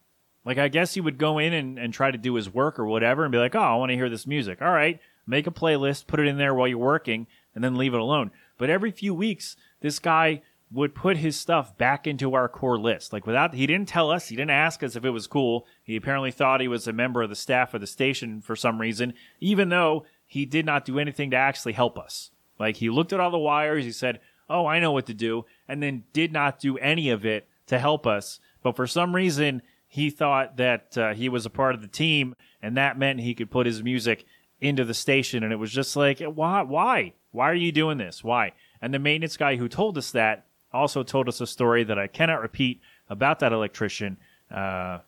Like 0.44 0.58
I 0.58 0.68
guess 0.68 0.96
he 0.96 1.02
would 1.02 1.20
go 1.20 1.38
in 1.38 1.54
and, 1.54 1.78
and 1.78 1.94
try 1.94 2.10
to 2.10 2.18
do 2.18 2.34
his 2.34 2.52
work 2.52 2.80
or 2.80 2.88
whatever 2.88 3.24
and 3.24 3.32
be 3.32 3.38
like, 3.38 3.54
Oh, 3.54 3.60
I 3.60 3.76
want 3.76 3.92
to 3.92 3.96
hear 3.96 4.10
this 4.10 4.26
music. 4.26 4.64
All 4.64 4.72
right, 4.72 5.00
make 5.28 5.46
a 5.46 5.52
playlist, 5.52 6.08
put 6.08 6.20
it 6.20 6.26
in 6.26 6.40
there 6.40 6.56
while 6.56 6.68
you're 6.68 6.80
working, 6.80 7.28
and 7.54 7.64
then 7.64 7.78
leave 7.78 7.94
it 7.94 8.00
alone. 8.00 8.32
But 8.58 8.72
every 8.72 8.90
few 8.90 9.14
weeks, 9.14 9.56
this 9.82 10.00
guy 10.00 10.42
would 10.72 10.94
put 10.94 11.18
his 11.18 11.36
stuff 11.36 11.78
back 11.78 12.06
into 12.06 12.36
our 12.36 12.48
core 12.48 12.78
list. 12.78 13.12
Like 13.12 13.26
without 13.26 13.54
he 13.54 13.66
didn't 13.66 13.88
tell 13.88 14.12
us, 14.12 14.28
he 14.28 14.36
didn't 14.36 14.52
ask 14.52 14.84
us 14.84 14.96
if 14.96 15.04
it 15.04 15.10
was 15.10 15.28
cool. 15.28 15.66
He 15.84 15.96
apparently 15.96 16.32
thought 16.32 16.62
he 16.62 16.68
was 16.68 16.88
a 16.88 16.94
member 16.94 17.22
of 17.22 17.30
the 17.30 17.36
staff 17.36 17.74
of 17.74 17.82
the 17.82 17.88
station 17.88 18.42
for 18.42 18.56
some 18.56 18.80
reason, 18.80 19.14
even 19.40 19.70
though 19.70 20.06
he 20.28 20.46
did 20.46 20.66
not 20.66 20.86
do 20.86 21.00
anything 21.00 21.32
to 21.32 21.38
actually 21.38 21.74
help 21.74 21.98
us. 21.98 22.32
Like 22.60 22.78
he 22.78 22.90
looked 22.90 23.14
at 23.14 23.20
all 23.20 23.32
the 23.32 23.38
wires, 23.38 23.86
he 23.86 23.92
said, 23.92 24.20
"Oh, 24.50 24.66
I 24.66 24.80
know 24.80 24.92
what 24.92 25.08
to 25.08 25.14
do," 25.14 25.46
and 25.68 25.82
then 25.82 26.04
did 26.14 26.32
not 26.32 26.60
do 26.60 26.78
any 26.78 27.10
of 27.10 27.26
it 27.26 27.48
to 27.68 27.80
help 27.80 28.06
us. 28.06 28.40
But 28.62 28.76
for 28.76 28.86
some 28.86 29.16
reason, 29.16 29.62
he 29.88 30.12
thought 30.12 30.58
that 30.58 30.98
uh, 30.98 31.14
he 31.14 31.30
was 31.30 31.46
a 31.46 31.50
part 31.50 31.74
of 31.74 31.82
the 31.82 31.88
team, 31.88 32.36
and 32.62 32.78
that 32.78 33.00
meant 33.00 33.22
he 33.22 33.34
could 33.34 33.50
put 33.50 33.66
his 33.66 33.82
music 33.82 34.26
into 34.62 34.84
the 34.84 34.94
station. 34.94 35.44
And 35.44 35.52
it 35.52 35.58
was 35.58 35.72
just 35.72 35.96
like, 35.96 36.20
why? 36.20 36.62
Why? 36.62 37.14
Why 37.32 37.50
are 37.50 37.56
you 37.56 37.72
doing 37.72 37.98
this? 37.98 38.24
Why? 38.24 38.52
And 38.82 38.94
the 38.94 39.00
maintenance 39.00 39.38
guy 39.38 39.56
who 39.56 39.68
told 39.68 39.98
us 39.98 40.12
that 40.12 40.46
also 40.72 41.04
told 41.04 41.28
us 41.28 41.42
a 41.42 41.48
story 41.48 41.84
that 41.84 41.98
I 42.00 42.08
cannot 42.08 42.42
repeat 42.42 42.82
about 43.10 43.40
that 43.40 43.54
electrician. 43.54 44.18
Uh, 44.52 45.00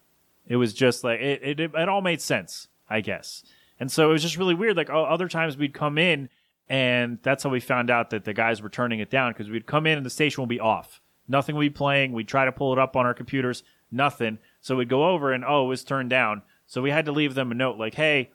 it 0.48 0.56
was 0.56 0.74
just 0.74 1.04
like 1.04 1.20
it, 1.20 1.60
it, 1.60 1.72
it 1.74 1.90
all 1.90 2.02
made 2.02 2.22
sense, 2.22 2.68
I 2.90 3.02
guess. 3.02 3.44
And 3.80 3.92
so 3.92 4.10
it 4.10 4.14
was 4.14 4.22
just 4.22 4.38
really 4.38 4.54
weird. 4.54 4.78
Like 4.78 4.90
other 4.92 5.28
times 5.28 5.58
we'd 5.58 5.74
come 5.74 5.98
in, 5.98 6.30
and 6.70 7.20
that's 7.24 7.44
how 7.44 7.50
we 7.50 7.60
found 7.60 7.90
out 7.90 8.12
that 8.12 8.26
the 8.26 8.34
guys 8.34 8.62
were 8.62 8.70
turning 8.70 9.00
it 9.00 9.10
down 9.10 9.32
because 9.34 9.50
we'd 9.50 9.66
come 9.66 9.88
in 9.88 9.98
and 9.98 10.06
the 10.06 10.12
station 10.12 10.42
would 10.42 10.50
be 10.50 10.60
off. 10.60 11.02
Nothing 11.28 11.56
would 11.56 11.62
be 11.62 11.70
playing. 11.70 12.14
We'd 12.14 12.28
try 12.28 12.46
to 12.46 12.52
pull 12.52 12.74
it 12.74 12.80
up 12.80 12.96
on 12.96 13.06
our 13.06 13.14
computers. 13.14 13.64
Nothing. 13.92 14.38
So 14.62 14.76
we'd 14.76 14.90
go 14.90 15.10
over 15.10 15.34
and, 15.34 15.44
oh, 15.44 15.66
it 15.66 15.70
was 15.70 15.84
turned 15.84 16.10
down. 16.10 16.44
So 16.68 16.82
we 16.82 16.92
had 16.92 17.06
to 17.06 17.12
leave 17.12 17.36
them 17.36 17.52
a 17.52 17.56
note 17.56 17.78
like, 17.78 17.96
hey, 17.96 18.32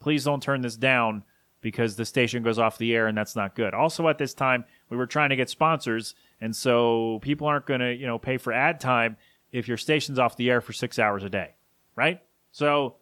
please 0.00 0.24
don't 0.24 0.42
turn 0.42 0.60
this 0.60 0.76
down 0.76 1.22
because 1.60 1.96
the 1.96 2.04
station 2.04 2.42
goes 2.42 2.58
off 2.58 2.78
the 2.78 2.94
air 2.94 3.06
and 3.06 3.16
that's 3.16 3.36
not 3.36 3.54
good. 3.54 3.74
Also, 3.74 4.08
at 4.08 4.18
this 4.18 4.34
time, 4.34 4.64
we 4.88 4.96
were 4.96 5.06
trying 5.06 5.30
to 5.30 5.36
get 5.36 5.50
sponsors. 5.50 6.14
And 6.40 6.54
so 6.54 7.18
people 7.22 7.46
aren't 7.46 7.66
going 7.66 7.80
to, 7.80 7.94
you 7.94 8.06
know, 8.06 8.18
pay 8.18 8.38
for 8.38 8.52
ad 8.52 8.80
time 8.80 9.16
if 9.52 9.68
your 9.68 9.76
station's 9.76 10.18
off 10.18 10.36
the 10.36 10.50
air 10.50 10.60
for 10.60 10.72
six 10.72 10.98
hours 10.98 11.24
a 11.24 11.30
day. 11.30 11.54
Right? 11.96 12.20
So 12.52 12.96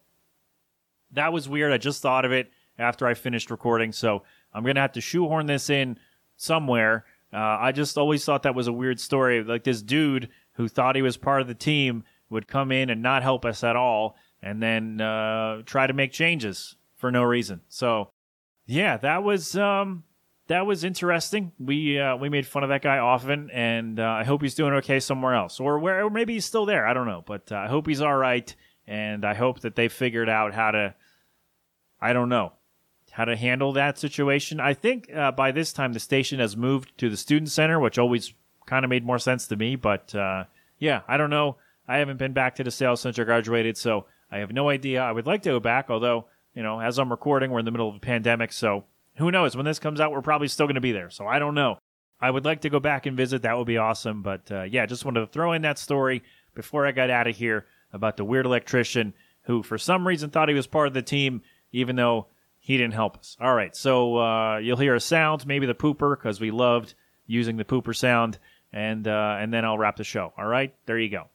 that 1.11 1.31
was 1.31 1.47
weird. 1.47 1.71
I 1.71 1.77
just 1.77 2.01
thought 2.01 2.25
of 2.25 2.31
it 2.31 2.51
after 2.77 3.07
I 3.07 3.13
finished 3.13 3.51
recording. 3.51 3.91
So 3.91 4.23
I'm 4.53 4.63
going 4.63 4.75
to 4.75 4.81
have 4.81 4.93
to 4.93 5.01
shoehorn 5.01 5.45
this 5.45 5.69
in 5.69 5.97
somewhere. 6.35 7.05
Uh, 7.31 7.57
I 7.59 7.71
just 7.71 7.97
always 7.97 8.25
thought 8.25 8.43
that 8.43 8.55
was 8.55 8.67
a 8.67 8.73
weird 8.73 8.99
story. 8.99 9.43
Like 9.43 9.63
this 9.63 9.81
dude 9.81 10.29
who 10.53 10.67
thought 10.67 10.95
he 10.95 11.01
was 11.01 11.17
part 11.17 11.41
of 11.41 11.47
the 11.47 11.55
team 11.55 12.03
would 12.29 12.47
come 12.47 12.71
in 12.71 12.89
and 12.89 13.01
not 13.01 13.23
help 13.23 13.45
us 13.45 13.63
at 13.63 13.75
all, 13.75 14.15
and 14.41 14.61
then 14.61 15.01
uh, 15.01 15.61
try 15.65 15.87
to 15.87 15.93
make 15.93 16.11
changes 16.11 16.75
for 16.95 17.11
no 17.11 17.23
reason. 17.23 17.61
So, 17.69 18.11
yeah, 18.65 18.97
that 18.97 19.23
was 19.23 19.55
um, 19.55 20.03
that 20.49 20.65
was 20.65 20.83
interesting. 20.83 21.51
We 21.59 21.99
uh, 21.99 22.17
we 22.17 22.27
made 22.27 22.45
fun 22.45 22.63
of 22.63 22.69
that 22.69 22.81
guy 22.81 22.97
often, 22.97 23.51
and 23.51 23.99
uh, 23.99 24.03
I 24.03 24.23
hope 24.23 24.41
he's 24.41 24.55
doing 24.55 24.73
okay 24.73 24.99
somewhere 24.99 25.35
else, 25.35 25.59
or 25.59 25.77
where, 25.77 26.03
or 26.03 26.09
maybe 26.09 26.33
he's 26.33 26.45
still 26.45 26.65
there. 26.65 26.87
I 26.87 26.93
don't 26.93 27.05
know, 27.05 27.23
but 27.25 27.51
uh, 27.51 27.55
I 27.55 27.67
hope 27.67 27.85
he's 27.85 28.01
all 28.01 28.15
right, 28.15 28.53
and 28.87 29.23
I 29.23 29.35
hope 29.35 29.61
that 29.61 29.75
they 29.75 29.87
figured 29.87 30.27
out 30.27 30.55
how 30.55 30.71
to. 30.71 30.95
I 32.01 32.13
don't 32.13 32.29
know 32.29 32.53
how 33.11 33.25
to 33.25 33.35
handle 33.35 33.73
that 33.73 33.99
situation. 33.99 34.59
I 34.59 34.73
think 34.73 35.13
uh, 35.13 35.31
by 35.31 35.51
this 35.51 35.71
time 35.71 35.93
the 35.93 35.99
station 35.99 36.39
has 36.39 36.57
moved 36.57 36.97
to 36.97 37.09
the 37.09 37.17
student 37.17 37.51
center, 37.51 37.79
which 37.79 37.99
always 37.99 38.33
kind 38.65 38.83
of 38.83 38.89
made 38.89 39.05
more 39.05 39.19
sense 39.19 39.47
to 39.47 39.55
me. 39.55 39.75
But 39.75 40.15
uh, 40.15 40.45
yeah, 40.79 41.01
I 41.07 41.17
don't 41.17 41.29
know. 41.29 41.57
I 41.87 41.97
haven't 41.97 42.17
been 42.17 42.33
back 42.33 42.55
to 42.55 42.63
DeSales 42.63 42.99
since 42.99 43.19
I 43.19 43.23
graduated, 43.23 43.77
so 43.77 44.05
I 44.31 44.39
have 44.39 44.51
no 44.51 44.69
idea. 44.69 45.03
I 45.03 45.11
would 45.11 45.27
like 45.27 45.43
to 45.43 45.49
go 45.49 45.59
back, 45.59 45.91
although 45.91 46.25
you 46.55 46.63
know, 46.63 46.79
as 46.79 46.97
I'm 46.97 47.11
recording, 47.11 47.51
we're 47.51 47.59
in 47.59 47.65
the 47.65 47.71
middle 47.71 47.89
of 47.89 47.95
a 47.95 47.99
pandemic, 47.99 48.51
so 48.51 48.85
who 49.19 49.31
knows? 49.31 49.55
When 49.55 49.65
this 49.65 49.79
comes 49.79 49.99
out, 49.99 50.11
we're 50.11 50.21
probably 50.21 50.47
still 50.47 50.65
going 50.65 50.75
to 50.75 50.81
be 50.81 50.91
there. 50.91 51.09
So 51.09 51.27
I 51.27 51.39
don't 51.39 51.55
know. 51.55 51.77
I 52.21 52.29
would 52.31 52.45
like 52.45 52.61
to 52.61 52.69
go 52.69 52.79
back 52.79 53.05
and 53.05 53.15
visit. 53.15 53.43
That 53.43 53.57
would 53.57 53.67
be 53.67 53.77
awesome. 53.77 54.23
But 54.23 54.51
uh, 54.51 54.63
yeah, 54.63 54.85
just 54.85 55.05
wanted 55.05 55.21
to 55.21 55.27
throw 55.27 55.53
in 55.53 55.61
that 55.61 55.77
story 55.77 56.23
before 56.55 56.85
I 56.85 56.91
got 56.91 57.09
out 57.09 57.27
of 57.27 57.35
here 57.35 57.65
about 57.93 58.17
the 58.17 58.25
weird 58.25 58.45
electrician 58.45 59.13
who, 59.43 59.63
for 59.63 59.77
some 59.77 60.07
reason, 60.07 60.29
thought 60.29 60.49
he 60.49 60.55
was 60.55 60.67
part 60.67 60.87
of 60.87 60.93
the 60.93 61.01
team, 61.01 61.41
even 61.71 61.95
though 61.95 62.27
he 62.59 62.77
didn't 62.77 62.93
help 62.93 63.17
us. 63.17 63.37
All 63.39 63.53
right, 63.53 63.75
so 63.75 64.17
uh, 64.17 64.57
you'll 64.57 64.77
hear 64.77 64.95
a 64.95 64.99
sound, 64.99 65.47
maybe 65.47 65.65
the 65.65 65.73
pooper, 65.73 66.17
because 66.17 66.39
we 66.39 66.51
loved 66.51 66.93
using 67.25 67.57
the 67.57 67.63
pooper 67.63 67.95
sound, 67.95 68.37
and 68.73 69.07
uh, 69.07 69.37
and 69.39 69.53
then 69.53 69.65
I'll 69.65 69.77
wrap 69.77 69.95
the 69.95 70.03
show. 70.03 70.33
All 70.37 70.45
right, 70.45 70.73
there 70.85 70.99
you 70.99 71.09
go. 71.09 71.29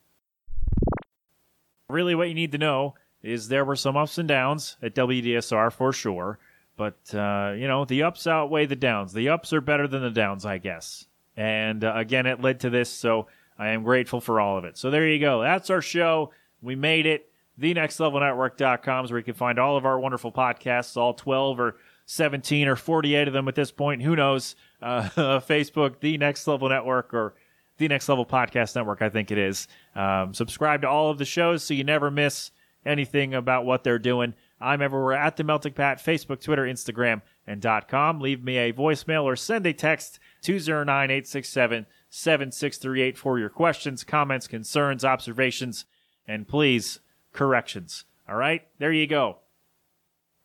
Really, 1.88 2.14
what 2.14 2.28
you 2.28 2.34
need 2.34 2.52
to 2.52 2.58
know 2.58 2.94
is 3.22 3.48
there 3.48 3.64
were 3.64 3.76
some 3.76 3.96
ups 3.96 4.18
and 4.18 4.28
downs 4.28 4.76
at 4.82 4.94
WDSR 4.94 5.72
for 5.72 5.92
sure, 5.92 6.38
but 6.76 6.98
uh, 7.14 7.54
you 7.56 7.68
know 7.68 7.84
the 7.84 8.02
ups 8.02 8.26
outweigh 8.26 8.66
the 8.66 8.76
downs. 8.76 9.12
The 9.12 9.28
ups 9.28 9.52
are 9.52 9.60
better 9.60 9.86
than 9.86 10.02
the 10.02 10.10
downs, 10.10 10.44
I 10.44 10.58
guess. 10.58 11.06
And 11.36 11.84
uh, 11.84 11.92
again, 11.96 12.26
it 12.26 12.40
led 12.40 12.60
to 12.60 12.70
this, 12.70 12.90
so 12.90 13.26
I 13.58 13.68
am 13.68 13.82
grateful 13.82 14.20
for 14.20 14.40
all 14.40 14.58
of 14.58 14.64
it. 14.64 14.76
So 14.76 14.90
there 14.90 15.08
you 15.08 15.18
go. 15.18 15.42
That's 15.42 15.70
our 15.70 15.82
show. 15.82 16.30
We 16.62 16.76
made 16.76 17.06
it. 17.06 17.30
TheNextLevelNetwork.com 17.60 19.04
is 19.04 19.12
where 19.12 19.18
you 19.18 19.24
can 19.24 19.34
find 19.34 19.58
all 19.58 19.76
of 19.76 19.84
our 19.86 19.98
wonderful 19.98 20.32
podcasts, 20.32 20.96
all 20.96 21.14
12 21.14 21.60
or 21.60 21.76
17 22.06 22.66
or 22.68 22.76
48 22.76 23.28
of 23.28 23.34
them 23.34 23.48
at 23.48 23.54
this 23.54 23.70
point. 23.70 24.02
Who 24.02 24.16
knows? 24.16 24.56
Uh, 24.82 25.02
Facebook, 25.40 26.00
The 26.00 26.18
Next 26.18 26.46
Level 26.46 26.68
Network, 26.68 27.14
or 27.14 27.34
The 27.78 27.88
Next 27.88 28.08
Level 28.08 28.26
Podcast 28.26 28.74
Network, 28.74 29.02
I 29.02 29.08
think 29.08 29.30
it 29.30 29.38
is. 29.38 29.68
Um, 29.94 30.34
subscribe 30.34 30.82
to 30.82 30.88
all 30.88 31.10
of 31.10 31.18
the 31.18 31.24
shows 31.24 31.62
so 31.62 31.74
you 31.74 31.84
never 31.84 32.10
miss 32.10 32.50
anything 32.84 33.34
about 33.34 33.64
what 33.64 33.84
they're 33.84 33.98
doing. 33.98 34.34
I'm 34.64 34.80
everywhere 34.80 35.12
at 35.12 35.36
The 35.36 35.44
Melting 35.44 35.74
Pat, 35.74 35.98
Facebook, 35.98 36.40
Twitter, 36.40 36.64
Instagram, 36.64 37.20
and 37.46 37.64
.com. 37.86 38.20
Leave 38.20 38.42
me 38.42 38.56
a 38.56 38.72
voicemail 38.72 39.24
or 39.24 39.36
send 39.36 39.66
a 39.66 39.74
text 39.74 40.18
209 40.42 41.10
867 41.10 41.86
7638 42.08 43.18
for 43.18 43.38
your 43.38 43.50
questions, 43.50 44.04
comments, 44.04 44.46
concerns, 44.46 45.04
observations, 45.04 45.84
and 46.26 46.48
please, 46.48 47.00
corrections. 47.32 48.04
All 48.28 48.36
right, 48.36 48.66
there 48.78 48.92
you 48.92 49.06
go. 49.06 49.38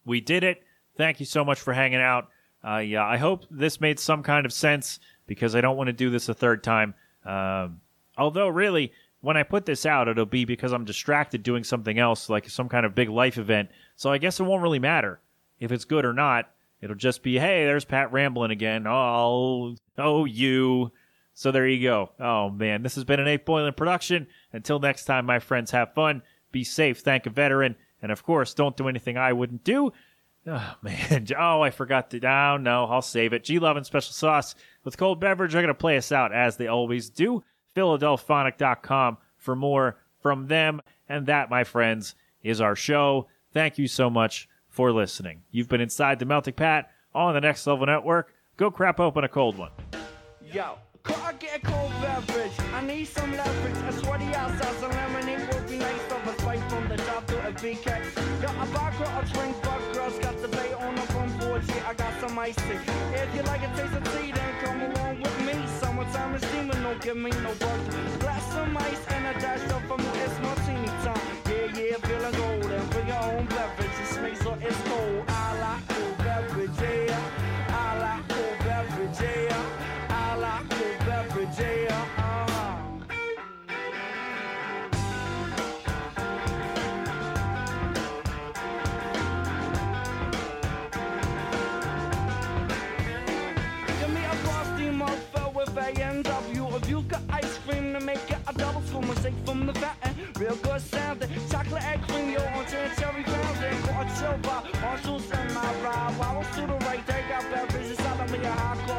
We 0.03 0.19
did 0.19 0.43
it. 0.43 0.63
Thank 0.97 1.21
you 1.21 1.25
so 1.25 1.45
much 1.45 1.59
for 1.59 1.73
hanging 1.73 2.01
out. 2.01 2.27
Uh, 2.67 2.79
yeah, 2.79 3.05
I 3.05 3.15
hope 3.15 3.45
this 3.49 3.79
made 3.79 3.99
some 3.99 4.21
kind 4.21 4.45
of 4.45 4.51
sense 4.51 4.99
because 5.27 5.55
I 5.55 5.61
don't 5.61 5.77
want 5.77 5.87
to 5.87 5.93
do 5.93 6.09
this 6.09 6.27
a 6.27 6.33
third 6.33 6.61
time. 6.61 6.93
Um, 7.23 7.79
although, 8.17 8.49
really, 8.49 8.91
when 9.21 9.37
I 9.37 9.43
put 9.43 9.65
this 9.65 9.85
out, 9.85 10.07
it'll 10.07 10.25
be 10.25 10.45
because 10.45 10.71
I'm 10.71 10.85
distracted 10.85 11.43
doing 11.43 11.63
something 11.63 11.99
else, 11.99 12.29
like 12.29 12.49
some 12.49 12.69
kind 12.69 12.85
of 12.85 12.95
big 12.95 13.09
life 13.09 13.37
event. 13.37 13.69
So 13.95 14.11
I 14.11 14.17
guess 14.17 14.39
it 14.39 14.43
won't 14.43 14.63
really 14.63 14.79
matter 14.79 15.19
if 15.59 15.71
it's 15.71 15.85
good 15.85 16.05
or 16.05 16.13
not. 16.13 16.49
It'll 16.81 16.95
just 16.95 17.23
be, 17.23 17.37
hey, 17.37 17.65
there's 17.65 17.83
Pat 17.83 18.13
rambling 18.13 18.51
again. 18.51 18.87
Oh, 18.87 19.75
oh, 19.97 20.25
you. 20.25 20.91
So 21.33 21.51
there 21.51 21.67
you 21.67 21.81
go. 21.81 22.11
Oh 22.19 22.49
man, 22.49 22.83
this 22.83 22.95
has 22.95 23.05
been 23.05 23.21
an 23.21 23.27
Eight 23.27 23.45
Boiling 23.45 23.71
production. 23.71 24.27
Until 24.51 24.79
next 24.79 25.05
time, 25.05 25.25
my 25.25 25.39
friends, 25.39 25.71
have 25.71 25.93
fun, 25.93 26.21
be 26.51 26.65
safe, 26.65 26.99
thank 26.99 27.25
a 27.25 27.29
veteran, 27.29 27.77
and 28.01 28.11
of 28.11 28.23
course, 28.23 28.53
don't 28.53 28.75
do 28.75 28.89
anything 28.89 29.17
I 29.17 29.31
wouldn't 29.31 29.63
do. 29.63 29.93
Oh 30.45 30.75
man, 30.81 31.27
oh 31.37 31.61
I 31.61 31.69
forgot 31.69 32.09
to. 32.11 32.27
Oh 32.27 32.57
no, 32.57 32.85
I'll 32.85 33.01
save 33.01 33.31
it. 33.31 33.45
G 33.45 33.57
Love 33.57 33.77
and 33.77 33.85
Special 33.85 34.11
Sauce 34.11 34.53
with 34.83 34.97
cold 34.97 35.21
beverage 35.21 35.55
are 35.55 35.61
gonna 35.61 35.73
play 35.73 35.95
us 35.95 36.11
out 36.11 36.33
as 36.33 36.57
they 36.57 36.67
always 36.67 37.09
do. 37.09 37.41
Philadelphonic.com 37.79 39.17
for 39.37 39.55
more 39.55 39.97
from 40.21 40.47
them, 40.47 40.81
and 41.07 41.25
that, 41.27 41.49
my 41.49 41.63
friends, 41.63 42.13
is 42.43 42.59
our 42.59 42.75
show. 42.75 43.27
Thank 43.53 43.77
you 43.77 43.87
so 43.87 44.09
much 44.09 44.49
for 44.67 44.91
listening. 44.91 45.43
You've 45.49 45.69
been 45.69 45.79
inside 45.79 46.19
the 46.19 46.25
Melting 46.25 46.55
Pat 46.55 46.91
on 47.15 47.33
the 47.33 47.41
Next 47.41 47.65
Level 47.65 47.85
Network. 47.85 48.33
Go 48.57 48.69
crap 48.69 48.99
open 48.99 49.23
a 49.23 49.29
cold 49.29 49.57
one. 49.57 49.71
Yo, 50.51 50.75
I 51.05 51.33
get 51.39 51.55
a 51.55 51.65
cold 51.65 51.91
beverage? 52.01 52.51
I 52.73 52.81
need 52.85 53.05
some 53.05 53.31
leverage. 53.31 53.77
A 53.87 53.93
sweaty 53.93 54.25
outside, 54.35 54.75
some 54.75 54.91
lemonade 54.91 55.47
would 55.53 55.69
be 55.69 55.77
nice. 55.77 56.11
Of 56.11 56.27
a 56.27 56.41
spice 56.41 56.73
from 56.73 56.89
the 56.89 56.97
top 56.97 57.25
to 57.27 57.47
a 57.47 57.51
BK. 57.53 58.41
Got 58.41 58.55
a 58.55 58.65
vodka, 58.71 59.03
a 59.03 59.33
drink, 59.33 59.55
but 59.63 59.93
girls 59.93 60.19
got 60.19 60.41
the 60.41 60.49
bay 60.49 60.73
on 60.73 60.95
the 60.95 61.01
front 61.03 61.39
porch. 61.39 61.63
Yeah, 61.69 61.87
I 61.89 61.93
got 61.93 62.19
some 62.19 62.37
icy. 62.37 62.61
If 63.13 63.35
you 63.35 63.41
like 63.43 63.61
a 63.63 63.67
taste 63.77 63.93
of 63.93 64.03
tea, 64.19 64.33
then 64.33 64.65
come 64.65 64.81
along 64.81 64.98
with 66.11 66.15
me. 66.15 66.21
Summertime 66.21 66.35
is 66.35 66.41
steaming, 66.49 66.83
don't 66.83 67.01
give 67.01 67.17
me 67.17 67.31
no 67.43 67.53
bug. 67.55 68.19
Glass 68.19 68.53
some 68.53 68.77
ice 68.77 69.07
and 69.09 69.35
a 69.35 69.39
dash 69.39 69.63
of 69.71 69.83
from 69.87 70.01
it's 70.01 70.39
martini 70.39 70.87
time. 71.03 71.21
Yeah, 71.47 71.81
yeah, 71.81 71.97
feeling 71.97 72.31
golden. 72.33 72.58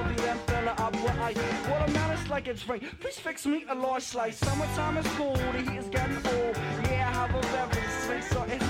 A 0.00 0.04
hot 0.04 0.08
coffee, 0.08 0.22
then 0.22 0.38
fill 0.46 0.68
up 0.68 0.92
with 0.92 1.18
ice. 1.18 1.68
Watermelon's 1.68 2.28
like 2.28 2.48
a 2.48 2.54
drink. 2.54 2.84
Please 3.00 3.18
fix 3.18 3.46
me 3.46 3.64
a 3.68 3.74
large 3.74 4.02
slice. 4.02 4.38
Summertime 4.38 4.96
is 4.98 5.06
cool, 5.16 5.34
the 5.34 5.62
heat 5.62 5.78
is 5.78 5.88
getting 5.88 6.16
old. 6.16 6.56
Yeah, 6.84 7.08
I 7.08 7.12
have 7.12 7.34
a 7.34 7.40
beverage, 7.40 7.90
sweet, 8.06 8.24
so 8.24 8.42
it's 8.44 8.69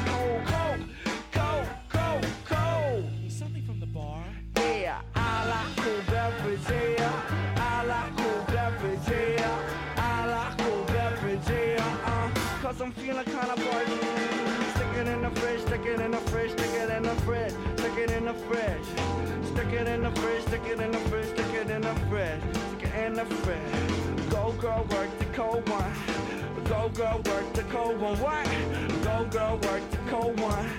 it 20.70 20.80
in 20.80 20.92
the 20.92 20.98
fridge, 21.10 21.26
stick 21.26 21.54
it 21.54 21.70
in 21.70 21.82
the 21.82 21.94
fridge, 22.08 22.40
stick 22.52 22.90
it 22.90 23.04
in 23.04 23.14
the 23.14 23.24
fridge. 23.24 24.30
Go 24.30 24.52
girl, 24.52 24.86
work 24.90 25.18
the 25.18 25.24
cold 25.36 25.68
one. 25.68 25.92
Go 26.64 26.88
girl, 26.90 27.20
work 27.26 27.52
the 27.54 27.62
cold 27.64 28.00
one. 28.00 28.16
What? 28.20 28.46
Go 29.02 29.24
girl, 29.30 29.58
work 29.58 29.90
the 29.90 29.96
cold 30.08 30.38
one. 30.40 30.70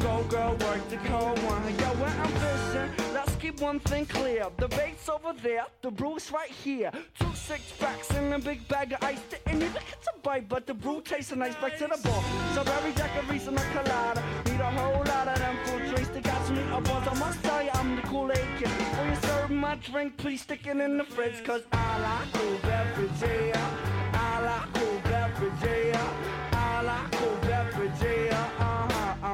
Go 0.00 0.24
girl, 0.24 0.50
work 0.50 0.88
the 0.90 0.96
cold 1.08 1.38
one. 1.44 1.62
Yo, 1.80 1.88
when 2.00 2.20
I'm 2.20 2.32
fishing, 2.42 3.21
keep 3.42 3.60
one 3.60 3.80
thing 3.80 4.06
clear. 4.06 4.46
The 4.58 4.68
bait's 4.68 5.08
over 5.08 5.32
there, 5.42 5.66
the 5.82 5.90
brew's 5.90 6.30
right 6.30 6.50
here. 6.50 6.92
Two 7.18 7.34
six 7.34 7.72
packs 7.80 8.08
and 8.10 8.32
a 8.32 8.38
big 8.38 8.66
bag 8.68 8.92
of 8.92 9.02
ice. 9.02 9.18
Didn't 9.30 9.62
even 9.62 9.72
get 9.72 10.00
to 10.02 10.12
bite, 10.22 10.48
but 10.48 10.64
the 10.64 10.74
brew 10.74 11.00
tastes 11.00 11.34
nice. 11.34 11.56
Back 11.56 11.76
to 11.78 11.88
the 11.88 11.98
bar. 12.04 12.22
Strawberry 12.52 12.92
daiquiris 12.92 13.48
and 13.48 13.58
a 13.58 13.64
colada. 13.74 14.22
Need 14.46 14.60
a 14.60 14.70
whole 14.78 15.04
lot 15.04 15.26
of 15.26 15.38
them 15.38 15.56
fruit 15.64 15.88
drinks 15.90 16.10
that 16.10 16.22
got 16.22 16.50
me 16.50 16.62
up 16.70 16.88
on. 16.94 17.08
I 17.08 17.14
must 17.18 17.42
tell 17.42 17.62
you, 17.64 17.70
I'm 17.74 17.96
the 17.96 18.02
Kool-Aid 18.02 18.48
kid. 18.58 18.68
When 18.68 19.10
you 19.10 19.16
serve 19.22 19.50
my 19.50 19.74
drink, 19.74 20.16
please 20.18 20.42
stick 20.42 20.64
it 20.68 20.76
in 20.76 20.96
the 20.98 21.04
fridge. 21.04 21.42
Cause 21.44 21.62
I 21.72 22.00
like 22.00 22.32
cool 22.34 22.58
beverage, 22.58 23.10
yeah. 23.22 24.10
I 24.12 24.40
like 24.48 24.74
cool 24.74 25.00
beverage, 25.02 25.62
yeah. 25.64 26.31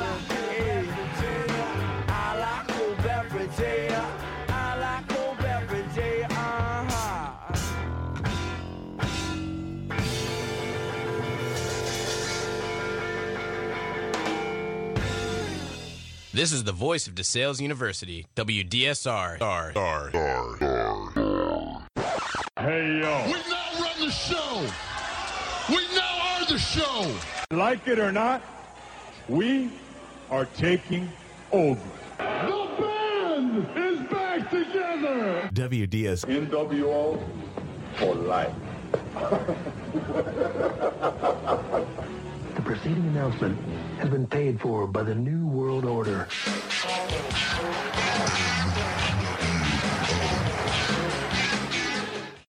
like 0.00 0.26
cool 0.26 0.66
beverage, 0.66 1.20
yeah. 1.22 2.08
I 2.08 2.34
like 2.40 2.66
cool 2.68 2.94
beverage, 2.96 3.58
yeah. 3.60 4.10
I 4.48 4.78
like 4.80 5.08
cool 5.08 5.36
beverage, 5.38 5.96
yeah. 5.96 6.26
Uh-huh. 6.28 7.54
This 16.32 16.52
is 16.52 16.64
the 16.64 16.72
voice 16.72 17.06
of 17.06 17.14
DeSales 17.14 17.60
University, 17.60 18.26
WDSR. 18.34 19.40
R 19.40 19.72
R. 19.76 20.10
R. 20.14 20.60
Hey, 22.58 22.98
yo. 22.98 23.24
We 23.26 23.38
now 23.48 23.70
run 23.80 24.00
the 24.00 24.10
show. 24.10 24.66
We 25.68 25.86
now 25.94 26.40
are 26.40 26.46
the 26.46 26.58
show. 26.58 27.37
Like 27.50 27.88
it 27.88 27.98
or 27.98 28.12
not, 28.12 28.42
we 29.26 29.70
are 30.30 30.44
taking 30.44 31.10
over. 31.50 31.80
The 32.18 32.68
band 32.78 33.66
is 33.74 34.00
back 34.10 34.50
together. 34.50 35.48
WDS. 35.54 36.26
NWO 36.26 37.18
for 37.96 38.14
life. 38.16 38.52
The 42.54 42.62
preceding 42.66 43.06
announcement 43.06 43.58
has 43.98 44.10
been 44.10 44.26
paid 44.26 44.60
for 44.60 44.86
by 44.86 45.02
the 45.02 45.14
New 45.14 45.46
World 45.46 45.86
Order. 45.86 46.28